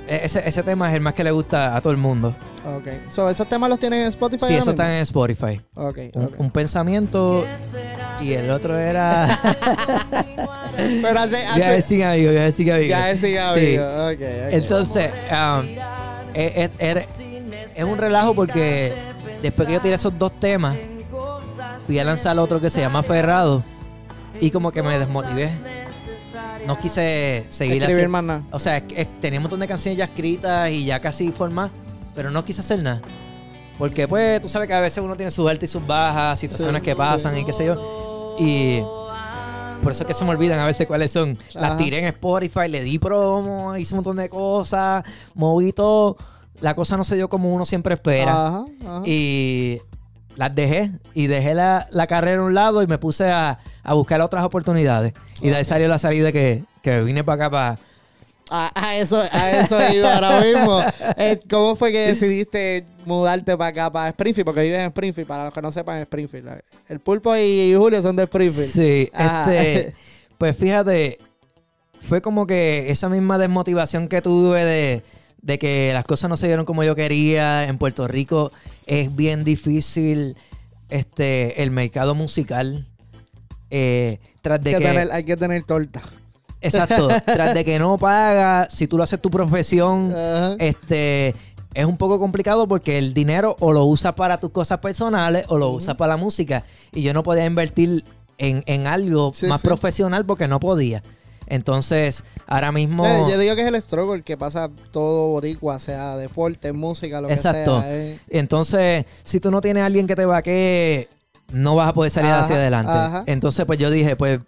e- 0.07 0.21
Ese, 0.23 0.47
ese 0.47 0.63
tema 0.63 0.89
es 0.89 0.95
el 0.95 1.01
más 1.01 1.13
que 1.13 1.23
le 1.23 1.31
gusta 1.31 1.75
a 1.75 1.81
todo 1.81 1.91
el 1.91 1.99
mundo. 1.99 2.35
Ok. 2.65 2.87
So, 3.09 3.29
¿Esos 3.29 3.47
temas 3.49 3.69
los 3.69 3.77
tienen 3.77 4.01
en 4.03 4.07
Spotify? 4.07 4.45
Sí, 4.45 4.53
ahora 4.53 4.55
eso 4.59 4.71
mismo? 4.71 4.83
está 4.83 4.95
en 4.95 5.01
Spotify. 5.03 5.61
Ok, 5.75 5.97
Un, 6.37 6.49
pensamiento 6.51 7.45
y 8.21 8.31
el 8.33 8.49
otro 8.51 8.77
era... 8.79 9.37
Pero 11.01 11.19
hace, 11.19 11.37
hace- 11.45 11.55
Viaje 11.59 11.81
sin 11.81 12.03
amigos, 12.03 12.31
viaje 12.33 12.51
sin 12.53 12.69
amigos. 12.71 12.89
Ya 12.89 13.11
es 13.11 13.19
sin 13.19 13.29
Sí. 13.31 13.37
amigo. 13.37 13.83
Entonces, 14.51 15.11
um, 15.31 15.65
es, 16.33 16.51
es- 16.55 16.69
era- 16.79 17.01
es 17.01 17.83
un 17.83 17.97
relajo 17.97 18.33
porque 18.33 18.93
después 19.43 19.67
que 19.67 19.73
yo 19.75 19.81
tiré 19.81 19.93
esos 19.95 20.17
dos 20.17 20.31
temas, 20.39 20.75
fui 21.85 21.99
a 21.99 22.03
lanzar 22.03 22.37
otro 22.39 22.59
que 22.59 22.69
se 22.69 22.79
llama 22.79 23.03
Ferrado 23.03 23.61
y 24.41 24.49
como 24.51 24.71
que 24.71 24.81
me 24.81 24.97
desmotivé. 24.97 25.49
No 26.65 26.77
quise 26.77 27.45
seguir 27.49 27.83
así. 27.85 28.07
más 28.07 28.23
nada. 28.23 28.41
O 28.51 28.57
sea, 28.59 28.77
es 28.77 28.83
que- 28.83 29.01
es- 29.01 29.19
tenía 29.21 29.39
un 29.39 29.43
montón 29.43 29.59
de 29.59 29.67
canciones 29.67 29.97
ya 29.97 30.05
escritas 30.05 30.71
y 30.71 30.85
ya 30.85 30.99
casi 30.99 31.31
formadas, 31.31 31.71
pero 32.15 32.31
no 32.31 32.43
quise 32.43 32.61
hacer 32.61 32.79
nada. 32.79 33.01
Porque 33.77 34.07
pues 34.07 34.39
tú 34.41 34.47
sabes 34.47 34.67
que 34.67 34.73
a 34.73 34.79
veces 34.79 35.03
uno 35.03 35.15
tiene 35.15 35.29
sus 35.31 35.49
altas 35.49 35.69
y 35.69 35.71
sus 35.71 35.85
bajas, 35.85 36.39
situaciones 36.39 36.81
que 36.81 36.95
pasan 36.95 37.37
y 37.37 37.43
qué 37.45 37.53
sé 37.53 37.65
yo. 37.65 38.35
Y 38.39 38.81
por 39.81 39.91
eso 39.91 40.03
es 40.03 40.07
que 40.07 40.13
se 40.13 40.23
me 40.23 40.31
olvidan 40.31 40.59
a 40.59 40.65
veces 40.65 40.87
cuáles 40.87 41.11
son. 41.11 41.37
Las 41.53 41.71
Ajá. 41.71 41.77
tiré 41.77 41.99
en 41.99 42.05
Spotify, 42.05 42.67
le 42.69 42.81
di 42.81 42.97
promo, 42.99 43.75
hice 43.75 43.93
un 43.93 43.97
montón 43.97 44.15
de 44.17 44.29
cosas, 44.29 45.03
moví 45.35 45.73
todo. 45.73 46.15
La 46.63 46.75
cosa 46.75 46.95
no 46.95 47.03
se 47.03 47.15
dio 47.17 47.27
como 47.27 47.53
uno 47.53 47.65
siempre 47.65 47.95
espera. 47.95 48.47
Ajá, 48.47 48.65
ajá. 48.85 49.01
Y 49.05 49.81
las 50.37 50.55
dejé. 50.55 50.91
Y 51.13 51.27
dejé 51.27 51.53
la, 51.53 51.87
la 51.91 52.07
carrera 52.07 52.41
a 52.41 52.45
un 52.45 52.53
lado 52.53 52.81
y 52.81 52.87
me 52.87 52.97
puse 52.97 53.29
a, 53.29 53.59
a 53.83 53.93
buscar 53.93 54.21
otras 54.21 54.45
oportunidades. 54.45 55.11
Y 55.41 55.49
de 55.49 55.57
ahí 55.57 55.65
salió 55.65 55.89
la 55.89 55.97
salida 55.97 56.31
que, 56.31 56.63
que 56.81 57.01
vine 57.01 57.21
para 57.25 57.47
acá 57.47 57.51
para... 57.51 57.79
A, 58.49 58.71
a 58.75 58.95
eso, 58.95 59.21
a 59.29 59.51
eso 59.51 59.77
iba 59.93 60.13
ahora 60.13 60.39
mismo. 60.39 60.79
Eh, 61.17 61.37
¿Cómo 61.49 61.75
fue 61.75 61.91
que 61.91 62.07
decidiste 62.07 62.85
mudarte 63.03 63.57
para 63.57 63.69
acá, 63.69 63.91
para 63.91 64.07
Springfield? 64.09 64.45
Porque 64.45 64.61
vives 64.61 64.79
en 64.79 64.85
Springfield, 64.85 65.27
para 65.27 65.43
los 65.43 65.53
que 65.53 65.61
no 65.61 65.69
sepan, 65.69 65.97
Springfield. 65.99 66.61
El 66.87 66.99
Pulpo 67.01 67.35
y 67.35 67.73
Julio 67.75 68.01
son 68.01 68.15
de 68.15 68.23
Springfield. 68.23 68.69
Sí, 68.69 69.09
Ajá. 69.13 69.53
este, 69.53 69.95
pues 70.37 70.55
fíjate, 70.55 71.17
fue 71.99 72.21
como 72.21 72.47
que 72.47 72.89
esa 72.89 73.09
misma 73.09 73.37
desmotivación 73.37 74.07
que 74.07 74.21
tuve 74.21 74.63
de, 74.63 75.03
de 75.43 75.59
que 75.59 75.91
las 75.93 76.05
cosas 76.05 76.29
no 76.29 76.37
se 76.37 76.47
dieron 76.47 76.65
como 76.65 76.83
yo 76.83 76.95
quería. 76.95 77.65
En 77.65 77.77
Puerto 77.77 78.07
Rico 78.07 78.51
es 78.87 79.15
bien 79.15 79.43
difícil 79.43 80.35
este, 80.89 81.61
el 81.61 81.69
mercado 81.69 82.15
musical. 82.15 82.87
Eh, 83.69 84.19
tras 84.41 84.61
de 84.63 84.71
Hay 84.71 84.75
que 84.77 84.81
que, 84.83 84.89
tener- 84.89 85.11
hay 85.11 85.23
que 85.23 85.37
tener 85.37 85.63
torta. 85.63 86.01
exacto, 86.61 87.07
tras 87.25 87.53
de 87.53 87.63
que 87.65 87.77
no 87.79 87.97
paga, 87.97 88.67
si 88.69 88.87
tú 88.87 88.97
lo 88.97 89.03
haces 89.03 89.21
tu 89.21 89.29
profesión, 89.29 90.13
este 90.59 91.35
es 91.73 91.85
un 91.85 91.97
poco 91.97 92.19
complicado 92.19 92.67
porque 92.67 92.97
el 92.99 93.13
dinero 93.13 93.55
o 93.59 93.73
lo 93.73 93.83
usas 93.85 94.13
para 94.13 94.39
tus 94.39 94.51
cosas 94.51 94.77
personales 94.79 95.45
o 95.49 95.57
lo 95.57 95.69
usas 95.69 95.95
para 95.95 96.13
la 96.13 96.17
música. 96.17 96.63
Y 96.93 97.01
yo 97.01 97.13
no 97.13 97.23
podía 97.23 97.45
invertir 97.45 98.03
en, 98.37 98.63
en 98.67 98.85
algo 98.87 99.31
Sí, 99.33 99.47
más 99.47 99.61
sí. 99.61 99.67
profesional 99.67 100.25
porque 100.25 100.47
no 100.47 100.59
podía. 100.59 101.01
Entonces, 101.47 102.23
ahora 102.47 102.71
mismo. 102.71 103.05
Eh, 103.05 103.25
yo 103.29 103.37
digo 103.37 103.55
que 103.55 103.61
es 103.61 103.67
el 103.67 103.81
struggle 103.81 104.21
que 104.23 104.37
pasa 104.37 104.69
todo 104.91 105.29
boricua, 105.29 105.79
sea 105.79 106.15
deporte, 106.17 106.71
música, 106.73 107.21
lo 107.21 107.29
Exacto. 107.29 107.75
que 107.77 107.81
sea. 107.81 107.93
eh. 107.95 108.19
Entonces, 108.29 109.05
si 109.23 109.39
tú 109.39 109.51
no 109.51 109.61
tienes 109.61 109.83
a 109.83 109.85
alguien 109.87 110.07
que 110.07 110.15
te 110.15 110.25
vaquee, 110.25 111.09
no 111.51 111.75
vas 111.75 111.89
a 111.89 111.93
poder 111.93 112.11
salir 112.11 112.31
Ajá, 112.31 112.41
hacia 112.41 112.55
adelante. 112.55 112.91
ajá. 112.91 113.23
Entonces, 113.27 113.65
pues 113.65 113.77
yo 113.79 113.89
dije, 113.91 114.15
pues, 114.15 114.39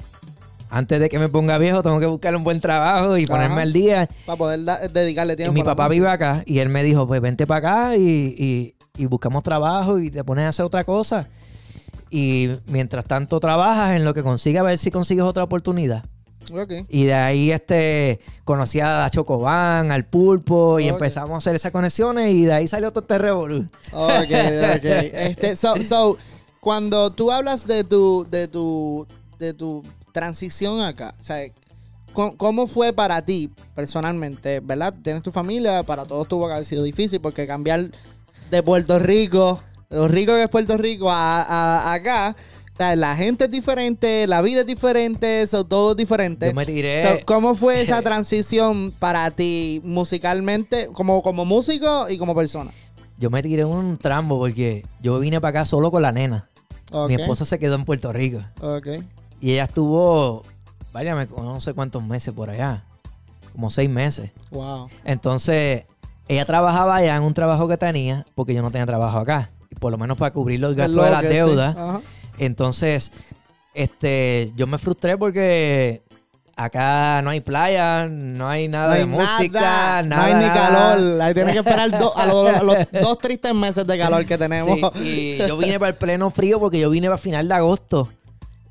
antes 0.70 1.00
de 1.00 1.10
que 1.10 1.20
me 1.20 1.30
ponga 1.30 1.58
viejo, 1.58 1.84
tengo 1.84 2.00
que 2.00 2.06
buscar 2.08 2.36
un 2.36 2.44
buen 2.44 2.60
trabajo 2.60 3.18
y 3.18 3.28
ponerme 3.28 3.62
al 3.62 3.72
día. 3.74 4.10
Para 4.26 4.38
poder 4.38 4.64
da- 4.66 4.88
dedicarle 4.88 5.34
Y 5.34 5.38
tiempo. 5.38 5.54
mi 5.54 5.62
a 5.62 5.64
la 5.64 5.76
papá 5.76 5.88
vive 5.90 6.08
acá 6.10 6.44
y 6.46 6.60
él 6.60 6.70
me 6.70 6.84
dijo, 6.84 7.06
pues 7.08 7.22
vente 7.22 7.46
para 7.46 7.60
acá 7.90 7.96
y, 7.98 8.02
y- 8.38 8.76
y 8.98 9.06
buscamos 9.06 9.44
trabajo 9.44 10.00
y 10.00 10.10
te 10.10 10.24
pones 10.24 10.46
a 10.46 10.50
hacer 10.50 10.66
otra 10.66 10.84
cosa. 10.84 11.28
Y 12.10 12.50
mientras 12.68 13.06
tanto 13.06 13.40
trabajas 13.40 13.96
en 13.96 14.06
lo 14.06 14.14
que 14.14 14.24
consigas, 14.24 14.62
a 14.62 14.66
ver 14.68 14.78
si 14.78 14.90
consigues 14.92 15.24
otra 15.24 15.44
oportunidad. 15.44 16.04
Y 16.90 17.06
de 17.06 17.14
ahí 17.14 17.52
este 17.52 18.20
conocí 18.44 18.80
a 18.80 19.08
Chocobán, 19.10 19.92
al 19.92 20.06
Pulpo 20.06 20.80
y 20.80 20.88
empezamos 20.88 21.34
a 21.34 21.38
hacer 21.38 21.56
esas 21.56 21.72
conexiones 21.72 22.34
y 22.34 22.46
de 22.46 22.54
ahí 22.54 22.68
salió 22.68 22.92
todo 22.92 23.02
este 23.02 23.18
revolú. 23.18 23.68
Ok, 23.92 24.32
ok. 24.76 24.86
Este, 25.14 25.56
so, 25.56 25.76
so, 25.84 26.18
cuando 26.60 27.12
tú 27.12 27.32
hablas 27.32 27.68
de 27.68 27.84
tu, 27.84 28.26
de 28.30 28.48
tu, 28.48 29.08
de 29.40 29.54
tu 29.54 29.84
transición 30.12 30.82
acá, 30.82 31.14
o 31.20 31.24
sea, 31.24 31.40
¿cómo, 32.14 32.68
fue 32.68 32.94
para 32.94 33.24
ti 33.24 33.52
personalmente, 33.76 34.60
verdad? 34.62 34.94
Tienes 35.04 35.22
tu 35.24 35.32
familia, 35.32 35.84
para 35.84 36.06
todos 36.06 36.28
tuvo 36.28 36.48
que 36.48 36.54
haber 36.54 36.66
sido 36.66 36.84
difícil 36.84 37.20
porque 37.20 37.46
cambiar 37.46 37.92
de 38.50 38.64
Puerto 38.64 39.00
Rico, 39.00 39.62
lo 39.90 40.08
rico 40.08 40.34
que 40.34 40.44
es 40.44 40.50
Puerto 40.50 40.78
Rico 40.78 41.10
a, 41.12 41.42
a- 41.42 41.94
acá, 41.94 42.36
o 42.76 42.78
sea, 42.78 42.94
la 42.98 43.16
gente 43.16 43.46
es 43.46 43.52
diferente, 43.52 44.28
la 44.28 44.42
vida 44.42 44.60
es 44.60 44.66
diferente, 44.66 45.48
so, 45.48 45.64
todo 45.64 45.92
es 45.92 45.98
diferente. 45.98 46.48
Yo 46.48 46.54
me 46.54 46.66
tiré... 46.66 47.04
So, 47.04 47.26
¿Cómo 47.26 47.56
fue 47.56 47.80
esa 47.80 48.02
transición 48.04 48.92
para 49.00 49.32
ti 49.32 49.80
musicalmente, 49.86 50.90
como, 50.92 51.24
como 51.24 51.46
músico 51.46 52.10
y 52.10 52.18
como 52.18 52.36
persona? 52.36 52.72
Yo 53.18 53.30
me 53.30 53.42
tiré 53.42 53.64
un 53.64 53.98
trambo 53.98 54.38
porque 54.38 54.86
yo 55.02 55.20
vine 55.20 55.40
para 55.40 55.62
acá 55.62 55.66
solo 55.66 55.90
con 55.90 56.02
la 56.02 56.12
nena. 56.12 56.50
Mi 57.08 57.16
esposa 57.16 57.46
se 57.46 57.60
quedó 57.60 57.76
en 57.76 57.86
Puerto 57.86 58.12
Rico. 58.12 58.42
Y 59.40 59.54
ella 59.54 59.64
estuvo, 59.64 60.44
váyame, 60.92 61.28
no 61.28 61.62
sé 61.62 61.74
cuántos 61.74 62.04
meses 62.04 62.34
por 62.34 62.50
allá. 62.50 62.84
Como 63.54 63.70
seis 63.70 63.90
meses. 63.90 64.32
Wow. 64.52 64.90
Entonces, 65.06 65.86
ella 66.28 66.44
trabajaba 66.44 66.98
allá 66.98 67.16
en 67.16 67.24
un 67.24 67.34
trabajo 67.34 67.70
que 67.70 67.78
tenía, 67.78 68.26
porque 68.36 68.54
yo 68.54 68.62
no 68.62 68.70
tenía 68.70 68.86
trabajo 68.86 69.18
acá. 69.18 69.50
Y 69.72 69.76
por 69.76 69.94
lo 69.94 69.98
menos 69.98 70.18
para 70.18 70.34
cubrir 70.34 70.60
los 70.60 70.76
gastos 70.76 71.06
de 71.06 71.12
Lo 71.12 71.22
que 71.22 72.02
sí. 72.02 72.08
Entonces, 72.38 73.12
este, 73.74 74.52
yo 74.56 74.68
me 74.68 74.78
frustré 74.78 75.18
porque 75.18 76.02
acá 76.56 77.22
no 77.22 77.30
hay 77.32 77.42
playa, 77.42 78.08
no 78.08 78.48
hay 78.50 78.68
nada 78.70 78.88
No 78.88 78.94
hay 78.94 79.00
de 79.00 79.06
música, 79.06 79.60
nada, 79.62 80.04
nada. 80.04 80.28
no 80.30 80.36
hay 80.38 80.44
ni 80.46 80.50
calor. 80.54 81.22
Ahí 81.22 81.34
tienes 81.34 81.54
que 81.54 81.60
esperar 81.60 81.92
do- 81.92 82.18
a, 82.18 82.26
los, 82.26 82.48
a 82.56 82.64
los 82.64 82.78
dos 83.02 83.18
tristes 83.20 83.54
meses 83.54 83.86
de 83.86 83.98
calor 83.98 84.26
que 84.26 84.38
tenemos. 84.38 84.78
Sí, 84.96 85.38
y 85.38 85.38
yo 85.48 85.58
vine 85.58 85.78
para 85.80 85.90
el 85.90 85.96
pleno 85.96 86.32
frío 86.32 86.60
porque 86.60 86.80
yo 86.80 86.90
vine 86.90 87.08
para 87.08 87.18
final 87.18 87.48
de 87.48 87.54
agosto. 87.56 88.10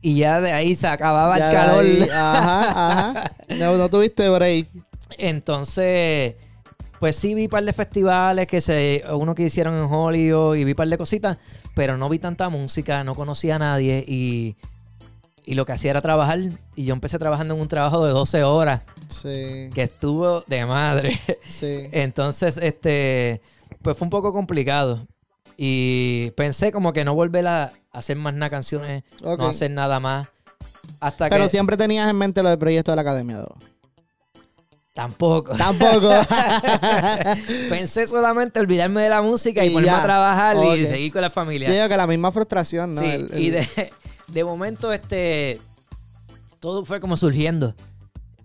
Y 0.00 0.16
ya 0.16 0.40
de 0.40 0.53
ahí 0.53 0.74
se 0.74 0.87
acababa 0.87 1.38
Ya 1.38 1.48
el 1.50 1.55
calor. 1.57 1.85
ahí, 1.85 2.03
Ajá, 2.12 2.90
ajá. 3.11 3.33
No, 3.59 3.77
no 3.77 3.88
tuviste 3.88 4.29
break. 4.29 4.68
Entonces, 5.18 6.35
pues 7.05 7.17
sí 7.17 7.35
vi 7.35 7.43
un 7.43 7.49
par 7.51 7.62
de 7.62 7.75
festivales 7.75 8.47
que 8.47 8.62
se, 8.62 9.05
uno 9.12 9.35
que 9.35 9.43
hicieron 9.43 9.75
en 9.75 9.93
Hollywood 9.93 10.57
y 10.57 10.64
vi 10.64 10.71
un 10.71 10.75
par 10.75 10.88
de 10.88 10.97
cositas, 10.97 11.37
pero 11.75 11.99
no 11.99 12.09
vi 12.09 12.19
tanta 12.19 12.49
música, 12.49 13.05
no 13.05 13.14
conocía 13.14 13.57
a 13.57 13.59
nadie 13.59 14.03
y, 14.09 14.57
y 15.45 15.53
lo 15.53 15.67
que 15.67 15.73
hacía 15.73 15.90
era 15.90 16.01
trabajar. 16.01 16.38
Y 16.75 16.87
yo 16.87 16.95
empecé 16.95 17.19
trabajando 17.19 17.53
en 17.57 17.61
un 17.61 17.69
trabajo 17.69 18.07
de 18.07 18.12
12 18.12 18.43
horas 18.45 18.81
Sí. 19.09 19.69
que 19.75 19.83
estuvo 19.83 20.45
de 20.47 20.64
madre. 20.64 21.21
Sí. 21.47 21.88
Entonces, 21.93 22.57
este, 22.57 23.43
pues 23.83 23.99
fue 23.99 24.07
un 24.07 24.11
poco 24.11 24.33
complicado. 24.33 25.07
Y 25.59 26.31
pensé 26.38 26.73
como 26.73 26.95
que 26.95 27.05
no 27.05 27.14
volver 27.14 27.47
a 27.47 27.75
hacer 27.93 28.17
más 28.17 28.33
nada 28.33 28.49
canciones, 28.49 29.05
no 29.23 29.47
hacer 29.47 29.71
nada 29.73 30.01
más. 30.01 30.29
Hasta 31.01 31.29
Pero 31.29 31.45
que 31.45 31.51
siempre 31.51 31.77
tenías 31.77 32.09
en 32.09 32.17
mente 32.17 32.43
lo 32.43 32.49
del 32.49 32.59
proyecto 32.59 32.93
de 32.93 32.97
la 32.97 33.03
academia. 33.03 33.37
¿no? 33.40 33.74
Tampoco. 34.94 35.54
Tampoco. 35.57 36.09
Pensé 37.68 38.07
solamente 38.07 38.61
olvidarme 38.61 39.02
de 39.02 39.09
la 39.11 39.20
música 39.22 39.64
y, 39.64 39.68
Y 39.68 39.72
ponerme 39.72 39.92
ya. 39.96 40.00
a 40.00 40.02
trabajar 40.02 40.57
y 40.76 40.87
seguir 40.87 41.12
con 41.12 41.20
la 41.22 41.28
Yo 41.28 41.35
familia. 41.35 41.70
digo 41.70 41.88
que 41.88 41.96
la 41.96 42.07
misma 42.07 42.33
frustración, 42.33 42.94
¿no? 42.94 43.00
sí, 43.02 43.07
El- 43.09 43.33
el- 43.33 43.38
y 43.42 43.50
de, 43.50 43.92
de 44.28 44.44
momento, 44.44 44.92
este, 44.92 45.61
todo 46.61 46.85
fue 46.85 47.00
como 47.00 47.16
surgiendo. 47.16 47.74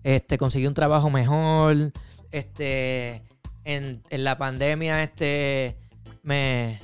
Este, 0.02 0.38
conseguí 0.38 0.66
un 0.66 0.74
trabajo 0.74 1.08
mejor. 1.10 1.92
Este, 2.32 3.22
en, 3.64 4.02
en 4.10 4.24
la 4.24 4.38
pandemia, 4.38 5.02
este, 5.02 5.76
me, 6.22 6.80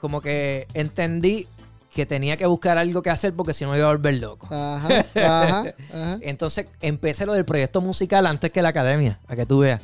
como 0.00 0.20
que 0.20 0.66
entendí 0.74 1.46
que 1.94 2.06
tenía 2.06 2.36
que 2.36 2.46
buscar 2.46 2.76
algo 2.76 3.00
que 3.02 3.10
hacer 3.10 3.32
porque 3.34 3.54
si 3.54 3.64
no 3.64 3.70
me 3.70 3.78
iba 3.78 3.86
a 3.86 3.92
volver 3.92 4.14
loco. 4.14 4.46
Ajá, 4.50 5.04
ajá, 5.14 5.74
ajá. 5.92 6.18
Entonces 6.22 6.66
empecé 6.80 7.24
lo 7.26 7.32
del 7.34 7.44
proyecto 7.44 7.80
musical 7.80 8.26
antes 8.26 8.50
que 8.50 8.60
la 8.62 8.70
academia, 8.70 9.18
para 9.26 9.36
que 9.36 9.46
tú 9.46 9.60
veas. 9.60 9.80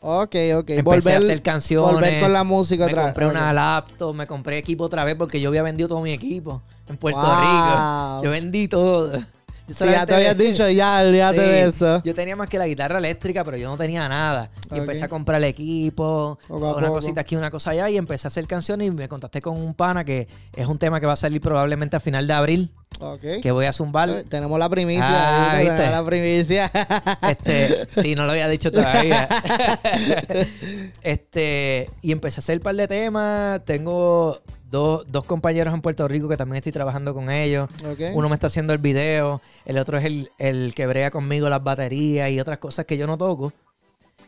Ok, 0.00 0.36
ok. 0.58 0.70
Empecé 0.70 0.82
Volver, 0.82 1.14
a 1.14 1.18
hacer 1.18 1.42
canciones. 1.42 1.92
volver 1.94 2.20
con 2.20 2.32
la 2.32 2.44
música 2.44 2.84
me 2.84 2.92
otra 2.92 3.02
compré 3.04 3.24
ok. 3.26 3.30
una 3.32 3.52
laptop, 3.52 4.14
me 4.14 4.26
compré 4.26 4.58
equipo 4.58 4.84
otra 4.84 5.04
vez 5.04 5.16
porque 5.16 5.40
yo 5.40 5.48
había 5.48 5.62
vendido 5.62 5.88
todo 5.88 6.00
mi 6.02 6.12
equipo 6.12 6.62
en 6.86 6.96
Puerto 6.96 7.20
Wow. 7.20 7.40
Rico. 7.40 8.22
Yo 8.24 8.30
vendí 8.30 8.68
todo. 8.68 9.24
Ya 9.68 10.06
te 10.06 10.14
habías 10.14 10.38
dicho, 10.38 10.68
ya, 10.68 11.00
olvídate 11.00 11.38
Sí, 11.40 11.44
de 11.46 11.62
eso. 11.64 12.02
Yo 12.04 12.14
tenía 12.14 12.36
más 12.36 12.48
que 12.48 12.58
la 12.58 12.66
guitarra 12.66 12.98
eléctrica, 12.98 13.44
pero 13.44 13.56
yo 13.56 13.68
no 13.68 13.76
tenía 13.76 14.08
nada. 14.08 14.50
Y 14.72 14.78
empecé 14.78 15.04
a 15.04 15.08
comprar 15.08 15.38
el 15.42 15.48
equipo, 15.48 16.38
Poco 16.46 16.70
una 16.76 16.86
poco. 16.88 16.92
cosita 17.00 17.22
aquí, 17.22 17.34
una 17.36 17.50
cosa 17.50 17.70
allá, 17.70 17.88
y 17.90 17.96
empecé 17.96 18.26
a 18.26 18.28
hacer 18.28 18.46
canciones 18.46 18.88
y 18.88 18.90
me 18.90 19.08
contacté 19.08 19.40
con 19.42 19.56
un 19.56 19.74
pana 19.74 20.04
que 20.04 20.28
es 20.54 20.66
un 20.66 20.78
tema 20.78 21.00
que 21.00 21.06
va 21.06 21.14
a 21.14 21.16
salir 21.16 21.40
probablemente 21.40 21.96
a 21.96 22.00
final 22.00 22.26
de 22.26 22.32
abril, 22.32 22.70
Ok. 23.00 23.40
que 23.42 23.50
voy 23.50 23.66
a 23.66 23.72
zumbar. 23.72 24.08
Eh, 24.10 24.24
Tenemos 24.28 24.58
la 24.58 24.68
primicia. 24.68 25.04
Ah, 25.08 25.52
ahí, 25.52 25.64
¿viste? 25.64 25.76
tenemos 25.76 25.98
la 26.00 26.06
primicia. 26.06 26.70
Este, 27.28 27.88
sí, 27.90 28.14
no 28.14 28.24
lo 28.24 28.32
había 28.32 28.48
dicho 28.48 28.70
todavía. 28.70 29.28
este, 31.02 31.90
y 32.02 32.12
empecé 32.12 32.38
a 32.38 32.40
hacer 32.40 32.58
un 32.58 32.62
par 32.62 32.76
de 32.76 32.86
temas. 32.88 33.64
Tengo 33.64 34.40
dos, 34.70 35.06
dos 35.08 35.24
compañeros 35.24 35.72
en 35.72 35.80
Puerto 35.80 36.06
Rico 36.08 36.28
que 36.28 36.36
también 36.36 36.56
estoy 36.56 36.72
trabajando 36.72 37.14
con 37.14 37.30
ellos. 37.30 37.68
Uno 38.14 38.28
me 38.28 38.34
está 38.34 38.48
haciendo 38.48 38.72
el 38.72 38.78
video, 38.78 39.40
el 39.64 39.78
otro 39.78 39.98
es 39.98 40.04
el, 40.04 40.30
el 40.38 40.74
que 40.74 40.86
brega 40.86 41.10
conmigo 41.10 41.48
las 41.48 41.62
baterías 41.62 42.30
y 42.30 42.40
otras 42.40 42.58
cosas 42.58 42.84
que 42.84 42.96
yo 42.96 43.06
no 43.06 43.16
toco. 43.16 43.52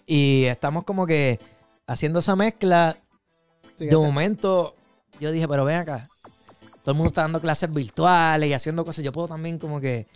Y 0.07 0.45
estamos 0.45 0.85
como 0.85 1.07
que 1.07 1.39
haciendo 1.87 2.21
esa 2.21 2.37
mezcla. 2.37 2.99
De 3.79 3.97
momento, 3.97 4.75
yo 5.21 5.31
dije, 5.31 5.47
pero 5.47 5.65
ven 5.65 5.77
acá. 5.77 6.09
Todo 6.83 6.93
el 6.93 6.97
mundo 6.97 7.09
está 7.09 7.23
dando 7.23 7.41
clases 7.41 7.73
virtuales 7.73 8.49
y 8.49 8.55
haciendo 8.55 8.85
cosas. 8.85 9.05
Yo 9.05 9.13
puedo 9.13 9.29
también 9.29 9.59
como 9.59 9.81
que 9.81 10.07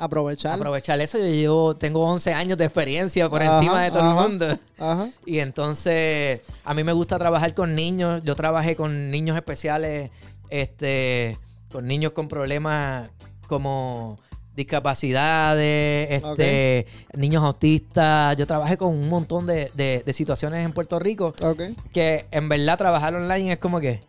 Aprovechar. 0.00 0.54
aprovechar 0.54 1.00
eso. 1.00 1.18
Yo 1.18 1.24
llevo, 1.26 1.74
tengo 1.74 2.00
11 2.04 2.32
años 2.32 2.56
de 2.58 2.64
experiencia 2.64 3.28
por 3.28 3.42
Ajá, 3.42 3.58
encima 3.58 3.82
de 3.84 3.90
todo 3.90 4.02
ajá. 4.02 4.24
el 4.24 4.30
mundo. 4.30 4.58
Ajá. 4.78 5.08
Y 5.26 5.38
entonces, 5.38 6.40
a 6.64 6.74
mí 6.74 6.82
me 6.82 6.92
gusta 6.92 7.18
trabajar 7.18 7.54
con 7.54 7.74
niños. 7.74 8.22
Yo 8.24 8.34
trabajé 8.34 8.74
con 8.76 9.10
niños 9.10 9.36
especiales, 9.36 10.10
este, 10.48 11.38
con 11.70 11.86
niños 11.86 12.12
con 12.12 12.28
problemas 12.28 13.10
como 13.46 14.18
discapacidades, 14.56 16.10
este, 16.22 16.86
niños 17.14 17.44
autistas. 17.44 18.36
Yo 18.36 18.46
trabajé 18.46 18.76
con 18.76 18.88
un 18.88 19.08
montón 19.08 19.46
de, 19.46 19.70
de- 19.74 20.02
de 20.04 20.12
situaciones 20.12 20.64
en 20.64 20.72
Puerto 20.72 20.98
Rico 20.98 21.34
Ok. 21.42 21.62
que 21.92 22.26
en 22.30 22.48
verdad 22.48 22.76
trabajar 22.78 23.14
online 23.14 23.52
es 23.52 23.58
como 23.58 23.80
que 23.80 24.00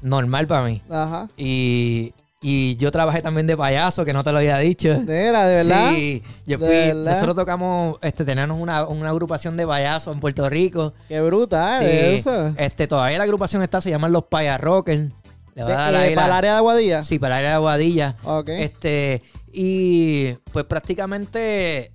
normal 0.00 0.46
para 0.46 0.66
mí. 0.66 0.82
Ajá. 0.88 1.28
Y, 1.36 2.12
y 2.40 2.76
yo 2.76 2.90
trabajé 2.92 3.20
también 3.20 3.46
de 3.46 3.56
payaso, 3.56 4.04
que 4.04 4.12
no 4.12 4.22
te 4.22 4.30
lo 4.32 4.38
había 4.38 4.58
dicho. 4.58 5.00
Mira, 5.00 5.46
de 5.46 5.54
verdad. 5.64 5.90
Sí, 5.94 6.22
yo 6.46 6.56
¿De 6.58 6.66
fui, 6.66 6.74
verdad? 6.76 7.12
nosotros 7.12 7.34
tocamos, 7.36 7.96
este, 8.02 8.24
teníamos 8.24 8.60
una, 8.60 8.86
una 8.86 9.10
agrupación 9.10 9.56
de 9.56 9.66
payasos 9.66 10.14
en 10.14 10.20
Puerto 10.20 10.48
Rico. 10.48 10.92
Qué 11.08 11.20
brutal 11.20 11.82
Sí, 11.82 11.90
eso. 11.90 12.54
Este, 12.56 12.86
todavía 12.86 13.18
la 13.18 13.24
agrupación 13.24 13.62
está, 13.62 13.80
se 13.80 13.90
llaman 13.90 14.12
los 14.12 14.24
Paya 14.24 14.56
Rockers. 14.56 15.10
Le 15.54 15.64
va 15.64 15.70
a 15.88 15.90
dar 15.90 16.00
De- 16.02 16.06
eh, 16.06 16.10
la- 16.10 16.14
para 16.14 16.26
el 16.26 16.32
área 16.32 16.52
de 16.52 16.58
Aguadilla. 16.58 17.02
Sí, 17.02 17.18
para 17.18 17.34
el 17.34 17.38
área 17.38 17.50
de 17.50 17.56
Aguadilla. 17.56 18.16
Ok. 18.22 18.48
Este, 18.50 19.22
y 19.52 20.32
pues 20.52 20.64
prácticamente 20.66 21.90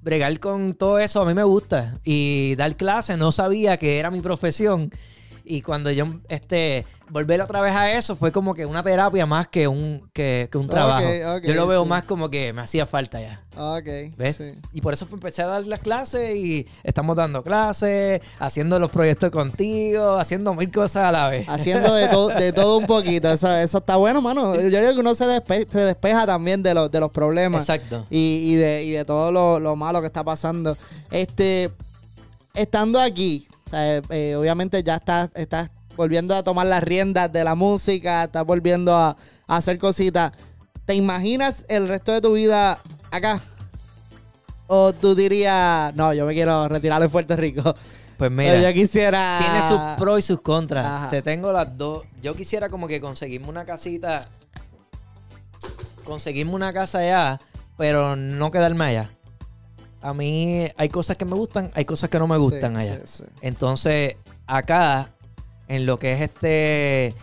bregar 0.00 0.38
con 0.40 0.72
todo 0.74 0.98
eso 0.98 1.20
a 1.20 1.26
mí 1.26 1.34
me 1.34 1.42
gusta. 1.44 1.94
Y 2.04 2.54
dar 2.56 2.74
clases, 2.76 3.18
no 3.18 3.32
sabía 3.32 3.76
que 3.76 3.98
era 3.98 4.10
mi 4.10 4.20
profesión. 4.20 4.90
Y 5.48 5.62
cuando 5.62 5.92
yo, 5.92 6.06
este, 6.28 6.84
volver 7.08 7.40
otra 7.40 7.60
vez 7.60 7.72
a 7.72 7.92
eso 7.92 8.16
fue 8.16 8.32
como 8.32 8.52
que 8.52 8.66
una 8.66 8.82
terapia 8.82 9.26
más 9.26 9.46
que 9.46 9.68
un, 9.68 10.10
que, 10.12 10.48
que 10.50 10.58
un 10.58 10.66
trabajo. 10.66 11.06
yo 11.44 11.54
lo 11.54 11.68
veo 11.68 11.84
sí. 11.84 11.88
más 11.88 12.02
como 12.02 12.28
que 12.28 12.52
me 12.52 12.62
hacía 12.62 12.84
falta 12.84 13.20
ya. 13.20 13.40
Ok. 13.56 14.16
¿Ves? 14.16 14.36
Sí. 14.38 14.44
Y 14.72 14.80
por 14.80 14.92
eso 14.92 15.06
empecé 15.12 15.42
a 15.42 15.46
dar 15.46 15.64
las 15.68 15.78
clases 15.78 16.34
y 16.36 16.66
estamos 16.82 17.14
dando 17.14 17.44
clases, 17.44 18.20
haciendo 18.40 18.80
los 18.80 18.90
proyectos 18.90 19.30
contigo, 19.30 20.16
haciendo 20.16 20.52
mil 20.52 20.72
cosas 20.72 21.04
a 21.04 21.12
la 21.12 21.28
vez. 21.28 21.48
Haciendo 21.48 21.94
de, 21.94 22.08
to- 22.08 22.28
de 22.28 22.52
todo 22.52 22.78
un 22.78 22.86
poquito. 22.86 23.30
Eso, 23.30 23.54
eso 23.56 23.78
está 23.78 23.94
bueno, 23.94 24.20
mano. 24.20 24.56
Yo 24.56 24.68
creo 24.68 24.94
que 24.94 25.00
uno 25.00 25.14
se, 25.14 25.26
despe- 25.26 25.68
se 25.70 25.78
despeja 25.78 26.26
también 26.26 26.60
de, 26.64 26.74
los 26.74 26.90
de 26.90 26.98
los 26.98 27.12
problemas. 27.12 27.60
Exacto. 27.68 28.04
y, 28.10 28.50
y 28.50 28.54
de, 28.56 28.82
y 28.82 28.90
de 28.90 29.04
todo 29.04 29.30
lo, 29.30 29.60
lo 29.60 29.76
malo 29.76 30.00
que 30.00 30.08
está 30.08 30.24
pasando. 30.24 30.76
Este, 31.12 31.70
estando 32.52 32.98
aquí, 33.00 33.46
o 33.66 33.70
sea, 33.70 33.96
eh, 34.10 34.36
obviamente 34.36 34.82
ya 34.82 34.96
estás, 34.96 35.30
estás 35.34 35.70
volviendo 35.96 36.34
a 36.34 36.42
tomar 36.42 36.66
las 36.66 36.82
riendas 36.82 37.32
de 37.32 37.42
la 37.44 37.54
música, 37.54 38.24
estás 38.24 38.44
volviendo 38.44 38.94
a, 38.94 39.16
a 39.46 39.56
hacer 39.56 39.78
cositas. 39.78 40.32
¿Te 40.84 40.94
imaginas 40.94 41.64
el 41.68 41.88
resto 41.88 42.12
de 42.12 42.20
tu 42.20 42.34
vida 42.34 42.78
acá? 43.10 43.40
¿O 44.68 44.92
tú 44.92 45.14
dirías, 45.14 45.94
no, 45.94 46.12
yo 46.12 46.26
me 46.26 46.34
quiero 46.34 46.68
retirar 46.68 47.00
de 47.00 47.08
Puerto 47.08 47.36
Rico? 47.36 47.74
Pues 48.18 48.30
mira. 48.30 48.60
yo 48.60 48.72
quisiera... 48.72 49.38
Tiene 49.38 49.62
sus 49.68 49.80
pros 49.98 50.20
y 50.20 50.22
sus 50.22 50.40
contras. 50.40 50.86
Ajá. 50.86 51.10
Te 51.10 51.22
tengo 51.22 51.52
las 51.52 51.76
dos. 51.76 52.04
Yo 52.22 52.34
quisiera 52.34 52.68
como 52.68 52.88
que 52.88 53.00
conseguirme 53.00 53.48
una 53.48 53.64
casita. 53.64 54.20
Conseguirme 56.04 56.54
una 56.54 56.72
casa 56.72 56.98
allá, 57.00 57.40
pero 57.76 58.16
no 58.16 58.50
quedarme 58.50 58.84
allá. 58.86 59.10
A 60.02 60.14
mí 60.14 60.66
hay 60.76 60.88
cosas 60.88 61.16
que 61.16 61.24
me 61.24 61.34
gustan, 61.34 61.70
hay 61.74 61.84
cosas 61.84 62.10
que 62.10 62.18
no 62.18 62.26
me 62.26 62.36
gustan 62.38 62.78
Sí, 62.80 62.82
allá. 62.88 62.96
sí, 63.06 63.24
sí. 63.24 63.24
Entonces, 63.40 64.16
acá, 64.46 65.10
en 65.68 65.86
lo 65.86 65.98
que 65.98 66.12
es 66.12 66.20
este 66.20 67.14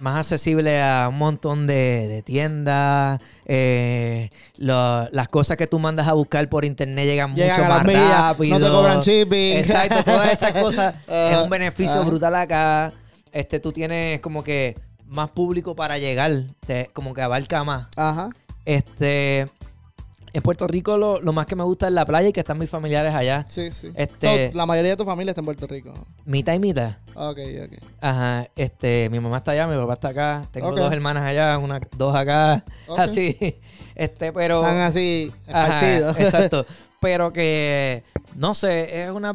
más 0.00 0.16
accesible 0.18 0.80
a 0.80 1.08
un 1.08 1.18
montón 1.18 1.66
de, 1.66 2.06
de 2.06 2.22
tiendas, 2.22 3.20
eh, 3.46 4.30
lo- 4.56 5.08
las 5.10 5.26
cosas 5.28 5.56
que 5.56 5.66
tú 5.66 5.78
mandas 5.80 6.06
a 6.06 6.12
buscar 6.12 6.48
por 6.48 6.64
internet 6.64 7.04
llegan, 7.06 7.34
Llegan 7.34 7.58
mucho 7.60 7.68
más 7.74 7.84
millas, 7.84 8.20
rápido. 8.20 8.58
no 8.60 8.64
te 8.66 8.70
cobran 8.72 9.00
shipping. 9.00 9.56
Exacto, 9.56 10.04
todas 10.04 10.32
esas 10.32 10.52
cosas 10.52 10.94
es 11.08 11.34
Ah, 11.36 11.40
un 11.42 11.50
beneficio 11.50 12.00
ah. 12.00 12.04
brutal 12.04 12.34
acá. 12.36 12.92
Este, 13.32 13.58
tú 13.58 13.72
tienes 13.72 14.20
como 14.20 14.44
que 14.44 14.76
más 15.06 15.30
público 15.30 15.74
para 15.74 15.98
llegar, 15.98 16.30
te- 16.66 16.90
como 16.92 17.12
que 17.12 17.22
abarca 17.22 17.64
más. 17.64 17.88
Ajá. 17.96 18.28
Este, 18.64 19.48
en 20.32 20.42
Puerto 20.42 20.66
Rico 20.66 20.96
lo, 20.98 21.20
lo 21.20 21.32
más 21.32 21.46
que 21.46 21.56
me 21.56 21.64
gusta 21.64 21.86
es 21.88 21.92
la 21.92 22.04
playa 22.04 22.28
y 22.28 22.32
que 22.32 22.40
están 22.40 22.58
mis 22.58 22.68
familiares 22.70 23.14
allá. 23.14 23.44
Sí, 23.48 23.70
sí. 23.72 23.90
Este- 23.94 24.50
So, 24.50 24.56
la 24.56 24.66
mayoría 24.66 24.92
de 24.92 24.96
tu 24.96 25.04
familia 25.04 25.30
está 25.32 25.40
en 25.40 25.44
Puerto 25.46 25.66
Rico. 25.66 25.92
Mitad 26.24 26.54
y 26.54 26.58
mitad. 26.58 26.96
Ok, 27.14 27.38
ok. 27.64 27.82
Ajá, 28.00 28.46
este, 28.56 29.08
mi 29.10 29.20
mamá 29.20 29.38
está 29.38 29.52
allá, 29.52 29.66
mi 29.66 29.76
papá 29.76 29.92
está 29.94 30.08
acá, 30.08 30.48
tengo 30.50 30.70
dos 30.72 30.92
hermanas 30.92 31.24
allá, 31.24 31.56
una, 31.58 31.80
dos 31.96 32.14
acá, 32.14 32.64
así, 32.98 33.36
este, 33.94 34.32
pero, 34.32 34.60
Están 34.60 34.78
así 34.82 35.32
Ajá, 35.48 35.66
esparcidos. 35.96 36.20
exacto, 36.20 36.66
pero 37.00 37.32
que, 37.32 38.04
no 38.34 38.54
sé, 38.54 39.02
es 39.04 39.10
una, 39.10 39.34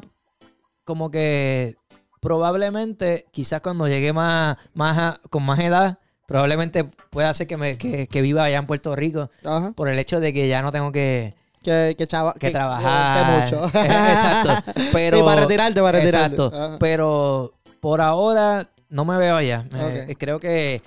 como 0.85 1.09
que 1.11 1.75
probablemente, 2.21 3.25
quizás 3.31 3.61
cuando 3.61 3.87
llegue 3.87 4.11
más, 4.13 4.57
más 4.73 4.97
a- 4.97 5.19
con 5.29 5.43
más 5.43 5.59
edad, 5.59 5.99
probablemente 6.33 6.83
pueda 7.11 7.31
ser 7.35 7.45
que, 7.45 7.57
me, 7.57 7.77
que, 7.77 8.07
que 8.07 8.21
viva 8.23 8.43
allá 8.43 8.57
en 8.57 8.65
Puerto 8.65 8.95
Rico, 8.95 9.29
Ajá. 9.45 9.71
por 9.75 9.87
el 9.87 9.99
hecho 9.99 10.19
de 10.19 10.33
que 10.33 10.47
ya 10.47 10.63
no 10.63 10.71
tengo 10.71 10.91
que, 10.91 11.35
Que, 11.61 11.93
que, 11.95 12.07
chava, 12.07 12.33
que 12.33 12.49
trabajar. 12.49 13.49
que 13.49 13.55
mucho. 13.55 13.65
Exacto. 13.79 14.71
Pero, 14.91 15.19
Y 15.19 15.21
para 15.21 15.41
retirarte, 15.41 15.79
para 15.79 15.99
retirarte. 15.99 16.35
Exacto. 16.35 16.51
Ajá. 16.59 16.77
Pero 16.79 17.53
por 17.79 18.01
ahora 18.01 18.67
no 18.89 19.05
me 19.05 19.15
veo 19.17 19.35
allá. 19.35 19.63
Eh, 19.75 20.15
creo 20.17 20.39
que 20.39 20.81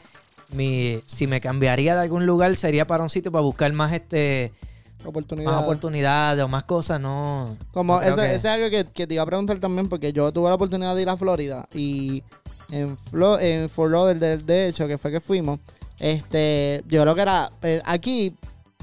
mi, 0.51 1.01
si 1.07 1.29
me 1.29 1.41
cambiaría 1.41 1.95
de 1.95 2.01
algún 2.03 2.27
lugar 2.27 2.57
sería 2.57 2.85
para 2.89 3.05
un 3.05 3.09
sitio 3.09 3.31
para 3.31 3.43
buscar 3.43 3.73
más 3.73 3.93
este 3.93 4.53
Oportunidad. 5.05 5.53
más 5.53 5.63
oportunidades 5.63 6.43
o 6.43 6.49
más 6.49 6.65
cosas. 6.65 7.01
No. 7.01 7.57
Como 7.73 7.95
no 7.95 8.01
que- 8.01 8.09
eso 8.09 8.23
es 8.25 8.45
algo 8.47 8.69
que, 8.69 8.85
que 8.87 9.07
te 9.07 9.15
iba 9.15 9.23
a 9.23 9.27
preguntar 9.27 9.59
también, 9.59 9.89
porque 9.89 10.13
yo 10.13 10.33
tuve 10.33 10.49
la 10.49 10.57
oportunidad 10.57 10.97
de 10.97 11.03
ir 11.03 11.09
a 11.09 11.17
Florida 11.17 11.69
y 11.73 12.25
en, 12.71 12.97
Flo, 13.11 13.39
en 13.39 13.69
de, 14.19 14.69
hecho, 14.69 14.89
que 14.89 14.99
fue 14.99 15.11
que 15.11 15.21
fuimos, 15.21 15.61
este, 15.99 16.83
yo 16.89 17.03
creo 17.03 17.15
que 17.15 17.21
era, 17.23 17.51
eh, 17.63 17.83
aquí 17.85 18.35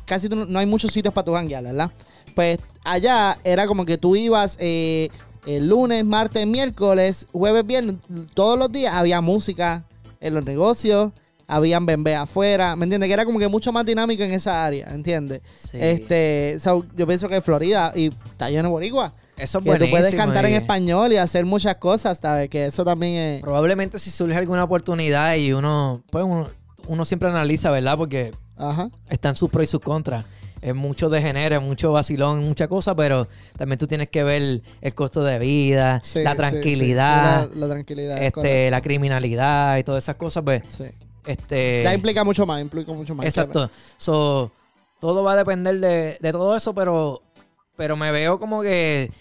casi 0.05 0.29
no, 0.29 0.59
hay 0.59 0.65
muchos 0.65 0.91
sitios 0.91 1.13
para 1.13 1.25
tu 1.25 1.33
janguear, 1.33 1.63
¿verdad? 1.63 1.91
Pues 2.35 2.59
allá 2.83 3.37
era 3.43 3.67
como 3.67 3.85
que 3.85 3.97
tú 3.97 4.15
ibas 4.15 4.57
eh, 4.59 5.09
el 5.45 5.67
lunes, 5.67 6.05
martes, 6.05 6.47
miércoles, 6.47 7.27
jueves, 7.31 7.65
viernes, 7.65 7.95
todos 8.33 8.57
los 8.57 8.71
días 8.71 8.93
había 8.93 9.21
música 9.21 9.85
en 10.19 10.33
los 10.33 10.45
negocios, 10.45 11.11
habían 11.55 11.85
bembé 11.85 12.15
afuera, 12.15 12.75
¿me 12.75 12.85
entiendes? 12.85 13.07
Que 13.07 13.13
era 13.13 13.25
como 13.25 13.39
que 13.39 13.47
mucho 13.47 13.71
más 13.71 13.85
dinámico 13.85 14.23
en 14.23 14.33
esa 14.33 14.65
área, 14.65 14.93
¿entiendes? 14.93 15.41
Sí. 15.57 15.77
Este, 15.79 16.57
so, 16.59 16.85
yo 16.95 17.07
pienso 17.07 17.27
que 17.29 17.41
Florida 17.41 17.91
y 17.95 18.07
está 18.07 18.49
lleno 18.49 18.63
de 18.63 18.69
boricua. 18.69 19.11
Eso 19.37 19.59
es 19.59 19.63
Que 19.63 19.79
tú 19.85 19.89
puedes 19.89 20.13
cantar 20.13 20.45
en 20.45 20.53
y 20.53 20.55
español 20.55 21.11
y 21.11 21.17
hacer 21.17 21.45
muchas 21.45 21.75
cosas, 21.75 22.19
¿sabes? 22.19 22.49
Que 22.49 22.67
eso 22.67 22.85
también 22.85 23.13
es... 23.13 23.41
Probablemente 23.41 23.97
si 23.97 24.11
surge 24.11 24.37
alguna 24.37 24.63
oportunidad 24.63 25.35
y 25.35 25.53
uno, 25.53 26.03
pues 26.11 26.23
uno, 26.23 26.49
uno 26.87 27.05
siempre 27.05 27.29
analiza, 27.29 27.71
¿verdad? 27.71 27.97
Porque 27.97 28.31
Ajá. 28.57 28.89
están 29.09 29.35
sus 29.35 29.49
pros 29.49 29.63
y 29.63 29.67
sus 29.67 29.81
contras. 29.81 30.25
Es 30.61 30.73
mucho 30.73 31.09
de 31.09 31.21
género, 31.21 31.57
es 31.57 31.61
mucho 31.61 31.91
vacilón, 31.91 32.43
mucha 32.43 32.67
cosa, 32.69 32.95
pero 32.95 33.27
también 33.57 33.77
tú 33.77 33.87
tienes 33.87 34.07
que 34.09 34.23
ver 34.23 34.61
el 34.81 34.95
costo 34.95 35.23
de 35.23 35.37
vida, 35.39 35.99
Sí, 36.03 36.23
la 36.23 36.35
tranquilidad, 36.35 37.49
sí. 37.49 37.59
La, 37.59 37.67
la 37.67 37.73
tranquilidad. 37.73 38.17
es 38.17 38.27
este, 38.27 38.71
la 38.71 38.81
criminalidad 38.81 39.77
y 39.77 39.83
todas 39.83 40.03
esas 40.03 40.15
cosas, 40.15 40.43
pues. 40.43 40.61
Este, 41.25 41.81
Ya 41.83 41.93
implica 41.93 42.23
mucho 42.23 42.45
más, 42.45 42.61
implica 42.61 42.91
mucho 42.91 43.15
más. 43.15 43.25
exacto. 43.25 43.69
So, 43.97 44.51
todo 44.99 45.23
va 45.23 45.33
a 45.33 45.37
depender 45.37 45.79
de, 45.79 46.17
de 46.19 46.31
todo 46.31 46.55
eso, 46.55 46.73
pero, 46.73 47.21
pero 47.75 47.95
me 47.95 48.11
veo 48.11 48.39
como 48.39 48.61
que 48.61 49.11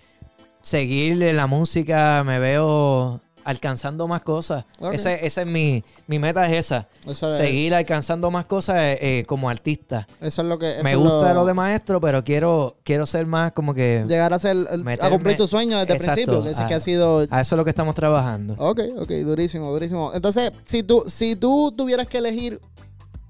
seguir 0.61 1.17
la 1.35 1.47
música, 1.47 2.23
me 2.25 2.39
veo 2.39 3.21
alcanzando 3.45 4.07
más 4.09 4.23
cosas. 4.23 4.65
Ok. 4.79 4.95
Ese- 4.95 5.25
Esa 5.27 5.43
es 5.43 5.47
mi, 5.47 5.83
mi 6.07 6.19
meta 6.19 6.47
es 6.47 6.67
esa. 6.67 6.89
Eso 7.07 7.31
es, 7.31 7.37
Seguir 7.37 7.75
alcanzando 7.75 8.31
más 8.31 8.47
cosas 8.47 8.77
eh, 8.79 8.99
eh, 9.21 9.25
como 9.27 9.49
artista. 9.49 10.07
eso 10.21 10.43
es 10.43 10.49
lo 10.49 10.59
que... 10.59 10.77
Me 10.83 10.97
gusta 10.97 11.33
lo 11.35 11.45
de 11.45 11.55
maestro, 11.55 12.01
pero 12.01 12.23
quiero, 12.25 12.77
quiero 12.85 13.07
ser 13.07 13.27
más 13.27 13.53
como 13.53 13.75
que... 13.75 14.05
Llegar 14.09 14.33
a 14.33 14.39
ser... 14.39 14.57
a 15.01 15.11
cumplir 15.11 15.37
tu 15.37 15.47
sueño 15.47 15.79
desde 15.79 15.93
el 15.95 15.99
principio. 16.01 16.43
Que, 16.45 16.51
a- 16.51 16.67
que 16.69 16.75
ha 16.75 16.81
sido... 16.81 17.27
A 17.31 17.41
eso 17.41 17.55
es 17.55 17.57
lo 17.57 17.65
que 17.65 17.71
estamos 17.71 17.95
trabajando. 17.95 18.55
Ok, 18.59 18.81
ok, 18.99 19.11
durísimo, 19.25 19.71
durísimo. 19.73 20.13
Entonces, 20.15 20.53
si 20.65 20.83
tú, 20.83 21.05
si 21.07 21.37
tú 21.37 21.73
tuvieras 21.77 22.07
que 22.07 22.19
elegir 22.19 22.61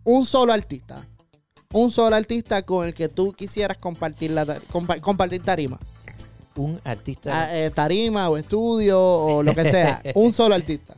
un 0.04 0.24
solo 0.26 0.52
artista, 0.52 1.06
un 1.72 1.90
solo 1.90 2.16
artista 2.16 2.62
con 2.62 2.86
el 2.86 2.92
que 2.94 3.08
tú 3.08 3.32
quisieras 3.32 3.78
compartir, 3.78 4.30
la, 4.32 4.44
tar- 4.44 4.62
compa- 4.70 5.00
compartir 5.00 5.42
tarima, 5.42 5.78
Un 6.57 6.80
artista... 6.84 7.44
Ah, 7.44 7.59
eh, 7.59 7.70
tarima 7.70 8.28
o 8.28 8.36
estudio 8.36 9.00
o 9.00 9.42
lo 9.42 9.55
que 9.55 9.70
sea, 9.70 10.03
un 10.14 10.32
solo 10.32 10.55
artista. 10.55 10.94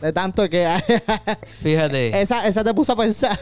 De 0.00 0.12
tanto 0.12 0.48
que 0.48 0.66
Fíjate. 1.60 2.20
esa, 2.20 2.46
esa 2.46 2.62
te 2.62 2.72
puso 2.74 2.92
a 2.92 2.96
pensar. 2.96 3.38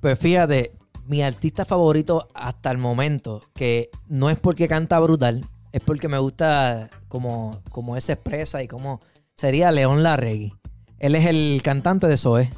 Pues 0.00 0.18
fíjate, 0.18 0.72
mi 1.06 1.22
artista 1.22 1.64
favorito 1.64 2.26
hasta 2.34 2.72
el 2.72 2.78
momento, 2.78 3.40
que 3.54 3.88
no 4.08 4.30
es 4.30 4.38
porque 4.40 4.66
canta 4.66 4.98
brutal, 4.98 5.46
es 5.70 5.80
porque 5.80 6.08
me 6.08 6.18
gusta 6.18 6.90
como, 7.06 7.60
como 7.70 7.94
él 7.94 8.02
se 8.02 8.14
expresa 8.14 8.64
y 8.64 8.66
como 8.66 9.00
sería 9.36 9.70
León 9.70 10.02
Larregui. 10.02 10.54
Él 10.98 11.14
es 11.14 11.26
el 11.26 11.60
cantante 11.62 12.08
de 12.08 12.16
Zoe. 12.16 12.50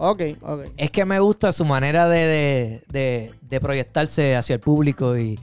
Ok, 0.00 0.22
ok. 0.42 0.60
Es 0.76 0.90
que 0.90 1.04
me 1.04 1.20
gusta 1.20 1.52
su 1.52 1.64
manera 1.64 2.08
de, 2.08 2.18
de- 2.26 2.82
de- 2.88 3.34
de 3.42 3.60
proyectarse 3.60 4.34
hacia 4.36 4.54
el 4.54 4.60
público 4.60 5.16
y 5.18 5.38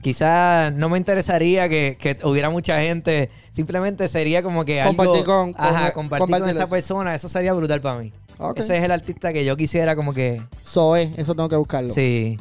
quizás 0.00 0.72
no 0.74 0.88
me 0.88 0.98
interesaría 0.98 1.68
que, 1.68 1.96
que 2.00 2.18
hubiera 2.24 2.50
mucha 2.50 2.80
gente. 2.80 3.30
Simplemente 3.50 4.08
sería 4.08 4.42
como 4.42 4.64
que 4.64 4.80
algo... 4.80 4.96
Compartir 4.96 5.24
con- 5.24 5.52
con- 5.52 5.64
ajá, 5.64 5.92
compartir 5.92 6.38
con 6.38 6.48
esa 6.48 6.60
eso. 6.64 6.68
persona. 6.70 7.14
Eso 7.14 7.28
sería 7.28 7.52
brutal 7.52 7.80
para 7.80 7.98
mí. 8.00 8.12
Ese 8.56 8.76
es 8.78 8.82
el 8.84 8.90
artista 8.90 9.32
que 9.32 9.44
yo 9.44 9.56
quisiera 9.56 9.94
como 9.94 10.12
que... 10.14 10.42
Zoe, 10.64 11.12
eso 11.16 11.34
tengo 11.34 11.48
que 11.48 11.56
buscarlo. 11.56 11.90
Sí. 11.92 12.38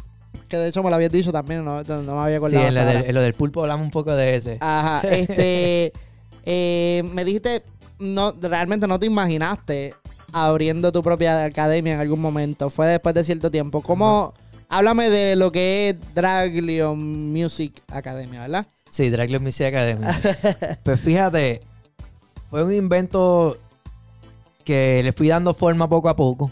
Que 0.48 0.58
de 0.58 0.70
hecho 0.70 0.82
me 0.84 0.90
lo 0.90 0.96
habías 0.96 1.12
dicho 1.12 1.32
también, 1.32 1.64
no, 1.64 1.82
no 1.84 2.16
me 2.16 2.22
había 2.22 2.40
Sí, 2.40 2.46
acordado. 2.46 2.68
en 2.68 2.74
lo, 2.74 2.80
hasta 2.80 2.88
del, 2.90 2.98
ahora. 2.98 3.10
en 3.10 3.16
lo 3.16 3.22
del 3.22 3.34
pulpo 3.36 3.62
hablamos 3.62 3.86
un 3.86 3.92
poco 3.92 4.12
de 4.16 4.36
ese. 4.36 4.58
Ajá, 4.60 5.08
este, 5.08 5.94
eh, 6.46 7.04
me 7.14 7.24
dijiste, 7.24 7.64
no, 8.00 8.34
realmente 8.42 8.88
no 8.88 9.00
te 9.00 9.06
imaginaste 9.06 9.94
abriendo 10.34 10.92
tu 10.92 11.02
propia 11.02 11.44
academia 11.44 11.94
en 11.94 12.00
algún 12.00 12.22
momento. 12.22 12.70
Fue 12.70 12.88
después 12.88 13.16
de 13.16 13.24
cierto 13.24 13.52
tiempo. 13.52 13.82
¿Cómo? 13.82 14.34
Háblame 14.70 15.10
de 15.10 15.36
lo 15.36 15.52
que 15.52 15.90
es 15.90 15.96
Draglion 16.16 17.32
Music 17.32 17.82
Academia, 17.90 18.42
¿verdad? 18.42 18.68
Sí, 18.90 19.10
Dragler 19.10 19.40
Music 19.42 19.68
Academy. 19.68 20.06
pues 20.84 21.00
fíjate, 21.00 21.62
fue 22.50 22.64
un 22.64 22.74
invento 22.74 23.58
que 24.64 25.02
le 25.04 25.14
fui 25.14 25.28
dando 25.30 25.54
forma 25.54 25.90
poco 25.90 26.10
a 26.10 26.16
poco, 26.16 26.52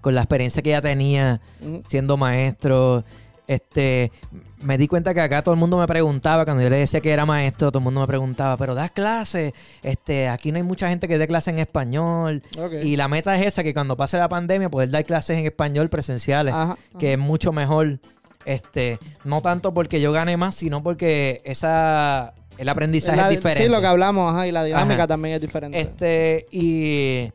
con 0.00 0.14
la 0.14 0.22
experiencia 0.22 0.62
que 0.62 0.70
ya 0.70 0.80
tenía 0.80 1.40
Ujú. 1.60 1.82
siendo 1.86 2.16
maestro. 2.16 3.04
Este, 3.48 4.12
me 4.60 4.78
di 4.78 4.86
cuenta 4.86 5.12
que 5.14 5.20
acá 5.20 5.42
todo 5.42 5.52
el 5.54 5.58
mundo 5.60 5.76
me 5.76 5.86
preguntaba, 5.86 6.44
cuando 6.44 6.62
yo 6.62 6.70
le 6.70 6.76
decía 6.76 7.00
que 7.00 7.10
era 7.10 7.26
maestro, 7.26 7.70
todo 7.72 7.80
el 7.80 7.84
mundo 7.84 8.00
me 8.00 8.06
preguntaba, 8.06 8.56
pero 8.56 8.74
das 8.74 8.92
clases, 8.92 9.52
este, 9.82 10.28
aquí 10.28 10.52
no 10.52 10.58
hay 10.58 10.62
mucha 10.62 10.88
gente 10.88 11.08
que 11.08 11.18
dé 11.18 11.26
clases 11.26 11.52
en 11.54 11.58
español. 11.58 12.42
Y 12.82 12.96
la 12.96 13.08
meta 13.08 13.36
es 13.36 13.44
esa, 13.46 13.62
que 13.64 13.74
cuando 13.74 13.96
pase 13.96 14.16
la 14.16 14.28
pandemia, 14.28 14.68
poder 14.68 14.90
dar 14.90 15.04
clases 15.04 15.38
en 15.38 15.44
español 15.46 15.90
presenciales. 15.90 16.54
Ajá, 16.54 16.76
que 16.98 17.14
es 17.14 17.18
mucho 17.18 17.52
mejor. 17.52 17.98
Este, 18.44 18.98
no 19.24 19.40
tanto 19.42 19.72
porque 19.74 20.00
yo 20.00 20.10
gane 20.12 20.36
más, 20.36 20.54
sino 20.56 20.82
porque 20.82 21.42
esa 21.44 22.34
el 22.58 22.68
aprendizaje 22.68 23.16
La- 23.16 23.24
es 23.30 23.36
diferente. 23.36 23.64
Sí, 23.64 23.70
lo 23.70 23.80
que 23.80 23.86
hablamos, 23.86 24.32
ajá, 24.32 24.46
y 24.46 24.52
la 24.52 24.62
dinámica 24.64 24.94
Ajá. 24.94 25.06
también 25.06 25.34
es 25.36 25.40
diferente. 25.40 25.80
Este, 25.80 26.46
y 26.50 27.32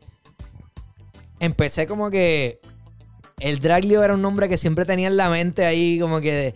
empecé 1.40 1.86
como 1.86 2.10
que 2.10 2.60
el 3.40 3.58
Draglio 3.60 4.02
era 4.02 4.14
un 4.14 4.22
nombre 4.22 4.48
que 4.48 4.56
siempre 4.56 4.84
tenía 4.84 5.08
en 5.08 5.16
la 5.16 5.30
mente 5.30 5.64
ahí, 5.64 5.98
como 5.98 6.20
que 6.20 6.54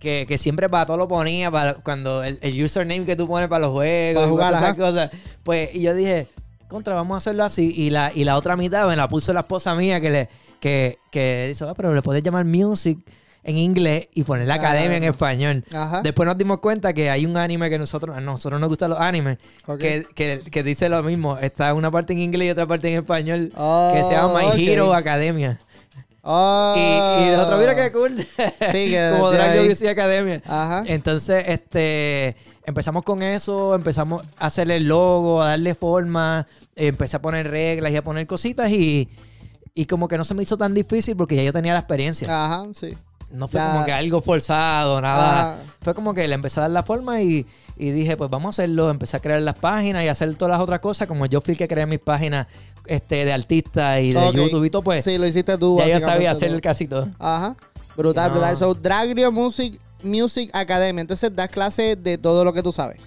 que, 0.00 0.24
que 0.26 0.38
siempre 0.38 0.68
para 0.68 0.86
todo 0.86 0.96
lo 0.96 1.06
ponía, 1.06 1.50
para 1.50 1.74
cuando 1.74 2.24
el, 2.24 2.38
el 2.40 2.64
username 2.64 3.04
que 3.04 3.16
tú 3.16 3.28
pones 3.28 3.48
para 3.48 3.66
los 3.66 3.72
juegos, 3.72 4.22
Para 4.22 4.30
jugar, 4.30 4.54
esas 4.54 4.74
cosas. 4.74 5.10
Pues, 5.44 5.74
y 5.74 5.82
yo 5.82 5.94
dije, 5.94 6.26
contra, 6.68 6.94
vamos 6.94 7.14
a 7.14 7.18
hacerlo 7.18 7.44
así. 7.44 7.72
Y 7.76 7.90
la, 7.90 8.10
y 8.14 8.24
la 8.24 8.36
otra 8.36 8.56
mitad 8.56 8.88
me 8.88 8.96
la 8.96 9.08
puso 9.08 9.32
la 9.34 9.40
esposa 9.40 9.74
mía 9.74 10.00
que 10.00 10.10
le, 10.10 10.28
que, 10.58 10.98
que 11.10 11.48
dice, 11.48 11.66
ah, 11.68 11.74
pero 11.76 11.94
le 11.94 12.00
puedes 12.00 12.22
llamar 12.22 12.46
music 12.46 12.98
en 13.42 13.58
inglés 13.58 14.08
y 14.14 14.22
poner 14.24 14.48
la 14.48 14.54
academia 14.54 14.96
en 14.96 15.04
español. 15.04 15.64
Ajá. 15.72 16.00
Después 16.02 16.26
nos 16.26 16.36
dimos 16.38 16.60
cuenta 16.60 16.94
que 16.94 17.10
hay 17.10 17.26
un 17.26 17.36
anime 17.36 17.68
que 17.68 17.78
nosotros, 17.78 18.16
a 18.16 18.20
nosotros 18.22 18.58
nos 18.58 18.68
gustan 18.70 18.90
los 18.90 19.00
animes, 19.00 19.36
que, 19.78 20.06
que, 20.14 20.40
que 20.50 20.62
dice 20.62 20.88
lo 20.88 21.02
mismo. 21.02 21.36
Está 21.36 21.74
una 21.74 21.90
parte 21.90 22.14
en 22.14 22.20
inglés 22.20 22.48
y 22.48 22.50
otra 22.52 22.66
parte 22.66 22.90
en 22.90 22.98
español, 22.98 23.52
Oh, 23.54 23.92
que 23.94 24.02
se 24.02 24.12
llama 24.12 24.40
My 24.40 24.46
ok. 24.46 24.58
Hero 24.58 24.94
Academia. 24.94 25.58
Oh. 26.32 26.74
Y, 26.76 26.80
y 26.80 27.30
nosotros, 27.36 27.58
mira 27.60 27.74
qué 27.74 27.90
cool. 27.92 28.16
que 28.58 29.10
Como 29.16 29.32
ahí- 29.60 29.68
Music 29.68 29.88
Academia. 29.88 30.40
Ajá. 30.46 30.84
Entonces, 30.86 31.44
este, 31.48 32.36
empezamos 32.64 33.02
con 33.02 33.22
eso, 33.22 33.74
empezamos 33.74 34.22
a 34.38 34.46
hacerle 34.46 34.76
el 34.76 34.84
logo, 34.88 35.42
a 35.42 35.48
darle 35.48 35.74
forma, 35.74 36.46
empecé 36.76 37.16
a 37.16 37.22
poner 37.22 37.50
reglas 37.50 37.90
y 37.92 37.96
a 37.96 38.02
poner 38.04 38.26
cositas 38.26 38.70
y, 38.70 39.08
y 39.74 39.86
como 39.86 40.06
que 40.08 40.16
no 40.18 40.24
se 40.24 40.34
me 40.34 40.42
hizo 40.44 40.56
tan 40.56 40.72
difícil 40.74 41.16
porque 41.16 41.34
ya 41.36 41.42
yo 41.42 41.52
tenía 41.52 41.72
la 41.72 41.80
experiencia. 41.80 42.28
Ajá, 42.44 42.64
sí. 42.74 42.96
No 43.32 43.46
fue 43.48 43.60
como 43.60 43.84
que 43.84 43.92
algo 43.92 44.20
forzado, 44.20 45.00
nada. 45.00 45.52
Ajá. 45.54 45.62
Fue 45.82 45.94
como 45.94 46.14
que 46.14 46.26
le 46.26 46.34
empecé 46.34 46.58
a 46.60 46.62
dar 46.64 46.70
la 46.72 46.82
forma 46.82 47.22
y, 47.22 47.46
y 47.76 47.90
dije, 47.92 48.16
pues 48.16 48.28
vamos 48.30 48.46
a 48.46 48.50
hacerlo. 48.62 48.90
Empecé 48.90 49.16
a 49.16 49.20
crear 49.20 49.40
las 49.40 49.54
páginas 49.54 50.02
y 50.04 50.08
a 50.08 50.12
hacer 50.12 50.34
todas 50.36 50.52
las 50.52 50.60
otras 50.60 50.80
cosas. 50.80 51.06
Como 51.06 51.26
yo 51.26 51.40
fui 51.40 51.52
el 51.52 51.58
que 51.58 51.68
creé 51.68 51.86
mis 51.86 52.00
páginas 52.00 52.48
este, 52.86 53.24
de 53.24 53.32
artistas 53.32 54.00
y 54.00 54.12
de 54.12 54.18
Ok. 54.18 54.34
YouTube 54.34 54.64
y 54.64 54.70
todo, 54.70 54.82
pues 54.82 55.04
sí, 55.04 55.16
lo 55.18 55.26
hiciste 55.26 55.56
tú. 55.58 55.78
ya 55.78 55.86
yo 55.88 56.00
sabía 56.00 56.32
hacer 56.32 56.60
casi 56.60 56.88
todo. 56.88 57.08
Ajá. 57.18 57.54
Brutal, 57.96 58.28
No. 58.28 58.34
brutal. 58.34 58.56
So, 58.56 58.74
Dragrio 58.74 59.30
Music, 59.30 59.78
Music 60.02 60.50
Academy. 60.52 61.00
Entonces 61.00 61.34
das 61.34 61.48
clases 61.50 62.02
de 62.02 62.18
todo 62.18 62.44
lo 62.44 62.52
que 62.52 62.62
tú 62.62 62.72
sabes. 62.72 63.00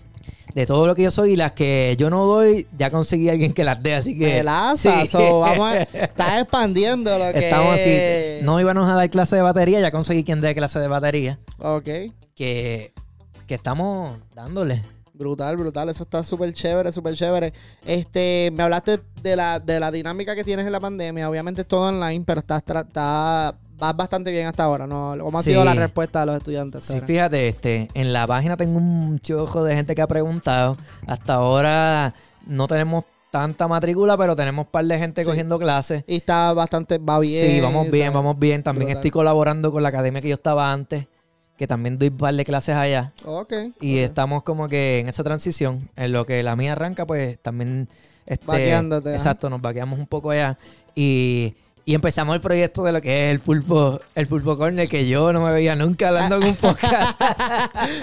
De 0.54 0.66
todo 0.66 0.86
lo 0.86 0.94
que 0.94 1.04
yo 1.04 1.12
soy 1.12 1.32
y 1.32 1.36
las 1.36 1.54
que 1.54 1.96
yo 1.98 2.10
no 2.10 2.26
doy, 2.26 2.68
ya 2.78 2.92
conseguí 2.92 3.30
a 3.30 3.32
alguien 3.32 3.54
que 3.54 3.64
las 3.64 3.82
dé, 3.82 3.96
así 3.96 4.18
que... 4.18 4.26
Melaza. 4.26 5.02
sí. 5.02 5.08
So, 5.08 5.40
vamos 5.40 5.68
a, 5.68 5.82
estás 5.94 6.42
expandiendo 6.42 7.18
lo 7.18 7.34
que 7.34 7.46
Estamos 7.46 7.74
así. 7.74 8.46
No 8.46 8.60
íbamos 8.60 8.88
a 8.88 8.94
dar 8.94 9.10
clase 9.10 9.36
de 9.36 9.42
batería, 9.42 9.80
ya 9.80 9.92
conseguí 9.92 10.24
quien 10.24 10.42
dé 10.42 10.54
clase 10.54 10.80
de 10.80 10.88
batería. 10.88 11.40
Ok. 11.60 11.90
Que, 12.36 12.94
que 13.48 13.56
estamos 13.56 14.20
dándole. 14.36 14.84
Brutal, 15.14 15.58
brutal. 15.58 15.90
Eso 15.90 16.04
está 16.04 16.24
súper 16.24 16.54
chévere, 16.54 16.92
súper 16.92 17.16
chévere. 17.16 17.54
Este, 17.86 18.50
me 18.52 18.64
hablaste 18.64 19.00
de 19.22 19.36
la, 19.36 19.60
de 19.60 19.80
la 19.80 19.92
dinámica 19.92 20.36
que 20.36 20.44
tienes 20.44 20.66
en 20.66 20.72
la 20.72 20.80
pandemia. 20.80 21.30
Obviamente 21.30 21.62
es 21.62 21.68
todo 21.68 21.88
online, 21.90 22.24
pero 22.26 22.40
estás, 22.40 22.64
está, 22.68 23.56
vas 23.84 23.98
bastante 23.98 24.32
bien 24.32 24.48
hasta 24.48 24.64
ahora, 24.64 24.88
¿no? 24.88 25.16
¿Cómo 25.20 25.40
ha 25.40 25.44
Sí. 25.44 25.52
sido 25.52 25.64
la 25.66 25.74
respuesta 25.74 26.22
de 26.22 26.26
los 26.28 26.38
estudiantes? 26.38 26.84
Sí, 26.86 26.94
ahora? 26.96 27.08
fíjate, 27.08 27.48
este, 27.48 27.88
en 27.94 28.14
la 28.14 28.26
página 28.28 28.58
tengo 28.58 28.78
un 28.78 29.20
chojo 29.20 29.64
de 29.64 29.76
gente 29.76 29.96
que 29.96 30.02
ha 30.02 30.08
preguntado. 30.08 30.76
Hasta 31.08 31.36
ahora 31.36 32.14
no 32.48 32.68
tenemos 32.68 33.06
tanta 33.32 33.68
matrícula, 33.68 34.16
pero 34.18 34.36
tenemos 34.36 34.66
un 34.66 34.72
par 34.72 34.86
de 34.86 34.98
gente 35.00 35.24
Sí. 35.24 35.30
cogiendo 35.30 35.58
clases. 35.58 36.04
Y 36.08 36.18
está 36.18 36.54
bastante, 36.54 36.98
va 37.00 37.20
bien. 37.20 37.50
sí, 37.50 37.62
vamos 37.62 37.90
bien, 37.90 38.06
¿sabes? 38.06 38.14
vamos 38.14 38.38
bien. 38.40 38.62
También 38.64 38.88
Brutal. 38.88 38.98
estoy 39.00 39.12
colaborando 39.12 39.72
con 39.72 39.82
la 39.82 39.90
academia 39.90 40.22
que 40.22 40.28
yo 40.30 40.36
estaba 40.36 40.72
antes, 40.72 41.08
que 41.58 41.66
también 41.68 41.98
doy 41.98 42.10
un 42.10 42.18
par 42.18 42.34
de 42.36 42.46
clases 42.46 42.76
allá. 42.76 43.12
Ok. 43.26 43.54
Y 43.82 43.98
estamos 44.00 44.44
como 44.44 44.68
que 44.68 45.00
en 45.00 45.08
esa 45.10 45.24
transición. 45.24 45.90
En 45.96 46.12
lo 46.14 46.26
que 46.26 46.44
la 46.44 46.56
mía 46.56 46.74
arranca, 46.74 47.06
pues 47.08 47.40
también. 47.40 47.88
Este, 48.26 48.46
Vaqueándote, 48.46 49.10
ajá. 49.10 49.18
Exacto, 49.18 49.50
nos 49.50 49.62
vaqueamos 49.62 49.98
un 50.00 50.08
poco 50.08 50.30
allá. 50.32 50.58
Y, 50.96 51.56
y 51.86 51.96
empezamos 51.96 52.36
el 52.36 52.42
proyecto 52.42 52.84
de 52.84 52.92
lo 52.94 53.02
que 53.02 53.26
es 53.28 53.32
el 53.32 53.40
pulpo, 53.42 54.00
el 54.16 54.28
pulpo 54.28 54.58
corner, 54.58 54.88
que 54.88 55.08
yo 55.08 55.34
no 55.34 55.42
me 55.42 55.52
veía 55.52 55.76
nunca 55.76 56.08
hablando 56.10 56.38
en 56.38 56.44
un 56.46 56.56
podcast. 56.56 57.20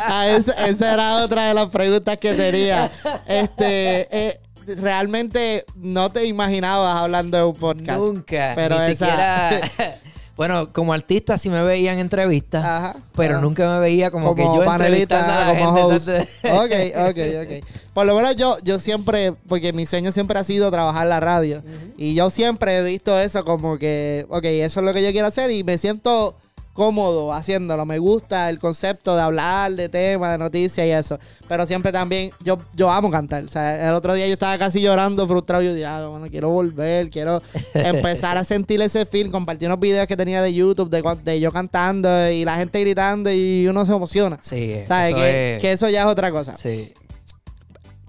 Ah, 0.03 0.27
esa, 0.29 0.67
esa 0.69 0.95
era 0.95 1.17
otra 1.25 1.49
de 1.49 1.55
las 1.55 1.69
preguntas 1.71 2.17
que 2.19 2.35
tenía. 2.35 2.91
Este, 3.27 4.09
eh, 4.29 4.41
realmente 4.77 5.65
no 5.77 6.11
te 6.11 6.27
imaginabas 6.27 6.97
hablando 7.01 7.39
de 7.39 7.45
un 7.45 7.57
podcast. 7.57 7.99
nunca. 8.01 8.53
Pero 8.55 8.77
ni 8.79 8.93
esa- 8.93 9.07
siquiera. 9.07 9.61
bueno, 10.41 10.73
como 10.73 10.95
artista 10.95 11.37
sí 11.37 11.51
me 11.51 11.63
veía 11.63 11.93
en 11.93 11.99
entrevistas. 11.99 12.65
Ajá. 12.65 12.97
Pero 13.15 13.43
nunca 13.43 13.69
me 13.75 13.79
veía 13.79 14.11
como, 14.11 14.35
que 14.35 14.43
yo 14.43 14.65
panelista, 14.65 15.49
a 15.49 15.53
la 15.53 15.59
como 15.59 15.77
gente. 15.77 15.97
host. 15.97 16.09
Ok, 16.45 16.73
ok, 17.11 17.19
ok. 17.43 17.67
Por 17.93 18.07
lo 18.07 18.15
menos 18.15 18.37
yo, 18.37 18.57
yo 18.63 18.81
siempre, 18.81 19.35
porque 19.47 19.75
mi 19.75 19.85
sueño 19.85 20.13
siempre 20.13 20.39
ha 20.39 20.45
sido 20.45 20.71
trabajar 20.71 21.07
la 21.09 21.21
radio. 21.21 21.63
Y 21.99 22.15
yo 22.15 22.31
siempre 22.31 22.79
he 22.79 22.83
visto 22.83 23.21
eso 23.21 23.45
como 23.45 23.77
que, 23.77 24.25
ok, 24.31 24.45
eso 24.45 24.81
es 24.81 24.87
lo 24.87 24.95
que 24.95 25.03
yo 25.03 25.13
quiero 25.13 25.27
hacer 25.27 25.51
y 25.51 25.63
me 25.63 25.77
siento 25.77 26.35
cómodo 26.81 27.31
haciéndolo. 27.33 27.85
Me 27.85 27.99
gusta 27.99 28.49
el 28.49 28.59
concepto 28.59 29.15
de 29.15 29.21
hablar 29.23 29.73
de 29.73 29.89
temas, 29.91 30.33
de 30.33 30.39
noticias 30.39 30.87
y 30.87 30.91
eso. 30.91 31.19
Pero 31.47 31.67
siempre 31.67 31.93
también, 31.93 32.31
yo, 32.43 32.59
yo 32.75 32.91
amo 32.91 33.11
cantar. 33.11 33.45
O 33.45 33.49
sea, 33.49 33.91
el 33.91 33.95
otro 33.95 34.15
día 34.15 34.27
yo 34.27 34.33
estaba 34.33 34.57
casi 34.57 34.81
llorando, 34.81 35.27
frustrado. 35.29 35.63
Yo 35.63 35.75
dije, 35.75 35.85
ah, 35.87 36.07
bueno, 36.09 36.27
quiero 36.31 36.49
volver, 36.49 37.11
quiero 37.11 37.43
empezar 37.75 38.39
a 38.39 38.45
sentir 38.45 38.81
ese 38.81 39.05
film. 39.05 39.31
Compartí 39.31 39.67
unos 39.67 39.79
videos 39.79 40.07
que 40.07 40.17
tenía 40.17 40.41
de 40.41 40.55
YouTube 40.55 40.89
de, 40.89 41.03
de 41.23 41.39
yo 41.41 41.53
cantando 41.53 42.09
y 42.31 42.45
la 42.47 42.57
gente 42.57 42.81
gritando 42.81 43.31
y 43.31 43.67
uno 43.69 43.85
se 43.85 43.93
emociona. 43.93 44.39
Sí, 44.41 44.75
¿Sabes? 44.89 45.09
eso 45.09 45.17
Que, 45.17 45.57
es- 45.57 45.61
que 45.63 45.73
eso 45.73 45.89
ya 45.91 46.01
es 46.01 46.07
otra 46.07 46.31
cosa. 46.31 46.55
sí. 46.55 46.95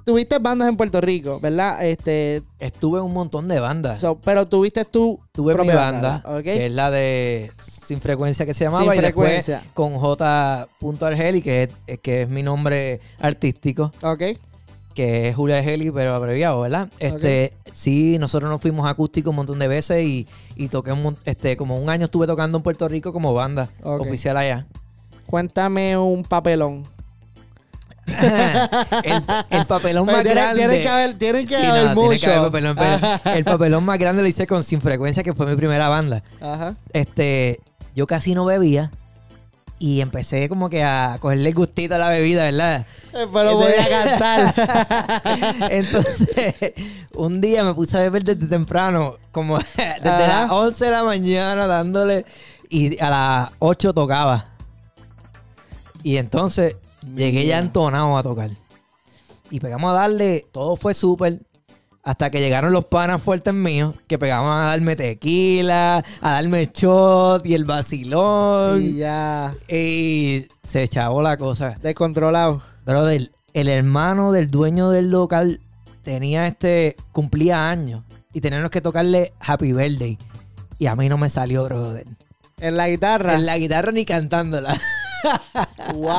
Tuviste 0.06 0.40
bandas 0.40 0.68
en 0.68 0.78
Puerto 0.78 1.00
Rico, 1.02 1.40
¿verdad? 1.40 1.86
Este, 1.86 2.42
Estuve 2.60 3.00
en 3.00 3.06
un 3.06 3.14
montón 3.14 3.48
de 3.48 3.60
bandas. 3.60 4.00
so- 4.00 4.20
pero 4.24 4.46
tuviste 4.48 4.84
tú 4.86 5.20
Tuve 5.32 5.54
mi 5.54 5.58
propia 5.58 5.76
banda, 5.76 6.24
¿ok? 6.26 6.42
que 6.44 6.66
es 6.66 6.72
la 6.72 6.90
de 6.92 7.52
Sin 7.62 8.02
Frecuencia 8.02 8.46
que 8.46 8.54
se 8.54 8.64
llamaba, 8.66 8.92
Sin 8.92 8.94
y 9.00 9.06
después 9.06 9.46
Frecuencia. 9.46 9.64
con 9.74 9.94
J. 9.94 10.68
Argeli, 11.02 11.42
que 11.42 11.70
es, 11.88 12.00
que 12.00 12.24
es 12.24 12.30
mi 12.30 12.42
nombre 12.44 13.00
artístico, 13.20 13.92
Ok. 14.02 14.24
que 14.96 15.30
es 15.30 15.36
Julia 15.36 15.60
Argeli, 15.60 15.92
pero 15.92 16.16
abreviado, 16.16 16.62
¿verdad? 16.62 16.90
Este, 17.00 17.54
sí, 17.72 18.18
nosotros 18.20 18.50
nos 18.52 18.60
fuimos 18.62 18.88
acústicos 18.90 19.30
un 19.30 19.38
montón 19.38 19.60
de 19.60 19.68
veces 19.68 20.04
y, 20.04 20.28
y 20.56 20.68
toqué 20.68 20.92
un, 20.92 21.02
mon- 21.04 21.18
este, 21.26 21.56
como 21.56 21.78
un 21.78 21.90
año 21.90 22.06
estuve 22.06 22.28
tocando 22.28 22.58
en 22.58 22.64
Puerto 22.64 22.88
Rico 22.88 23.14
como 23.14 23.34
banda 23.34 23.70
Ok. 23.84 24.02
oficial 24.02 24.36
allá. 24.38 24.66
Cuéntame 25.28 25.96
un 25.98 26.24
papelón. 26.24 26.86
El, 29.04 29.24
el 29.50 29.66
papelón 29.66 30.06
más 30.06 30.16
tiene, 30.24 30.32
grande. 30.32 30.60
tiene 30.60 30.82
que 30.82 30.90
haber, 30.90 31.14
tienen 31.18 31.48
que 31.48 31.58
Sí, 31.58 31.66
haber 31.66 31.86
no, 31.86 31.96
mucho. 31.96 32.10
tiene 32.10 32.20
que 32.20 32.28
haber 32.28 32.42
papelón, 32.52 32.76
pero 32.76 33.36
el 33.36 33.44
papelón 33.46 33.86
más 33.86 34.00
grande 34.00 34.22
lo 34.22 34.28
hice 34.28 34.46
con 34.48 34.64
Sin 34.64 34.82
Frecuencia, 34.82 35.24
que 35.24 35.34
fue 35.34 35.46
mi 35.46 35.56
primera 35.56 35.90
banda. 35.90 36.24
Ajá. 36.42 36.76
este, 36.94 37.60
yo 37.96 38.08
casi 38.08 38.34
no 38.34 38.46
bebía 38.46 38.92
y 39.80 40.00
empecé 40.02 40.48
como 40.48 40.70
que 40.70 40.84
a 40.84 41.18
cogerle 41.20 41.50
el 41.50 41.56
gustito 41.56 41.96
a 41.96 41.98
la 41.98 42.10
bebida, 42.10 42.44
¿verdad? 42.44 42.86
Eh, 43.14 43.26
Pero 43.34 43.56
voy 43.56 43.72
a 43.74 43.90
cantar. 43.90 44.54
Entonces, 45.72 46.56
un 47.16 47.42
día 47.42 47.64
me 47.64 47.74
puse 47.74 47.98
a 47.98 48.02
beber 48.02 48.24
desde 48.24 48.46
temprano, 48.48 49.18
como 49.32 49.58
desde 49.78 50.08
Ajá. 50.08 50.44
las 50.44 50.52
11 50.52 50.86
de 50.86 50.92
la 50.92 51.04
mañana 51.04 51.66
dándole 51.68 52.26
y 52.70 53.02
a 53.02 53.10
las 53.10 53.50
8 53.60 53.92
tocaba. 53.94 54.46
Y 56.04 56.18
entonces 56.18 56.76
llegué 57.16 57.46
ya 57.46 57.60
entonado 57.60 58.18
a 58.18 58.24
tocar. 58.24 58.52
Y 59.50 59.60
pegamos 59.60 59.92
a 59.92 59.94
darle, 59.94 60.46
todo 60.52 60.76
fue 60.76 60.94
súper. 60.94 61.42
Hasta 62.04 62.32
que 62.32 62.40
llegaron 62.40 62.74
los 62.74 62.86
panas 62.86 63.22
fuertes 63.22 63.54
míos, 63.54 63.96
que 64.08 64.18
pegaban 64.18 64.60
a 64.60 64.66
darme 64.70 64.96
tequila, 64.96 66.04
a 66.20 66.32
darme 66.32 66.72
shot 66.74 67.46
y 67.46 67.54
el 67.54 67.66
vacilón. 67.66 68.82
y 68.82 68.96
ya. 68.96 69.54
Y 69.68 70.48
se 70.64 70.84
echaba 70.84 71.22
la 71.22 71.38
cosa. 71.38 71.76
Descontrolado. 71.82 72.64
Brother, 72.86 73.32
el 73.54 73.68
hermano 73.68 74.32
del 74.32 74.50
dueño 74.50 74.90
del 74.90 75.12
local 75.12 75.60
tenía 76.02 76.48
este, 76.48 76.96
cumplía 77.12 77.70
años 77.70 78.04
y 78.34 78.42
teníamos 78.42 78.72
que 78.72 78.82
tocarle 78.82 79.34
Happy 79.40 79.74
Birthday. 79.74 80.18
Y 80.80 80.88
a 80.88 80.96
mí 80.96 81.08
no 81.10 81.18
me 81.18 81.30
salió, 81.30 81.66
brother. 81.66 82.08
En 82.60 82.78
la 82.78 82.90
guitarra. 82.90 83.36
En 83.36 83.46
la 83.46 83.58
guitarra 83.58 83.92
ni 83.92 84.06
cantándola. 84.06 84.76
¡Wow! 85.94 86.12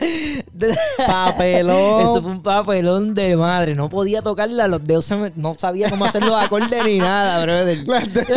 Papelón. 1.06 2.00
Eso 2.02 2.22
fue 2.22 2.30
un 2.30 2.42
papelón 2.42 3.14
de 3.14 3.36
madre. 3.36 3.74
No 3.74 3.88
podía 3.88 4.22
tocarla, 4.22 4.66
los 4.68 4.84
dedos 4.84 5.04
se 5.04 5.16
me- 5.16 5.32
no 5.36 5.54
sabía 5.54 5.88
cómo 5.90 6.04
hacer 6.04 6.24
los 6.24 6.34
acordes 6.34 6.84
ni 6.84 6.98
nada, 6.98 7.42
brother. 7.42 7.78
Les 7.86 8.14
dejo, 8.14 8.28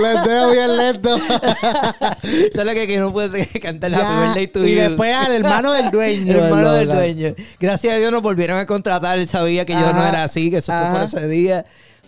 les 0.00 0.24
dejo 0.24 0.50
bien 0.50 0.76
lento. 0.76 1.18
Solo 2.54 2.72
que, 2.74 2.86
que 2.86 2.98
no 2.98 3.12
pude 3.12 3.46
cantar 3.60 3.90
Ya, 3.90 3.98
Happy 3.98 4.20
Birthday 4.22 4.46
to 4.48 4.66
y 4.66 4.74
después 4.74 5.14
al 5.14 5.32
hermano 5.32 5.72
del 5.72 5.90
dueño. 5.90 6.32
El 6.32 6.38
hermano 6.40 6.72
del 6.72 6.88
dueño. 6.88 7.34
Gracias 7.58 7.94
a 7.94 7.96
Dios 7.96 8.12
nos 8.12 8.22
volvieron 8.22 8.58
a 8.58 8.66
contratar. 8.66 9.18
Él 9.18 9.28
sabía 9.28 9.64
que 9.64 9.72
yo 9.72 9.92
no 9.92 10.06
era 10.06 10.24
así, 10.24 10.50
que 10.50 10.58
eso 10.58 10.72
fue 10.72 10.80
por 10.88 10.96
Ajá. 10.96 11.04
ese 11.04 11.28
día. 11.28 11.64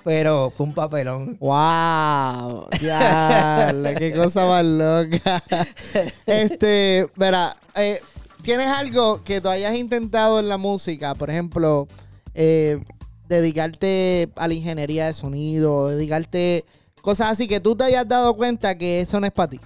Pero 0.07 0.53
fue 0.57 0.67
un 0.67 0.73
papelón. 0.73 1.37
¡Wow! 1.41 2.69
Ya, 2.81 3.75
qué 3.99 4.13
cosa 4.15 4.47
más 4.47 4.65
loca. 4.65 5.43
Este, 6.27 7.11
verá, 7.17 7.57
eh, 7.75 8.01
¿tienes 8.43 8.69
algo 8.69 9.25
que 9.25 9.41
tú 9.41 9.49
hayas 9.49 9.75
intentado 9.75 10.39
en 10.39 10.49
la 10.49 10.59
música? 10.59 11.17
Por 11.17 11.29
ejemplo, 11.29 11.89
eh, 12.35 12.85
dedicarte 13.29 14.31
a 14.37 14.47
la 14.47 14.55
ingeniería 14.55 15.07
de 15.09 15.13
sonido, 15.13 15.89
dedicarte 15.89 16.65
cosas 17.03 17.33
así 17.33 17.49
que 17.49 17.59
tú 17.59 17.75
te 17.75 17.83
hayas 17.83 18.07
dado 18.07 18.35
cuenta 18.35 18.79
que 18.79 19.01
eso 19.01 19.19
no 19.19 19.27
es 19.27 19.33
para 19.33 19.51
ti. 19.51 19.61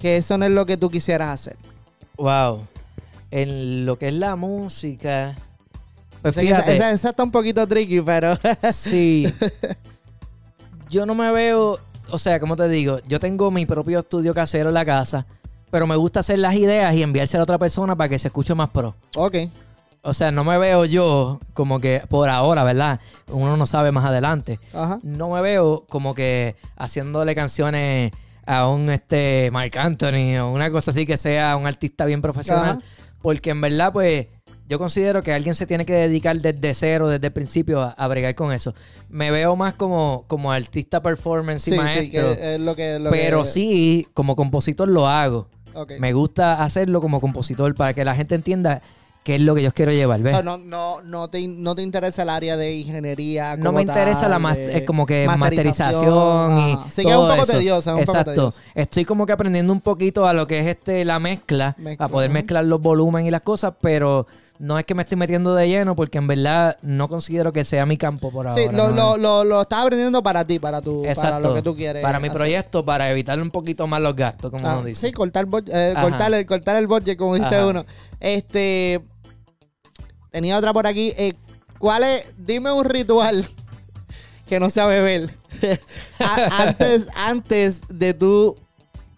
Que 0.00 0.16
eso 0.16 0.38
no 0.38 0.46
es 0.46 0.50
lo 0.50 0.64
que 0.64 0.78
tú 0.78 0.88
quisieras 0.88 1.28
hacer. 1.28 1.58
Wow. 2.16 2.66
En 3.30 3.84
lo 3.84 3.98
que 3.98 4.08
es 4.08 4.14
la 4.14 4.34
música. 4.34 5.36
Pues 6.34 6.36
esa, 6.36 6.40
fíjate. 6.56 6.76
esa- 6.76 6.90
esa 6.90 7.10
está 7.10 7.22
un 7.22 7.30
poquito 7.30 7.66
tricky, 7.66 8.00
pero. 8.00 8.36
Sí. 8.72 9.32
Yo 10.88 11.06
no 11.06 11.14
me 11.14 11.30
veo. 11.32 11.78
O 12.10 12.18
sea, 12.18 12.38
como 12.38 12.54
te 12.56 12.68
digo, 12.68 12.98
yo 13.08 13.18
tengo 13.18 13.50
mi 13.50 13.66
propio 13.66 13.98
estudio 14.00 14.32
casero 14.34 14.68
en 14.68 14.74
la 14.74 14.84
casa. 14.84 15.26
Pero 15.70 15.86
me 15.88 15.96
gusta 15.96 16.20
hacer 16.20 16.38
las 16.38 16.54
ideas 16.54 16.94
y 16.94 17.02
enviárselo 17.02 17.40
a 17.40 17.44
otra 17.44 17.58
persona 17.58 17.96
para 17.96 18.08
que 18.08 18.18
se 18.18 18.28
escuche 18.28 18.54
más 18.54 18.70
pro. 18.70 18.94
ok. 19.16 19.36
O 20.08 20.14
sea, 20.14 20.30
no 20.30 20.44
me 20.44 20.56
veo 20.56 20.84
yo 20.84 21.40
como 21.52 21.80
que 21.80 22.00
por 22.08 22.28
ahora, 22.28 22.62
¿verdad? 22.62 23.00
Uno 23.28 23.56
no 23.56 23.66
sabe 23.66 23.90
más 23.90 24.04
adelante. 24.04 24.60
Ajá. 24.72 25.00
no 25.02 25.30
me 25.30 25.40
veo 25.40 25.84
como 25.88 26.14
que 26.14 26.54
haciéndole 26.76 27.34
canciones 27.34 28.12
a 28.46 28.68
un 28.68 28.88
este 28.90 29.50
Mark 29.52 29.76
Anthony 29.76 30.38
o 30.40 30.52
una 30.52 30.70
cosa 30.70 30.92
así 30.92 31.06
que 31.06 31.16
sea 31.16 31.56
un 31.56 31.66
artista 31.66 32.04
bien 32.06 32.22
profesional. 32.22 32.78
Ajá. 32.78 32.80
Porque 33.20 33.50
en 33.50 33.60
verdad, 33.60 33.92
pues, 33.92 34.28
yo 34.68 34.78
considero 34.78 35.22
que 35.22 35.32
alguien 35.32 35.54
se 35.54 35.66
tiene 35.66 35.84
que 35.86 35.92
dedicar 35.94 36.36
desde 36.38 36.74
cero, 36.74 37.08
desde 37.08 37.28
el 37.28 37.32
principio, 37.32 37.82
a, 37.82 37.90
a 37.90 38.08
bregar 38.08 38.34
con 38.34 38.52
eso. 38.52 38.74
Me 39.08 39.30
veo 39.30 39.54
más 39.56 39.74
como, 39.74 40.24
como 40.26 40.50
artista 40.52 41.00
performance 41.02 41.62
Sí, 41.62 41.70
y 41.70 41.74
sí, 41.74 41.78
maestro. 41.78 42.34
que 42.34 42.54
es 42.54 42.60
lo 42.60 42.74
que. 42.74 42.98
lo 42.98 43.10
pero 43.10 43.42
que- 43.42 43.48
sí, 43.48 44.08
como 44.14 44.34
compositor 44.36 44.88
lo 44.88 45.06
hago. 45.08 45.48
Me 45.98 46.12
gusta 46.14 46.62
hacerlo 46.64 47.00
como 47.02 47.20
compositor 47.20 47.74
para 47.74 47.92
que 47.92 48.02
la 48.04 48.14
gente 48.14 48.34
entienda 48.34 48.80
qué 49.24 49.34
es 49.34 49.42
lo 49.42 49.54
que 49.54 49.62
yo 49.62 49.72
quiero 49.72 49.92
llevar. 49.92 50.20
O 50.20 50.22
¿ves? 50.22 50.32
sea, 50.32 50.42
no, 50.42 50.56
no, 50.56 51.02
no, 51.02 51.28
te, 51.28 51.46
no 51.48 51.74
te 51.74 51.82
interesa 51.82 52.22
el 52.22 52.30
área 52.30 52.56
de 52.56 52.76
ingeniería. 52.76 53.56
No 53.56 53.66
como 53.66 53.76
me 53.78 53.82
interesa 53.82 54.28
tal, 54.28 54.40
la 54.42 54.52
es 54.54 54.82
como 54.86 55.04
que 55.04 55.26
masterización, 55.26 56.58
y 56.58 56.72
Ajá. 56.72 56.86
Sí, 56.90 57.02
que 57.04 57.10
es 57.10 57.16
un 57.16 57.28
poco 57.28 57.42
eso. 57.42 57.52
tediosa. 57.52 57.90
es 57.90 57.96
un 57.98 58.04
poco 58.06 58.18
Exacto. 58.18 58.54
Estoy 58.74 59.04
como 59.04 59.26
que 59.26 59.32
aprendiendo 59.32 59.72
un 59.72 59.80
poquito 59.80 60.26
a 60.26 60.32
lo 60.32 60.46
que 60.46 60.60
es 60.60 60.66
este 60.66 61.04
la 61.04 61.18
mezcla, 61.18 61.74
Mezcla, 61.78 62.06
a 62.06 62.08
poder 62.08 62.30
mezclar 62.30 62.64
los 62.64 62.80
volúmenes 62.80 63.28
y 63.28 63.30
las 63.30 63.42
cosas, 63.42 63.74
pero 63.80 64.26
no 64.58 64.78
es 64.78 64.86
que 64.86 64.94
me 64.94 65.02
estoy 65.02 65.16
metiendo 65.16 65.54
de 65.54 65.68
lleno 65.68 65.94
porque 65.96 66.18
en 66.18 66.26
verdad 66.26 66.76
no 66.82 67.08
considero 67.08 67.52
que 67.52 67.64
sea 67.64 67.84
mi 67.86 67.96
campo 67.96 68.30
por 68.30 68.50
Sí, 68.52 68.60
ahora. 68.66 68.72
lo, 68.76 68.88
¿no? 68.90 68.94
lo, 68.94 69.16
lo, 69.16 69.44
lo 69.44 69.62
estás 69.62 69.80
aprendiendo 69.84 70.22
para 70.22 70.46
ti, 70.46 70.58
para, 70.58 70.80
tu, 70.80 71.00
para 71.02 71.12
Exacto. 71.12 71.48
lo 71.48 71.54
que 71.54 71.62
tú 71.62 71.76
quieres. 71.76 72.02
Para 72.02 72.18
mi 72.20 72.28
hacer. 72.28 72.38
proyecto, 72.38 72.84
para 72.84 73.10
evitar 73.10 73.40
un 73.40 73.50
poquito 73.50 73.86
más 73.86 74.00
los 74.00 74.14
gastos, 74.16 74.50
como 74.50 74.66
Ah, 74.66 74.78
uno 74.78 74.86
dice. 74.86 75.06
sí, 75.08 75.12
cortar, 75.12 75.46
eh, 75.66 75.94
cortar, 76.00 76.32
el, 76.34 76.46
cortar 76.46 76.76
el 76.76 76.86
budget, 76.86 77.16
como 77.18 77.34
dice 77.34 77.54
Ajá. 77.56 77.66
uno. 77.66 77.84
Este. 78.20 79.00
Tenía 80.30 80.58
otra 80.58 80.72
por 80.72 80.86
aquí. 80.86 81.12
Eh, 81.16 81.34
¿Cuál 81.78 82.04
es? 82.04 82.26
Dime 82.38 82.70
un 82.72 82.84
ritual 82.84 83.46
que 84.48 84.60
no 84.60 84.70
sea 84.70 84.86
beber. 84.86 85.30
Antes, 86.58 87.06
antes 87.16 87.82
de 87.88 88.12
tú 88.14 88.56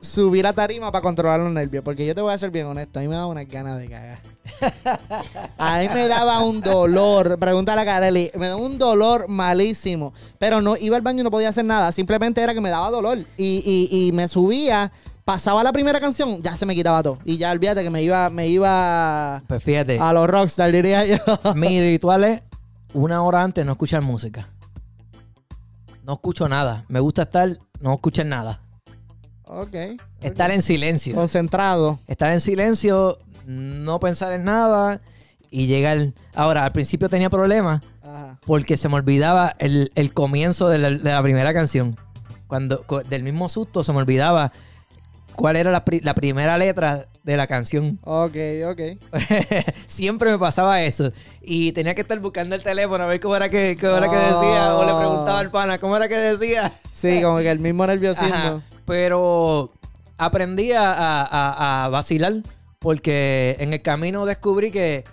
subir 0.01 0.47
a 0.47 0.53
tarima 0.53 0.93
para 0.93 1.03
controlar 1.03 1.41
los 1.41 1.53
nervios. 1.53 1.85
Porque 1.85 2.07
yo 2.07 2.15
te 2.15 2.21
voy 2.21 2.33
a 2.33 2.39
ser 2.39 2.51
bien 2.51 2.67
honesto. 2.67 2.99
A 2.99 3.03
mí 3.03 3.09
me 3.09 3.15
daba 3.15 3.27
unas 3.27 3.49
ganas 3.49 3.79
de 3.79 3.89
cagar. 3.89 4.19
A 5.59 5.81
mí 5.81 5.89
me 5.93 6.09
daba 6.09 6.41
un 6.41 6.61
dolor. 6.61 7.39
Pregúntale 7.39 7.83
a 7.83 7.85
Carelli. 7.85 8.31
Me 8.39 8.49
daba 8.49 8.61
un 8.61 8.79
dolor 8.79 9.29
malísimo. 9.29 10.13
Pero 10.39 10.61
no 10.61 10.77
iba 10.77 10.97
al 10.97 11.03
baño 11.03 11.21
y 11.21 11.25
no 11.25 11.31
podía 11.31 11.51
hacer 11.51 11.65
nada. 11.65 11.93
Simplemente 11.93 12.41
era 12.41 12.55
que 12.55 12.61
me 12.61 12.71
daba 12.71 12.91
dolor. 12.91 13.19
Y, 13.37 13.89
y, 13.91 14.09
y 14.09 14.13
me 14.13 14.29
subía. 14.29 14.91
Pasaba 15.25 15.63
la 15.63 15.75
primera 15.75 16.01
canción, 16.01 16.43
ya 16.43 16.57
se 16.57 16.65
me 16.65 16.75
quitaba 16.75 17.03
todo. 17.03 17.19
Y 17.23 17.37
ya 17.37 17.53
olvídate 17.53 17.83
que 17.83 17.91
me 17.91 18.03
iba, 18.03 18.31
me 18.31 18.49
iba 18.49 19.43
Pues 19.47 19.63
fíjate, 19.63 19.99
a 19.99 20.11
los 20.15 20.27
rockstar, 20.27 20.73
diría 20.73 21.05
yo. 21.05 21.19
mi 21.55 21.79
ritual 21.83 22.25
es 22.25 22.43
una 22.95 23.23
hora 23.23 23.43
antes 23.43 23.67
no 23.67 23.73
escuchar 23.73 24.01
música. 24.01 24.49
No 26.03 26.15
escucho 26.15 26.49
nada. 26.49 26.87
Me 26.89 26.99
gusta 27.01 27.25
estar, 27.25 27.59
no 27.79 27.93
escuchar 27.93 28.25
nada. 28.25 28.63
Ok. 29.49 29.75
Estar 30.23 30.51
en 30.51 30.63
silencio. 30.63 31.15
Concentrado. 31.15 31.99
estar 32.07 32.33
en 32.33 32.41
silencio, 32.41 33.19
no 33.47 33.99
pensar 34.01 34.33
en 34.33 34.45
nada 34.45 35.01
y 35.51 35.67
llegar. 35.67 35.99
Ahora, 36.35 36.65
al 36.65 36.73
principio 36.73 37.09
tenía 37.09 37.31
problemas 37.31 37.83
Ajá. 38.03 38.39
porque 38.47 38.77
se 38.77 38.89
me 38.89 38.95
olvidaba 38.97 39.55
el, 39.59 39.91
el 39.95 40.13
comienzo 40.13 40.69
de 40.69 40.79
la, 40.79 40.91
de 40.91 40.99
la 41.13 41.23
primera 41.23 41.53
canción. 41.55 41.97
Cuando 42.47 42.85
del 43.09 43.23
mismo 43.23 43.49
susto 43.49 43.85
se 43.85 43.93
me 43.93 43.99
olvidaba 43.99 44.53
cuál 45.35 45.57
era 45.57 45.71
la, 45.71 45.85
pri- 45.85 46.01
la 46.01 46.15
primera 46.15 46.57
letra 46.59 47.07
de 47.23 47.37
la 47.37 47.47
canción. 47.47 47.99
Ok, 48.03 48.37
ok. 48.71 48.81
Siempre 49.87 50.31
me 50.31 50.39
pasaba 50.39 50.83
eso. 50.83 51.13
Y 51.43 51.73
tenía 51.73 51.95
que 51.95 52.01
estar 52.01 52.19
buscando 52.21 52.55
el 52.55 52.63
teléfono 52.63 53.05
a 53.05 53.07
ver 53.07 53.21
cómo 53.21 53.37
era 53.37 53.49
que, 53.49 53.77
cómo 53.81 53.97
era 53.97 54.09
que 54.11 54.17
decía. 54.17 54.75
O 54.77 54.85
le 54.85 54.95
preguntaba 54.95 55.41
al 55.41 55.51
pana, 55.51 55.79
¿cómo 55.79 55.97
era 55.97 56.09
que 56.09 56.17
decía? 56.17 56.73
Sí, 56.91 57.21
como 57.23 57.39
que 57.39 57.51
el 57.51 57.59
mismo 57.59 57.87
nerviosismo. 57.87 58.35
Ajá. 58.35 58.63
Pero 58.89 59.71
aprendí 60.17 60.73
a, 60.73 60.91
a- 60.93 61.85
a- 61.85 61.89
vacilar 61.91 62.33
porque 62.81 63.55
en 63.61 63.73
el 63.75 63.83
camino 63.83 64.25
descubrí 64.25 64.71
que, 64.71 65.05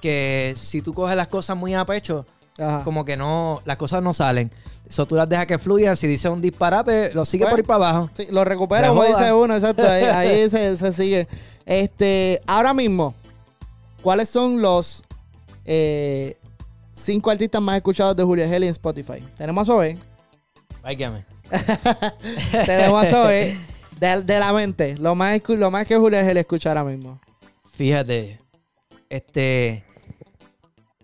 que 0.00 0.54
si 0.56 0.80
tú 0.80 0.94
coges 0.94 1.16
las 1.16 1.26
cosas 1.28 1.56
muy 1.56 1.74
a 1.74 1.84
pecho, 1.84 2.24
Ajá. 2.56 2.84
como 2.84 3.04
que 3.04 3.16
no, 3.16 3.60
las 3.64 3.76
cosas 3.78 4.00
no 4.02 4.14
salen. 4.14 4.50
Eso 4.88 5.04
tú 5.06 5.16
las 5.16 5.28
dejas 5.28 5.46
que 5.46 5.58
fluyan. 5.58 5.96
Si 5.96 6.06
dices 6.06 6.30
un 6.30 6.40
disparate, 6.40 7.12
lo 7.14 7.24
sigues 7.24 7.46
Pues, 7.46 7.50
por 7.50 7.58
ahí 7.60 7.66
para 7.66 7.88
abajo. 7.90 8.10
Sí, 8.14 8.28
lo 8.30 8.44
recupera, 8.44 8.88
como 8.88 9.02
dice 9.02 9.32
uno, 9.32 9.54
exacto. 9.56 9.82
Ahí, 9.82 10.04
ahí 10.04 10.48
se, 10.48 10.76
se 10.78 10.92
sigue. 10.92 11.26
Este, 11.64 12.40
ahora 12.46 12.72
mismo, 12.72 13.12
¿cuáles 14.02 14.28
son 14.28 14.62
los 14.62 15.02
eh, 15.64 16.36
cinco 16.92 17.30
artistas 17.30 17.60
más 17.60 17.74
escuchados 17.76 18.14
de 18.14 18.22
Julia 18.22 18.44
Heli 18.46 18.66
en 18.66 18.72
Spotify? 18.72 19.26
Tenemos 19.36 19.68
a 19.68 19.72
Zoe, 19.72 19.98
Váyame. 20.82 21.24
tenemos 22.66 23.04
a 23.04 23.10
Zoe, 23.10 23.56
de, 24.00 24.22
de 24.22 24.38
la 24.38 24.52
mente, 24.52 24.96
lo 24.98 25.14
más, 25.14 25.40
lo 25.48 25.70
más 25.70 25.86
que 25.86 25.96
Julia 25.96 26.28
Heli 26.28 26.40
escucha 26.40 26.70
ahora 26.70 26.84
mismo. 26.84 27.20
Fíjate, 27.74 28.38
este... 29.08 29.84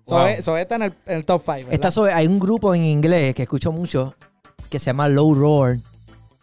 wow. 0.06 0.18
Zoe, 0.20 0.42
Zoe 0.42 0.62
está 0.62 0.76
en 0.76 0.82
el, 0.82 0.94
en 1.06 1.16
el 1.18 1.24
top 1.24 1.42
5, 1.44 1.70
Esta 1.70 1.90
sobre- 1.90 2.12
hay 2.12 2.26
un 2.26 2.38
grupo 2.38 2.74
en 2.74 2.82
inglés 2.82 3.34
que 3.34 3.42
escucho 3.42 3.72
mucho 3.72 4.14
que 4.70 4.78
se 4.78 4.86
llama 4.86 5.08
Low 5.08 5.34
Roar. 5.34 5.78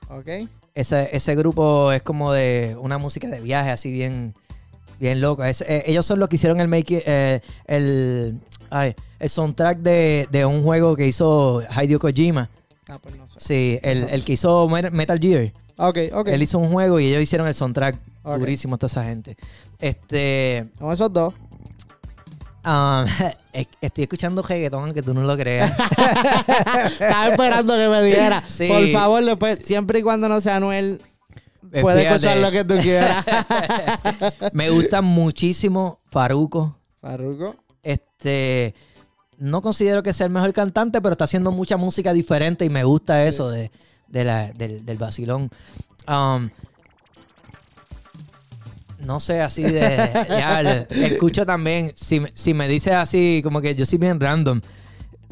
Ok. 0.10 0.28
Ese, 0.76 1.10
ese 1.16 1.36
grupo 1.36 1.92
es 1.92 2.02
como 2.04 2.32
de 2.32 2.78
una 2.80 2.98
música 2.98 3.28
de 3.28 3.40
viaje 3.42 3.72
así 3.72 3.92
bien, 3.92 4.34
bien 5.00 5.20
loco. 5.20 5.44
Es- 5.44 5.62
eh, 5.62 5.84
ellos 5.88 6.06
son 6.06 6.20
los 6.20 6.30
que 6.30 6.36
hicieron 6.36 6.60
el 6.60 6.68
make 6.68 7.04
eh, 7.06 7.42
el, 7.66 8.40
ay, 8.70 8.96
el 9.20 9.30
soundtrack 9.30 9.80
de, 9.80 10.28
de 10.32 10.46
un 10.46 10.64
juego 10.64 10.96
que 10.96 11.08
hizo 11.08 11.64
Hideo 11.76 12.00
Kojima. 12.00 12.50
Ah, 12.90 12.98
pues 13.02 13.16
no 13.16 13.28
sé. 13.28 13.40
Sí, 13.40 13.80
el, 13.84 14.04
el 14.10 14.26
que 14.26 14.34
hizo 14.34 14.68
Met- 14.68 14.92
Metal 14.92 15.20
Gear. 15.20 15.54
Ok, 15.78 15.98
ok. 16.14 16.28
Él 16.30 16.42
hizo 16.42 16.58
un 16.60 16.72
juego 16.72 17.00
y 17.00 17.08
ellos 17.08 17.22
hicieron 17.22 17.48
el 17.48 17.54
soundtrack. 17.54 17.96
Ok. 18.24 18.40
Durísimo 18.40 18.78
toda 18.78 18.88
esa 18.92 19.04
gente. 19.06 19.38
Este. 19.80 20.68
Con 20.80 20.92
esos 20.92 21.14
dos. 21.14 21.34
um, 22.66 23.06
es- 23.54 23.68
estoy 23.80 24.04
escuchando 24.04 24.42
reggaetón, 24.42 24.84
aunque 24.86 25.02
tú 25.02 25.14
no 25.14 25.22
lo 25.24 25.38
creas. 25.38 25.72
Estaba 26.92 27.28
esperando 27.30 27.76
que 27.76 27.88
me 27.88 28.04
diera. 28.04 28.44
Sí. 28.48 28.68
Por 28.68 28.92
favor, 28.92 29.24
después, 29.24 29.60
siempre 29.64 30.00
y 30.00 30.02
cuando 30.02 30.28
no 30.28 30.42
sea 30.42 30.58
Anuel, 30.58 31.02
Eh, 31.72 31.82
puedes 31.82 32.06
escuchar 32.06 32.38
lo 32.38 32.50
que 32.52 32.64
tú 32.64 32.76
quieras. 32.82 33.24
Me 34.54 34.70
gusta 34.72 35.02
muchísimo 35.02 36.00
Faruco. 36.10 36.76
Farruko. 37.00 37.56
Este. 37.84 38.74
No 39.40 39.62
considero 39.62 40.04
que 40.04 40.14
sea 40.14 40.26
el 40.28 40.32
mejor 40.34 40.52
cantante, 40.54 41.02
pero 41.02 41.14
está 41.14 41.24
haciendo 41.24 41.52
mucha 41.52 41.78
música 41.78 42.14
diferente 42.14 42.66
y 42.66 42.70
me 42.70 42.84
gusta 42.84 43.22
Sí. 43.24 43.30
eso 43.30 43.50
de, 43.50 43.72
de 44.08 44.24
la- 44.26 44.52
del, 44.52 44.86
del 44.86 44.98
vacilón. 44.98 45.50
Um, 46.08 46.50
no 49.00 49.20
sé, 49.20 49.42
así 49.42 49.64
de. 49.64 49.80
ya, 50.30 50.62
escucho 50.90 51.46
también. 51.46 51.94
Si, 51.96 52.20
me- 52.20 52.32
si 52.34 52.54
me 52.54 52.68
dices 52.68 52.94
así, 52.94 53.40
como 53.44 53.62
que 53.62 53.74
yo 53.76 53.86
soy 53.86 53.98
bien 53.98 54.20
random, 54.20 54.62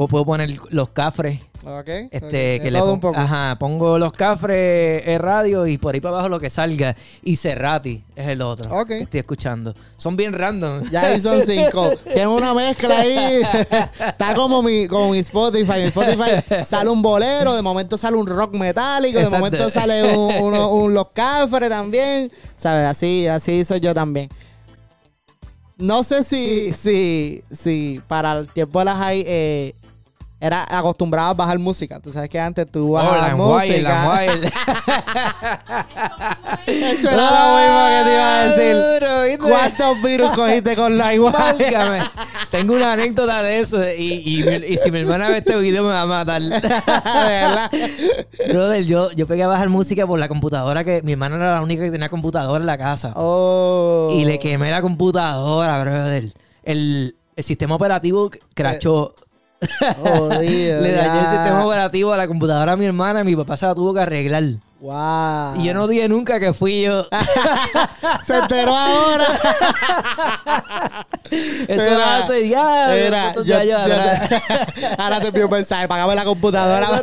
puedo 0.06 0.24
poner 0.24 0.56
los 0.70 0.90
cafres. 0.90 1.40
Ok. 1.66 1.88
Este, 2.12 2.60
que 2.60 2.66
De 2.66 2.72
le 2.72 2.80
pon- 2.80 2.90
un 2.92 3.00
poco. 3.00 3.18
Ajá, 3.20 3.56
pongo 3.60 3.98
los 3.98 4.14
cafres 4.14 5.02
en 5.08 5.20
radio 5.20 5.66
y 5.66 5.80
por 5.80 5.96
ahí 5.96 6.00
para 6.00 6.14
abajo 6.16 6.30
lo 6.30 6.40
que 6.40 6.52
salga. 6.52 6.96
Y 7.24 7.36
Cerrati 7.38 8.04
es 8.16 8.28
el 8.28 8.44
otro 8.44 8.70
Ok. 8.80 8.88
que 8.90 9.02
estoy 9.02 9.20
escuchando. 9.22 9.74
Son 9.98 10.16
bien 10.16 10.34
random. 10.34 10.88
Ya 10.92 11.08
ahí 11.08 11.20
son 11.20 11.42
cinco. 11.46 11.90
Tiene 12.14 12.28
una 12.28 12.54
mezcla 12.54 13.00
ahí. 13.00 13.42
Está 14.08 14.36
como 14.36 14.62
mi, 14.62 14.88
como 14.88 15.10
mi 15.12 15.18
Spotify. 15.18 15.80
Mi 15.80 15.84
Spotify 15.86 16.64
sale 16.64 16.90
un 16.92 17.02
bolero, 17.02 17.56
de 17.56 17.62
momento 17.64 17.98
sale 17.98 18.18
un 18.18 18.28
rock 18.28 18.54
metálico, 18.54 19.18
de 19.18 19.24
Exacto. 19.26 19.44
momento 19.46 19.70
sale 19.72 20.16
un, 20.16 20.36
uno- 20.44 20.70
un 20.74 20.94
Los 20.94 21.08
Cafres 21.14 21.70
también. 21.70 22.32
¿Sabes? 22.56 22.88
Así, 22.88 23.26
así 23.28 23.66
soy 23.66 23.80
yo 23.80 23.96
también. 23.96 24.30
No 25.80 26.04
sé 26.04 26.24
si, 26.24 26.74
si, 26.74 27.44
si 27.52 28.02
para 28.08 28.40
el 28.40 28.48
tiempo 28.48 28.80
de 28.80 28.86
las 28.86 28.96
high 28.96 29.24
eh, 29.28 29.76
era 30.40 30.66
acostumbrado 30.70 31.30
a 31.30 31.34
bajar 31.34 31.58
música. 31.60 32.00
Tú 32.00 32.12
sabes 32.12 32.30
que 32.30 32.40
antes 32.40 32.70
tú 32.72 32.90
Oh, 32.90 32.94
bajabas 32.94 33.30
la 33.30 33.36
música. 33.36 33.74
Wild, 33.74 33.84
la 33.84 34.10
Wild. 34.12 34.52
Eso 36.68 37.10
era 37.10 37.32
lo 37.32 37.58
mismo 37.58 37.88
que 37.88 38.04
te 38.04 38.14
iba 38.14 38.40
a 38.40 38.48
decir. 38.48 39.40
¿Cuántos 39.40 40.02
virus 40.02 40.32
cogiste 40.32 40.76
con 40.76 40.98
la 40.98 41.14
igual? 41.14 41.58
Tengo 42.50 42.74
una 42.74 42.94
anécdota 42.94 43.42
de 43.44 43.60
eso 43.60 43.84
y, 43.98 44.22
y, 44.26 44.74
y 44.74 44.78
si 44.78 44.92
mi 44.92 45.00
hermana 45.00 45.30
ve 45.30 45.38
este 45.38 45.56
video 45.58 45.84
me 45.84 45.90
va 45.90 46.02
a 46.02 46.06
matar. 46.06 46.42
¿Verdad? 46.42 47.72
Brother, 48.50 48.84
yo, 48.86 49.12
yo 49.12 49.28
pegué 49.28 49.44
a 49.44 49.48
bajar 49.48 49.70
música 49.70 50.06
por 50.08 50.20
la 50.20 50.28
computadora 50.28 50.84
que 50.84 51.02
mi 51.04 51.14
hermana 51.14 51.36
era 51.36 51.56
la 51.56 51.62
única 51.62 51.84
que 51.84 51.92
tenía 51.92 52.10
computadora 52.10 52.60
en 52.60 52.66
la 52.68 52.78
casa. 52.78 53.12
Oh. 53.16 54.10
Y 54.14 54.26
le 54.26 54.40
quemé 54.40 54.72
la 54.72 54.82
computadora, 54.82 55.82
brother. 55.82 56.32
El, 56.64 57.16
el 57.36 57.44
sistema 57.44 57.76
operativo 57.76 58.30
crachó. 58.54 59.16
Jodido, 60.02 60.82
Le 60.82 60.92
dañé 60.92 61.20
el 61.20 61.26
sistema 61.28 61.66
operativo 61.66 62.14
a 62.14 62.18
la 62.18 62.28
computadora 62.28 62.74
a 62.74 62.78
mi 62.78 62.86
hermana 62.86 63.22
y 63.22 63.24
mi 63.24 63.36
papá 63.36 63.58
se 63.58 63.66
la 63.66 63.74
tuvo 63.76 63.94
que 63.94 64.02
arreglar. 64.02 64.44
Wow. 64.80 65.60
Y 65.60 65.64
yo 65.66 65.74
no 65.74 65.88
dije 65.88 66.08
nunca 66.08 66.40
que 66.40 66.54
fui 66.54 66.84
yo. 66.84 67.08
Se 68.28 68.38
enteró 68.38 68.76
ahora. 68.78 69.26
Eso 71.32 71.68
Mira, 71.68 72.18
hace 72.18 72.48
ya. 72.48 72.88
Mira, 72.94 73.34
yo- 73.44 73.58
ahora 75.00 75.20
te 75.20 75.28
envío 75.30 75.46
un 75.46 75.52
mensaje, 75.52 75.88
pagame 75.88 76.14
la 76.14 76.26
computadora. 76.26 77.02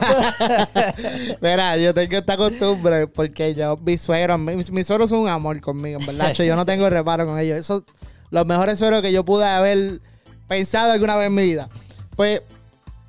Mira, 1.41 1.77
yo 1.77 1.93
tengo 1.93 2.17
esta 2.17 2.37
costumbre 2.37 3.09
porque 3.09 3.57
yo, 3.57 3.77
mis 3.79 4.01
suegros, 4.01 4.39
mis, 4.39 4.71
mis 4.71 4.87
suegros 4.87 5.11
son 5.11 5.19
un 5.21 5.29
amor 5.29 5.61
conmigo, 5.61 5.99
en 5.99 6.07
verdad. 6.07 6.33
Yo 6.33 6.55
no 6.55 6.65
tengo 6.65 6.89
reparo 6.89 7.27
con 7.27 7.41
ellos. 7.41 7.59
Esos 7.59 7.83
los 8.31 8.47
mejores 8.47 8.79
suegros 8.79 9.03
que 9.03 9.11
yo 9.13 9.25
pude 9.25 9.47
haber 9.47 10.01
pensado 10.47 10.93
alguna 10.93 11.17
vez 11.17 11.27
en 11.27 11.35
mi 11.35 11.43
vida. 11.43 11.69
Pues 12.17 12.43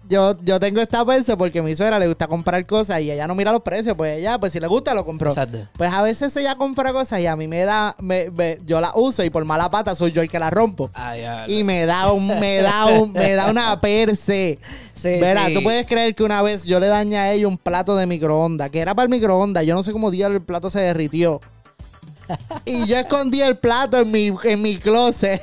yo, 0.07 0.37
yo 0.43 0.59
tengo 0.59 0.81
esta 0.81 1.03
vez 1.03 1.25
porque 1.35 1.59
a 1.59 1.63
mi 1.63 1.75
suegra 1.75 1.97
le 1.97 2.07
gusta 2.07 2.27
comprar 2.27 2.63
cosas 2.67 3.01
y 3.01 3.09
ella 3.09 3.25
no 3.25 3.33
mira 3.33 3.51
los 3.51 3.61
precios. 3.63 3.95
Pues 3.95 4.19
ella, 4.19 4.37
pues 4.39 4.53
si 4.53 4.59
le 4.59 4.67
gusta, 4.67 4.93
lo 4.93 5.03
compró. 5.03 5.29
Exacto. 5.29 5.67
Pues 5.77 5.91
a 5.91 6.03
veces 6.03 6.35
ella 6.35 6.55
compra 6.55 6.93
cosas 6.93 7.19
y 7.21 7.25
a 7.27 7.35
mí 7.35 7.47
me 7.47 7.63
da, 7.65 7.95
me- 7.99 8.29
me- 8.29 8.59
yo 8.65 8.79
la 8.79 8.91
uso 8.93 9.23
y 9.23 9.31
por 9.31 9.43
mala 9.45 9.71
pata 9.71 9.95
soy 9.95 10.11
yo 10.11 10.21
el 10.21 10.29
que 10.29 10.37
la 10.37 10.51
rompo. 10.51 10.91
Ay, 10.93 11.21
ya, 11.21 11.45
Y 11.47 11.63
me 11.63 11.85
da 11.87 12.11
un, 12.11 12.27
me 12.39 12.61
da 12.61 12.85
un, 12.85 13.13
me 13.13 13.33
da 13.33 13.49
una 13.49 13.79
perse. 13.81 14.59
Sí, 14.95 15.19
Verá, 15.19 15.47
sí. 15.47 15.53
tú 15.53 15.61
puedes 15.61 15.85
creer 15.85 16.15
que 16.15 16.23
una 16.23 16.41
vez 16.41 16.63
yo 16.63 16.79
le 16.79 16.87
dañé 16.87 17.17
a 17.17 17.31
ella 17.33 17.47
un 17.49 17.57
plato 17.57 17.95
de 17.97 18.05
microondas, 18.07 18.69
que 18.69 18.79
era 18.79 18.95
para 18.95 19.03
el 19.03 19.09
microondas. 19.09 19.65
Yo 19.65 19.75
no 19.75 19.83
sé 19.83 19.91
cómo 19.91 20.09
día 20.09 20.27
el 20.27 20.41
plato 20.41 20.69
se 20.69 20.79
derritió. 20.81 21.41
y 22.65 22.85
yo 22.87 22.97
escondí 22.97 23.41
el 23.41 23.57
plato 23.57 23.97
en 23.99 24.09
mi, 24.11 24.31
en 24.45 24.61
mi 24.61 24.77
closet. 24.77 25.41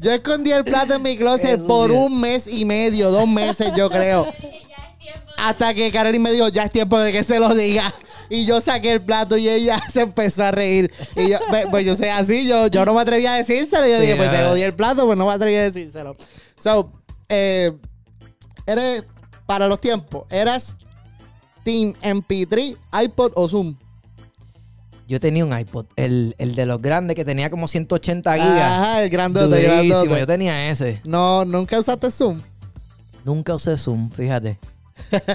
Yo 0.00 0.12
escondí 0.12 0.52
el 0.52 0.64
plato 0.64 0.94
en 0.94 1.02
mi 1.02 1.16
closet 1.16 1.60
por 1.66 1.90
un 1.90 2.20
mes 2.20 2.46
y 2.46 2.64
medio, 2.64 3.10
dos 3.10 3.28
meses, 3.28 3.72
yo 3.76 3.90
creo. 3.90 4.26
Hasta 5.38 5.72
que 5.72 5.90
Karelin 5.92 6.22
me 6.22 6.32
dijo, 6.32 6.48
ya 6.48 6.64
es 6.64 6.72
tiempo 6.72 6.98
de 6.98 7.12
que 7.12 7.22
se 7.22 7.38
lo 7.38 7.54
diga. 7.54 7.94
Y 8.28 8.44
yo 8.44 8.60
saqué 8.60 8.92
el 8.92 9.00
plato 9.00 9.36
y 9.36 9.48
ella 9.48 9.80
se 9.92 10.02
empezó 10.02 10.44
a 10.44 10.50
reír. 10.50 10.92
Y 11.16 11.28
yo, 11.30 11.38
pues, 11.48 11.66
pues 11.70 11.86
yo 11.86 11.94
sé 11.94 12.10
así, 12.10 12.46
yo, 12.46 12.66
yo 12.66 12.84
no 12.84 12.94
me 12.94 13.00
atreví 13.00 13.26
a 13.26 13.34
decírselo. 13.34 13.86
Y 13.86 13.90
yo 13.90 13.96
Sí, 13.96 14.02
dije, 14.02 14.16
pues 14.16 14.30
te 14.30 14.44
odié 14.44 14.64
el 14.66 14.74
plato, 14.74 15.06
pues 15.06 15.16
no 15.16 15.26
me 15.26 15.32
atreví 15.32 15.56
a 15.56 15.62
decírselo. 15.62 16.16
So, 16.58 16.90
eh, 17.28 17.72
eres, 18.66 19.04
para 19.46 19.68
los 19.68 19.80
tiempos, 19.80 20.24
¿eras 20.30 20.76
Team 21.64 21.94
MP3, 22.02 22.76
iPod 23.04 23.32
o 23.36 23.48
Zoom? 23.48 23.76
Yo 25.08 25.18
tenía 25.18 25.42
un 25.42 25.58
iPod, 25.58 25.86
el, 25.96 26.34
el 26.36 26.54
de 26.54 26.66
los 26.66 26.82
grandes 26.82 27.16
que 27.16 27.24
tenía 27.24 27.48
como 27.48 27.66
180 27.66 28.30
gigas. 28.34 28.60
Ajá, 28.60 29.02
el 29.02 29.08
grandote, 29.08 29.62
grandote. 29.62 30.20
yo 30.20 30.26
tenía 30.26 30.70
ese. 30.70 31.00
No, 31.06 31.46
nunca 31.46 31.78
usaste 31.78 32.10
Zoom. 32.10 32.42
Nunca 33.24 33.54
usé 33.54 33.78
Zoom, 33.78 34.10
fíjate. 34.10 34.58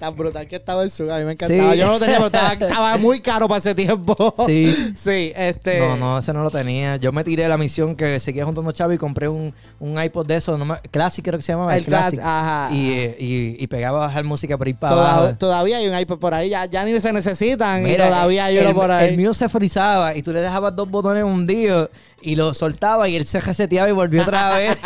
Tan 0.00 0.16
brutal 0.16 0.48
que 0.48 0.56
estaba 0.56 0.82
el 0.82 0.90
Zoom. 0.90 1.10
A 1.10 1.18
mí 1.18 1.24
me 1.24 1.32
encantaba. 1.32 1.72
Sí. 1.74 1.78
Yo 1.78 1.86
no 1.86 1.92
lo 1.92 1.98
tenía, 2.00 2.14
pero 2.16 2.26
estaba, 2.26 2.52
estaba 2.68 2.96
muy 2.98 3.20
caro 3.20 3.46
para 3.46 3.58
ese 3.58 3.74
tiempo. 3.74 4.34
Sí. 4.46 4.74
Sí, 4.96 5.32
este. 5.36 5.78
No, 5.78 5.96
no, 5.96 6.18
ese 6.18 6.32
no 6.32 6.42
lo 6.42 6.50
tenía. 6.50 6.96
Yo 6.96 7.12
me 7.12 7.22
tiré 7.24 7.46
la 7.48 7.56
misión 7.56 7.94
que 7.94 8.18
seguía 8.18 8.44
juntando 8.44 8.72
chavo 8.72 8.92
y 8.92 8.98
compré 8.98 9.28
un, 9.28 9.54
un 9.78 10.02
iPod 10.02 10.26
de 10.26 10.36
esos, 10.36 10.58
no 10.58 10.64
me- 10.64 10.80
Classic 10.90 11.24
creo 11.24 11.38
que 11.38 11.42
se 11.42 11.52
llamaba. 11.52 11.76
El 11.76 11.84
Classic, 11.84 12.18
ajá. 12.20 12.74
Y, 12.74 12.90
eh, 12.92 13.16
y, 13.18 13.62
y 13.62 13.66
pegaba 13.66 13.98
a 14.04 14.06
bajar 14.06 14.24
música 14.24 14.56
por 14.58 14.66
ahí 14.66 14.72
para 14.74 14.94
Toda- 14.94 15.14
abajo. 15.18 15.36
todavía 15.36 15.76
hay 15.78 15.88
un 15.88 15.98
iPod 15.98 16.18
por 16.18 16.34
ahí, 16.34 16.48
ya, 16.50 16.64
ya 16.66 16.84
ni 16.84 16.98
se 17.00 17.12
necesitan 17.12 17.82
y 17.82 17.90
Mira, 17.90 18.08
todavía 18.08 18.46
hay 18.46 18.58
el, 18.58 18.66
uno 18.66 18.74
por 18.74 18.90
ahí. 18.90 19.08
El 19.10 19.16
mío 19.16 19.34
se 19.34 19.48
frizaba 19.48 20.16
y 20.16 20.22
tú 20.22 20.32
le 20.32 20.40
dejabas 20.40 20.74
dos 20.74 20.88
botones 20.90 21.24
hundidos 21.24 21.88
y 22.22 22.36
lo 22.36 22.52
soltaba 22.52 23.08
y 23.08 23.16
él 23.16 23.26
se 23.26 23.40
reseteaba 23.40 23.88
y 23.88 23.92
volvió 23.92 24.22
otra 24.22 24.48
vez. 24.56 24.76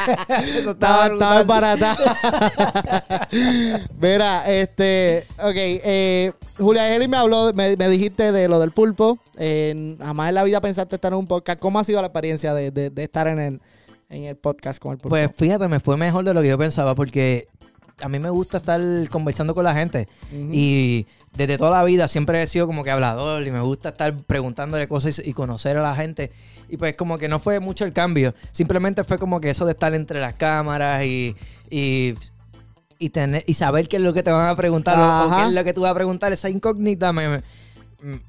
Eso 0.57 0.71
estaba, 0.73 1.07
estaba 1.07 1.41
estaba 1.41 1.43
barata. 1.43 1.97
Mira, 4.01 4.45
este, 4.53 5.03
ok, 5.38 5.55
eh, 5.57 6.32
Julia 6.59 6.94
Eli 6.94 7.09
me 7.09 7.16
habló, 7.16 7.52
me, 7.55 7.76
me 7.76 7.88
dijiste 7.88 8.32
de 8.32 8.48
lo 8.48 8.59
del 8.61 8.72
pulpo. 8.72 9.18
Eh, 9.38 9.96
jamás 9.98 10.28
en 10.28 10.34
la 10.34 10.44
vida 10.44 10.61
pensaste 10.61 10.96
estar 10.96 11.12
en 11.12 11.18
un 11.18 11.26
podcast. 11.26 11.59
¿Cómo 11.59 11.78
ha 11.78 11.84
sido 11.84 12.00
la 12.00 12.09
experiencia 12.09 12.55
de, 12.55 12.70
de- 12.70 12.90
de 12.90 13.02
estar 13.05 13.26
en 13.26 13.38
el, 13.38 13.61
en 14.11 14.24
el 14.24 14.36
podcast 14.36 14.78
con 14.78 14.92
el 14.92 14.98
pulpo? 14.98 15.11
Pues 15.11 15.30
fíjate, 15.36 15.68
me 15.68 15.80
fue 15.80 15.96
mejor 15.96 16.24
de 16.24 16.34
lo 16.34 16.42
que 16.42 16.48
yo 16.48 16.59
pensaba 16.59 16.94
porque 16.94 17.48
a 18.00 18.09
mí 18.09 18.18
me 18.18 18.30
gusta 18.30 18.57
estar 18.59 18.80
conversando 19.09 19.55
con 19.55 19.64
la 19.64 19.74
gente. 19.74 20.09
Y 20.32 21.07
desde 21.36 21.59
toda 21.59 21.70
la 21.70 21.84
vida 21.84 22.09
siempre 22.09 22.42
he 22.42 22.46
sido 22.46 22.66
como 22.66 22.82
que 22.84 22.90
hablador 22.90 23.46
y 23.46 23.50
me 23.52 23.61
gusta 23.61 23.90
estar 23.90 24.16
preguntándole 24.24 24.88
cosas 24.88 25.20
y, 25.24 25.30
y 25.30 25.32
conocer 25.32 25.76
a 25.76 25.82
la 25.82 25.94
gente. 25.94 26.30
Y 26.68 26.76
pues 26.76 26.94
como 26.96 27.18
que 27.18 27.28
no 27.28 27.38
fue 27.38 27.61
mucho 27.61 27.84
el 27.84 27.92
cambio. 27.92 28.34
Simplemente 28.50 29.05
fue 29.05 29.18
como 29.18 29.40
que 29.40 29.50
eso 29.50 29.64
de 29.64 29.72
estar 29.72 29.94
entre 29.94 30.20
las 30.20 30.34
cámaras 30.34 31.05
y, 31.05 31.36
y, 31.70 32.14
y 32.99 33.11
tener, 33.11 33.45
y 33.47 33.55
saber 33.55 33.88
qué 33.88 33.97
es 33.97 34.03
lo 34.03 34.12
que 34.12 34.22
te 34.22 34.30
van 34.30 34.49
a 34.49 34.57
preguntar 34.57 34.99
o- 34.99 35.32
o, 35.32 35.36
qué 35.36 35.42
es 35.45 35.53
lo 35.53 35.64
que 35.64 35.72
tú 35.74 35.82
vas 35.82 35.90
a 35.92 35.95
preguntar. 35.95 36.32
Esa 36.32 36.49
incógnita 36.49 37.12
me... 37.12 37.28
me- 37.28 37.42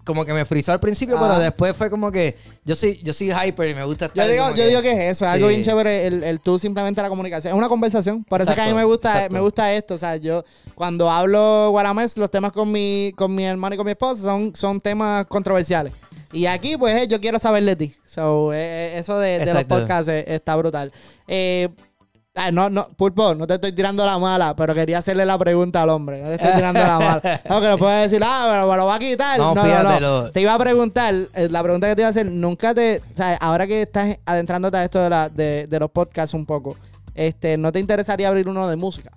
como 0.05 0.23
que 0.23 0.31
me 0.31 0.45
frizó 0.45 0.71
al 0.71 0.79
principio, 0.79 1.17
Ajá. 1.17 1.27
pero 1.27 1.39
después 1.39 1.75
fue 1.75 1.89
como 1.89 2.09
que 2.09 2.37
yo 2.63 2.75
soy, 2.75 3.01
yo 3.03 3.11
soy 3.11 3.33
hyper 3.33 3.67
y 3.67 3.75
me 3.75 3.83
gusta 3.83 4.05
estar 4.05 4.25
Yo 4.25 4.31
digo, 4.31 4.55
yo 4.55 4.65
digo 4.67 4.81
que 4.81 4.91
es 4.91 5.11
eso, 5.17 5.25
es 5.25 5.31
algo 5.31 5.49
bien 5.49 5.63
chévere 5.63 6.07
el, 6.07 6.23
el 6.23 6.39
tú 6.39 6.57
simplemente 6.57 7.01
la 7.01 7.09
comunicación. 7.09 7.51
Es 7.51 7.57
una 7.57 7.67
conversación. 7.67 8.23
Por 8.23 8.39
eso 8.41 8.51
es 8.51 8.55
que 8.55 8.61
a 8.61 8.65
mí 8.65 8.69
Exacto, 8.69 8.87
me 8.87 8.93
gusta, 8.93 9.09
exacto. 9.15 9.33
me 9.33 9.41
gusta 9.41 9.73
esto. 9.73 9.93
O 9.95 9.97
sea, 9.97 10.15
yo 10.15 10.45
cuando 10.75 11.11
hablo 11.11 11.71
guaramés, 11.71 12.15
los 12.15 12.31
temas 12.31 12.53
con 12.53 12.71
mi, 12.71 13.11
con 13.17 13.35
mi 13.35 13.43
hermano 13.43 13.73
y 13.75 13.77
con 13.77 13.85
mi 13.85 13.91
esposa 13.91 14.21
son, 14.23 14.55
son 14.55 14.79
temas 14.79 15.25
controversiales. 15.25 15.91
Y 16.31 16.45
aquí, 16.45 16.77
pues, 16.77 16.95
eh, 17.03 17.07
yo 17.09 17.19
quiero 17.19 17.37
saber 17.39 17.65
de 17.65 17.75
ti. 17.75 17.93
So, 18.05 18.53
eh, 18.53 18.57
eh, 18.57 18.93
eso 18.99 19.19
de, 19.19 19.31
de 19.31 19.39
los 19.39 19.47
Exacto. 19.49 19.75
podcasts 19.75 20.09
está 20.09 20.55
brutal. 20.55 20.93
Eh, 21.27 21.67
no, 22.51 22.69
no, 22.69 22.87
Pulpo, 22.89 23.33
no 23.35 23.47
te 23.47 23.55
estoy 23.55 23.71
tirando 23.73 24.05
la 24.05 24.19
mala, 24.19 24.55
pero 24.55 24.73
quería 24.73 24.97
hacerle 24.99 25.25
la 25.25 25.37
pregunta 25.37 25.81
al 25.81 25.89
hombre. 25.89 26.21
No 26.21 26.27
te 26.27 26.35
estoy 26.35 26.51
tirando 26.53 26.79
la 26.81 26.99
mala. 26.99 27.41
No, 27.49 27.61
que 27.61 27.67
lo 27.67 27.77
puedes 27.77 28.11
decir, 28.11 28.23
ah, 28.25 28.47
pero 28.51 28.71
me 28.71 28.77
lo 28.77 28.85
va 28.85 28.95
a 28.95 28.99
quitar. 28.99 29.37
No, 29.37 29.55
No, 29.55 29.63
no, 29.63 29.99
no. 29.99 30.31
Te 30.31 30.41
iba 30.41 30.53
a 30.53 30.59
preguntar, 30.59 31.13
eh, 31.33 31.47
la 31.49 31.63
pregunta 31.63 31.87
que 31.87 31.95
te 31.95 32.01
iba 32.01 32.07
a 32.07 32.11
hacer, 32.11 32.25
nunca 32.25 32.73
te, 32.73 33.01
sea, 33.13 33.35
ahora 33.37 33.65
que 33.67 33.83
estás 33.83 34.17
adentrándote 34.25 34.77
a 34.77 34.83
esto 34.83 34.99
de, 35.01 35.09
la, 35.09 35.29
de, 35.29 35.67
de 35.67 35.79
los 35.79 35.89
podcasts 35.91 36.33
un 36.33 36.45
poco, 36.45 36.75
este, 37.13 37.57
¿no 37.57 37.71
te 37.71 37.79
interesaría 37.79 38.27
abrir 38.27 38.47
uno 38.49 38.67
de 38.67 38.75
música? 38.75 39.11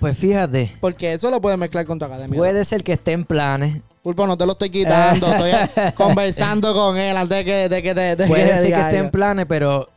Pues 0.00 0.18
fíjate, 0.18 0.76
Porque 0.80 1.14
eso 1.14 1.30
lo 1.30 1.40
puedes 1.40 1.58
mezclar 1.58 1.86
con 1.86 1.98
tu 1.98 2.04
academia. 2.04 2.36
puede 2.36 2.64
ser 2.64 2.84
que 2.84 2.92
esté 2.94 3.12
en 3.12 3.24
planes. 3.24 3.80
Pulpo, 4.02 4.26
no 4.26 4.36
te 4.36 4.44
lo 4.46 4.52
estoy 4.52 4.70
quitando, 4.70 5.26
estoy 5.26 5.52
conversando 5.94 6.74
con 6.74 6.96
él 6.96 7.16
antes 7.16 7.38
de 7.38 7.44
que, 7.44 7.68
de 7.68 7.82
que 7.82 7.94
te, 7.94 8.00
de 8.16 8.24
que 8.24 8.28
Puede 8.28 8.46
te 8.48 8.56
ser 8.58 8.72
que 8.74 8.80
esté 8.80 8.96
en 8.98 9.10
planes, 9.10 9.46
pero 9.48 9.88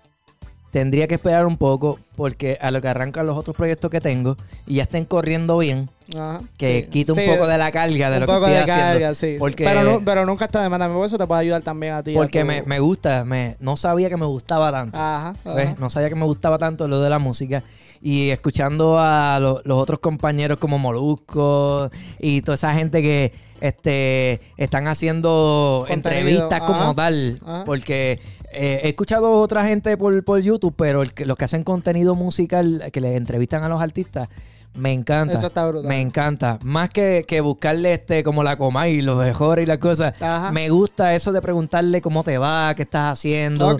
tendría 0.72 1.07
que 1.07 1.15
esperar 1.15 1.45
un 1.45 1.57
poco 1.57 1.99
porque 2.20 2.57
a 2.61 2.70
lo 2.70 2.82
que 2.82 2.88
arrancan 2.89 3.26
los 3.26 3.38
otros 3.38 3.55
proyectos 3.55 3.89
que 3.89 4.01
tengo 4.01 4.36
y 4.67 4.76
ya 4.76 4.84
estén 4.84 5.05
corriendo 5.05 5.57
bien, 5.57 5.89
Ajá, 6.13 6.41
que 6.57 6.82
sí. 6.84 6.88
quite 6.89 7.13
un 7.13 7.17
Sí, 7.20 7.26
poco 7.28 7.47
de 7.47 7.57
la 7.57 7.72
carga 7.72 8.09
de 8.09 8.15
un 8.17 8.22
lo 8.22 8.28
que 8.28 8.34
poco 8.34 8.45
estoy 8.47 8.51
de 8.53 8.59
haciendo. 8.72 8.84
carga, 8.93 9.15
sí. 9.15 9.36
Porque, 9.39 9.63
Pero, 9.63 9.84
no- 9.84 10.01
pero 10.03 10.26
nunca 10.26 10.45
está 10.45 10.61
de 10.61 10.70
más 10.70 10.82
eso 11.05 11.17
te 11.17 11.26
puede 11.26 11.41
ayudar 11.41 11.61
también 11.61 11.93
a 11.93 12.03
ti. 12.03 12.11
a 12.13 12.17
porque 12.17 12.41
tu- 12.41 12.45
me, 12.45 12.61
me 12.63 12.80
gusta, 12.80 13.24
me, 13.24 13.55
no 13.61 13.76
sabía 13.78 14.09
que 14.09 14.17
me 14.17 14.26
gustaba 14.26 14.72
tanto. 14.72 14.97
Ajá. 14.99 15.34
No 15.80 15.89
sabía 15.89 16.09
que 16.09 16.15
me 16.15 16.26
gustaba 16.26 16.57
tanto 16.57 16.88
lo 16.88 17.01
de 17.01 17.09
la 17.09 17.20
música. 17.20 17.63
Y 18.01 18.30
escuchando 18.30 18.97
a 18.99 19.39
lo- 19.41 19.61
los 19.63 19.78
otros 19.82 19.99
compañeros 19.99 20.57
como 20.59 20.78
Molusco 20.78 21.89
y 22.20 22.41
toda 22.41 22.55
esa 22.55 22.74
gente 22.74 23.01
que 23.01 23.34
este, 23.61 24.39
están 24.57 24.88
haciendo 24.88 25.86
Contenido, 25.88 26.30
entrevistas 26.30 26.61
como 26.61 26.95
tal. 26.95 27.38
ajá. 27.45 27.63
Porque 27.65 28.20
eh, 28.51 28.82
he 28.84 28.89
escuchado 28.89 29.28
a 29.28 29.41
otra 29.41 29.63
gente 29.65 29.95
por, 29.97 30.24
por 30.24 30.39
YouTube, 30.41 30.74
pero 30.76 31.03
el 31.03 31.13
que- 31.13 31.26
los 31.26 31.38
que 31.38 31.45
hacen 31.45 31.61
contenido 31.63 32.09
musical, 32.16 32.89
que 32.91 33.01
les 33.01 33.16
entrevistan 33.16 33.64
a 33.64 33.70
los 33.70 33.82
artistas, 33.82 34.30
me 34.76 34.93
encanta. 34.93 35.34
Eso 35.38 35.47
está 35.47 35.68
brutal. 35.68 35.88
Me 35.88 35.99
encanta. 35.99 36.60
Más 36.64 36.89
que, 36.89 37.26
que 37.28 37.41
buscarle 37.41 37.93
este 37.93 38.24
como 38.24 38.43
la 38.43 38.57
coma 38.57 38.88
y 38.88 39.01
los 39.01 39.18
mejores 39.18 39.64
y 39.64 39.66
las 39.66 39.80
cosas. 39.80 40.14
Ajá. 40.22 40.51
Me 40.51 40.70
gusta 40.70 41.16
eso 41.16 41.32
de 41.32 41.41
preguntarle 41.41 42.01
cómo 42.01 42.24
te 42.24 42.38
va, 42.38 42.74
qué 42.76 42.84
estás 42.84 43.14
haciendo. 43.14 43.78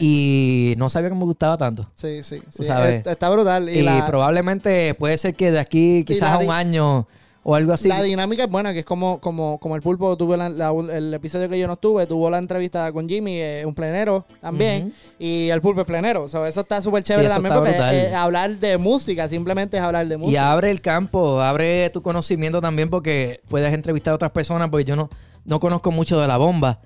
Y 0.00 0.74
no 0.76 0.88
sabía 0.88 1.08
que 1.08 1.16
me 1.16 1.24
gustaba 1.24 1.56
tanto. 1.56 1.88
Sí, 1.94 2.22
sí, 2.22 2.40
sí. 2.50 2.64
sabes. 2.64 3.04
Está, 3.06 3.28
brutal. 3.30 3.68
Y, 3.68 3.78
Y, 3.78 3.82
la, 3.82 4.06
probablemente 4.06 4.94
puede 4.94 5.18
ser 5.18 5.34
que 5.34 5.50
de 5.50 5.58
aquí 5.58 6.04
quizás 6.04 6.32
a 6.34 6.38
un 6.38 6.50
año 6.50 7.08
o 7.48 7.54
algo 7.54 7.72
así. 7.72 7.86
la 7.88 8.02
dinámica 8.02 8.42
es 8.44 8.50
buena, 8.50 8.72
que 8.72 8.80
es 8.80 8.84
como, 8.84 9.20
como, 9.20 9.58
como 9.60 9.76
el 9.76 9.82
pulpo 9.82 10.16
tuvo 10.16 10.36
la- 10.36 10.48
la- 10.48 10.72
el 10.92 11.14
episodio 11.14 11.48
que 11.48 11.56
yo 11.58 11.68
no 11.68 11.74
estuve, 11.74 12.04
tuvo 12.08 12.28
la 12.28 12.38
entrevista 12.38 12.90
con 12.90 13.08
Jimmy, 13.08 13.34
eh, 13.40 13.62
un 13.64 13.72
plenero 13.72 14.26
también, 14.40 14.92
y 15.18 15.48
el 15.50 15.60
pulpo 15.60 15.82
es 15.82 15.86
plenero. 15.86 16.24
O 16.24 16.28
sea, 16.28 16.46
eso 16.48 16.62
está 16.62 16.82
súper 16.82 17.04
chévere 17.04 17.28
también 17.28 17.54
porque 17.54 17.70
eh, 17.70 18.14
hablar 18.14 18.58
de 18.58 18.78
música, 18.78 19.28
simplemente 19.28 19.76
es 19.76 19.82
hablar 19.84 20.08
de 20.08 20.14
y 20.16 20.18
música. 20.18 20.50
abre 20.52 20.72
el 20.72 20.80
campo, 20.80 21.40
abre 21.40 21.88
tu 21.90 22.02
conocimiento 22.02 22.60
también 22.60 22.90
porque 22.90 23.40
puedes 23.48 23.72
entrevistar 23.72 24.10
a 24.12 24.14
otras 24.16 24.32
personas 24.32 24.68
porque 24.68 24.84
yo 24.84 24.96
no, 24.96 25.08
no 25.44 25.60
conozco 25.60 25.92
mucho 25.92 26.20
de 26.20 26.26
la 26.26 26.38
bomba. 26.38 26.80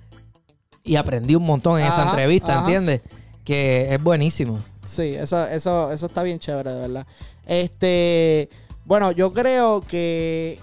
Y 0.84 0.96
aprendí 0.96 1.34
un 1.34 1.44
montón 1.44 1.78
en 1.80 1.86
esa 1.86 2.04
entrevista, 2.08 2.52
ajá. 2.52 2.60
¿entiendes? 2.60 3.00
Que 3.44 3.94
es 3.94 4.02
buenísimo. 4.02 4.58
Sí, 4.84 5.14
eso, 5.14 5.46
eso, 5.46 5.90
eso 5.92 6.06
está 6.06 6.22
bien 6.22 6.38
chévere, 6.38 6.70
de 6.72 6.80
verdad. 6.80 7.06
Este, 7.46 8.48
bueno, 8.84 9.12
yo 9.12 9.32
creo 9.32 9.80
que 9.82 10.58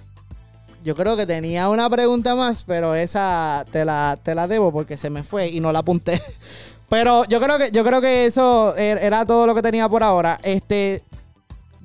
yo 0.84 0.95
creo 0.95 1.18
que 1.18 1.26
tenía 1.26 1.70
una 1.70 1.89
pregunta 1.89 2.36
más, 2.36 2.63
pero 2.63 2.95
esa 2.95 3.65
te 3.72 3.84
la, 3.84 4.18
te 4.22 4.36
la 4.36 4.47
debo 4.47 4.72
porque 4.72 4.95
se 4.97 5.09
me 5.09 5.24
fue 5.24 5.47
y 5.49 5.59
no 5.59 5.72
la 5.72 5.80
apunté. 5.80 6.22
Pero 6.89 7.26
yo 7.26 7.41
creo 7.41 7.57
que, 7.57 7.70
yo 7.72 7.84
creo 7.84 7.99
que 7.99 8.26
eso 8.26 8.74
er- 8.78 8.99
era 9.01 9.26
todo 9.26 9.45
lo 9.45 9.53
que 9.53 9.61
tenía 9.61 9.89
por 9.89 10.03
ahora. 10.03 10.39
Este, 10.41 11.03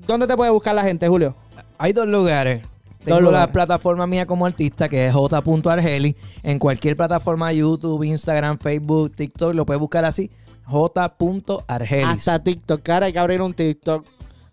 ¿dónde 0.06 0.28
te 0.28 0.36
puede 0.36 0.52
buscar 0.52 0.76
la 0.76 0.84
gente, 0.84 1.08
Julio? 1.08 1.34
Hay 1.76 1.92
dos 1.92 2.06
lugares. 2.06 2.62
Tengo 3.04 3.20
lugares. 3.20 3.48
la 3.48 3.52
plataforma 3.52 4.06
mía 4.06 4.26
como 4.26 4.46
artista, 4.46 4.88
que 4.88 5.06
es 5.08 5.12
j.argeli. 5.12 6.14
En 6.44 6.60
cualquier 6.60 6.96
plataforma, 6.96 7.52
YouTube, 7.52 8.04
Instagram, 8.04 8.58
Facebook, 8.60 9.10
TikTok, 9.16 9.54
lo 9.54 9.66
puedes 9.66 9.80
buscar 9.80 10.04
así. 10.04 10.30
j.argelis. 10.66 12.06
Hasta 12.06 12.38
TikTok, 12.42 12.82
cara, 12.84 13.06
hay 13.06 13.12
que 13.12 13.18
abrir 13.18 13.42
un 13.42 13.54
TikTok. 13.54 14.06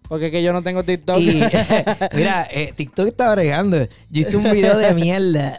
Porque 0.10 0.26
es 0.26 0.32
que 0.32 0.42
yo 0.42 0.52
no 0.54 0.64
tengo 0.64 0.84
TikTok. 0.84 1.20
Y 1.20 1.36
mira, 2.16 2.48
eh, 2.52 2.74
TikTok 2.76 3.08
está 3.08 3.32
bregando. 3.32 3.78
Yo 4.10 4.22
hice 4.22 4.38
un 4.38 4.52
video 4.52 4.76
de 4.76 4.96
mierda. 4.96 5.56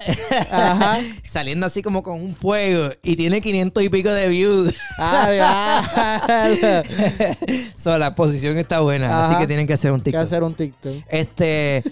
Ajá. 0.51 0.99
Saliendo 1.25 1.67
así 1.67 1.83
como 1.83 2.03
con 2.03 2.21
un 2.21 2.35
fuego. 2.35 2.91
Y 3.05 3.15
tiene 3.15 3.41
500 3.41 3.81
y 3.85 3.89
pico 3.89 4.11
de 4.11 4.27
views. 4.29 4.75
Ah, 4.99 5.81
so, 7.77 7.97
la 7.97 8.17
posición 8.17 8.59
está 8.59 8.81
buena. 8.81 9.07
Ajá. 9.07 9.29
Así 9.29 9.39
que 9.41 9.47
tienen 9.47 9.69
que 9.69 9.75
hacer 9.75 9.93
un 9.93 10.01
Hay 10.01 10.03
que 10.03 10.11
TikTok. 10.11 10.23
hacer 10.23 10.43
un 10.43 10.55
TikTok. 10.55 10.95
Este. 11.09 11.85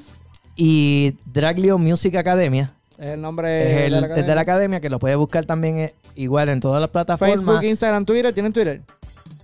Y 0.57 1.15
Draglio 1.27 1.79
Music 1.79 2.17
Academia. 2.17 2.75
Es 2.99 3.07
el 3.07 3.21
nombre 3.21 3.87
es, 3.87 3.93
el, 3.93 3.93
de 3.93 4.01
la 4.01 4.07
es 4.09 4.27
de 4.27 4.35
la 4.35 4.41
academia. 4.41 4.43
academia 4.43 4.81
que 4.81 4.91
lo 4.91 4.99
puedes 4.99 5.17
buscar 5.17 5.45
también 5.47 5.79
eh, 5.79 5.95
igual 6.17 6.49
en 6.49 6.59
todas 6.59 6.81
las 6.81 6.91
plataformas. 6.91 7.39
Facebook, 7.39 7.63
Instagram, 7.63 8.05
Twitter. 8.05 8.35
¿Tienen 8.35 8.53
Twitter? 8.53 8.83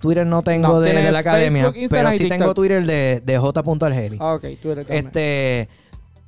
Twitter 0.05 0.27
no 0.27 0.43
tengo 0.43 0.69
No, 0.69 0.81
de, 0.81 1.11
la 1.11 1.19
academia, 1.19 1.73
Instagram 1.75 1.89
pero 2.13 2.13
sí 2.13 2.29
tengo 2.29 2.53
Twitter 2.53 2.85
de, 2.85 3.23
de 3.25 3.39
j.argeli. 3.39 4.19
Ah, 4.21 4.35
ok, 4.35 4.41
Twitter 4.61 4.85
también. 4.85 5.07
Este, 5.07 5.69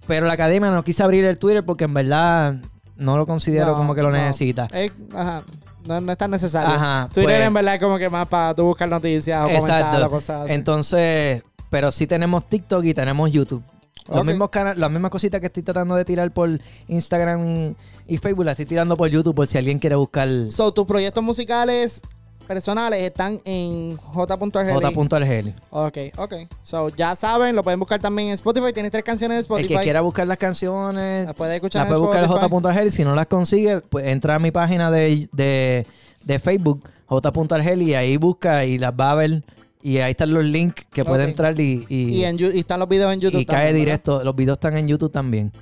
pero 0.07 0.25
la 0.27 0.33
academia 0.33 0.71
no 0.71 0.83
quise 0.83 1.03
abrir 1.03 1.27
el 1.27 1.37
Twitter 1.37 1.63
porque 1.63 1.85
en 1.85 1.93
verdad 1.93 2.55
no 2.97 3.19
lo 3.19 3.27
considero 3.27 3.67
No, 3.67 3.75
como 3.75 3.95
que 3.95 4.01
lo 4.01 4.11
no. 4.11 4.17
necesita. 4.17 4.67
Es- 4.73 4.93
ajá. 5.15 5.43
No, 5.87 6.01
no 6.01 6.11
es 6.11 6.17
tan 6.17 6.31
necesario. 6.31 6.75
Ajá, 6.75 7.11
Twitter 7.13 7.37
pues- 7.37 7.47
en 7.49 7.53
verdad 7.53 7.75
es 7.75 7.81
como 7.83 7.99
que 7.99 8.09
más 8.09 8.27
para 8.29 8.55
tú 8.55 8.65
buscar 8.65 8.89
noticias 8.89 9.45
o 9.45 9.55
comentar 9.59 10.03
o 10.03 10.11
cosas 10.11 10.45
así. 10.47 10.55
Entonces, 10.55 11.43
pero 11.69 11.93
sí 11.93 12.07
tenemos 12.07 12.49
TikTok 12.49 12.83
y 12.85 12.95
tenemos 12.95 13.31
YouTube. 13.31 13.63
Los 14.09 14.25
mismos 14.25 14.49
cana- 14.49 14.75
las 14.75 14.91
mismas 14.91 15.11
cositas 15.11 15.39
que 15.41 15.49
estoy 15.49 15.65
tratando 15.65 15.97
de 15.97 16.05
tirar 16.07 16.31
por 16.33 16.49
Instagram 16.89 17.45
y, 17.45 17.77
y 18.07 18.17
Facebook 18.19 18.45
las 18.47 18.53
estoy 18.53 18.65
tirando 18.67 18.97
por 18.97 19.09
YouTube 19.11 19.35
por 19.35 19.47
si 19.49 19.59
alguien 19.59 19.79
quiere 19.81 19.97
buscar 19.97 20.29
So, 20.51 20.73
tus 20.73 20.87
proyectos 20.87 21.23
musicales 21.25 22.01
personales 22.47 23.03
están 23.03 23.41
en 23.45 23.97
j.argeli. 23.97 24.95
j.argeli. 24.95 25.55
Ok, 25.71 25.99
ok. 26.17 26.35
So, 26.63 26.89
ya 26.91 27.15
saben, 27.17 27.55
lo 27.55 27.63
pueden 27.63 27.81
buscar 27.81 28.01
también 28.01 28.29
en 28.29 28.35
Spotify. 28.35 28.73
Tienes 28.73 28.93
tres 28.93 29.05
canciones 29.05 29.35
en 29.35 29.39
El 29.39 29.43
Spotify. 29.43 29.69
que 29.69 29.83
quiera 29.83 30.01
buscar 30.01 30.27
las 30.27 30.39
canciones, 30.39 31.27
las 31.27 31.35
puede 31.35 31.57
escuchar 31.57 31.81
la 31.81 31.85
en 31.85 31.89
puede 31.89 32.01
buscar 32.01 32.25
en 32.25 32.51
j.argeli. 32.51 32.91
Si 32.91 33.05
no 33.05 33.15
las 33.15 33.27
consigue, 33.27 33.81
pues 33.81 34.07
entra 34.07 34.37
a 34.37 34.39
mi 34.39 34.51
página 34.51 34.91
de, 34.91 35.29
de, 35.33 35.87
de 36.25 36.39
Facebook, 36.39 36.89
j.argeli, 37.07 37.91
y 37.91 37.95
ahí 37.95 38.17
busca 38.17 38.65
y 38.65 38.79
las 38.79 38.93
va 38.93 39.13
a 39.13 39.15
ver. 39.17 39.43
Y 39.83 39.99
ahí 39.99 40.11
están 40.13 40.33
los 40.33 40.45
links 40.45 40.85
que 40.93 41.05
puede 41.05 41.25
entrar 41.25 41.59
y, 41.61 41.85
y, 41.89 42.09
Y, 42.09 42.25
en, 42.25 42.39
y 42.41 42.59
están 42.59 42.81
los 42.81 42.89
videos 42.89 43.13
en 43.13 43.21
YouTube 43.21 43.41
y 43.41 43.47
cae 43.47 43.73
directo. 43.73 44.25
Los 44.25 44.35
videos 44.35 44.57
están 44.57 44.77
en 44.77 44.89
YouTube 44.89 45.13
también. 45.13 45.53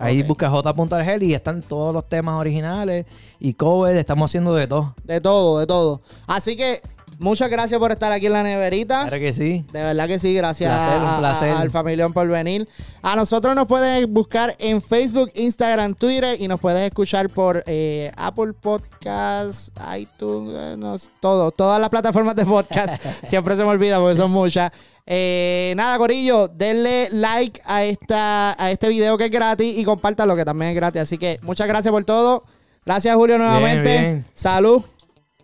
Ahí 0.00 0.22
Ok. 0.22 0.28
busca 0.28 0.48
j.argeli 0.50 1.26
y 1.26 1.34
están 1.34 1.60
todos 1.62 1.92
los 1.92 2.08
temas 2.08 2.36
originales 2.36 3.04
y 3.38 3.52
cover. 3.54 3.96
Estamos 3.96 4.30
haciendo 4.30 4.54
de 4.54 4.66
todo. 4.66 4.94
De 5.04 5.20
todo, 5.20 5.58
de 5.60 5.66
todo. 5.66 6.00
Así 6.26 6.56
que 6.56 6.80
muchas 7.20 7.48
gracias 7.50 7.78
por 7.78 7.92
estar 7.92 8.10
aquí 8.10 8.26
en 8.26 8.32
la 8.32 8.42
neverita. 8.42 9.02
Claro 9.02 9.18
que 9.18 9.32
sí. 9.32 9.64
De 9.72 9.82
verdad 9.82 10.08
que 10.08 10.18
sí, 10.18 10.34
gracias 10.34 10.74
Placer, 10.74 11.00
un 11.00 11.06
a- 11.06 11.16
a- 11.16 11.18
placer. 11.20 11.50
al 11.52 11.70
familión 11.70 12.12
por 12.12 12.26
venir. 12.26 12.68
A 13.02 13.14
nosotros 13.14 13.54
nos 13.54 13.66
pueden 13.66 14.12
buscar 14.12 14.56
en 14.58 14.82
Facebook, 14.82 15.30
Instagram, 15.34 15.94
Twitter 15.94 16.36
y 16.40 16.48
nos 16.48 16.58
puedes 16.58 16.82
escuchar 16.82 17.28
por 17.30 17.62
eh, 17.66 18.10
Apple 18.16 18.52
Podcasts, 18.60 19.70
iTunes, 19.96 20.54
eh, 20.58 20.74
no, 20.76 20.96
todo, 21.20 21.50
todas 21.52 21.80
las 21.80 21.88
plataformas 21.90 22.34
de 22.34 22.44
podcast. 22.44 23.00
Siempre 23.26 23.56
se 23.56 23.62
me 23.62 23.70
olvida 23.70 23.98
porque 24.00 24.16
son 24.16 24.30
muchas. 24.30 24.72
Eh, 25.06 25.72
nada, 25.76 25.98
Corillo, 25.98 26.46
denle 26.48 27.08
like 27.10 27.60
a, 27.64 27.84
esta, 27.84 28.62
a 28.62 28.70
este 28.70 28.88
video 28.88 29.16
que 29.18 29.24
es 29.24 29.30
gratis 29.30 29.76
y 29.78 29.84
compártalo 29.84 30.36
que 30.36 30.44
también 30.44 30.70
es 30.70 30.76
gratis. 30.76 31.02
Así 31.02 31.18
que 31.18 31.38
muchas 31.42 31.66
gracias 31.66 31.90
por 31.90 32.04
todo. 32.04 32.44
Gracias, 32.86 33.14
Julio, 33.16 33.36
nuevamente. 33.38 33.82
bien. 34.00 34.24
Salud. 34.34 34.82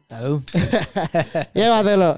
Salud. 0.08 0.42
Llévatelo. 1.54 2.16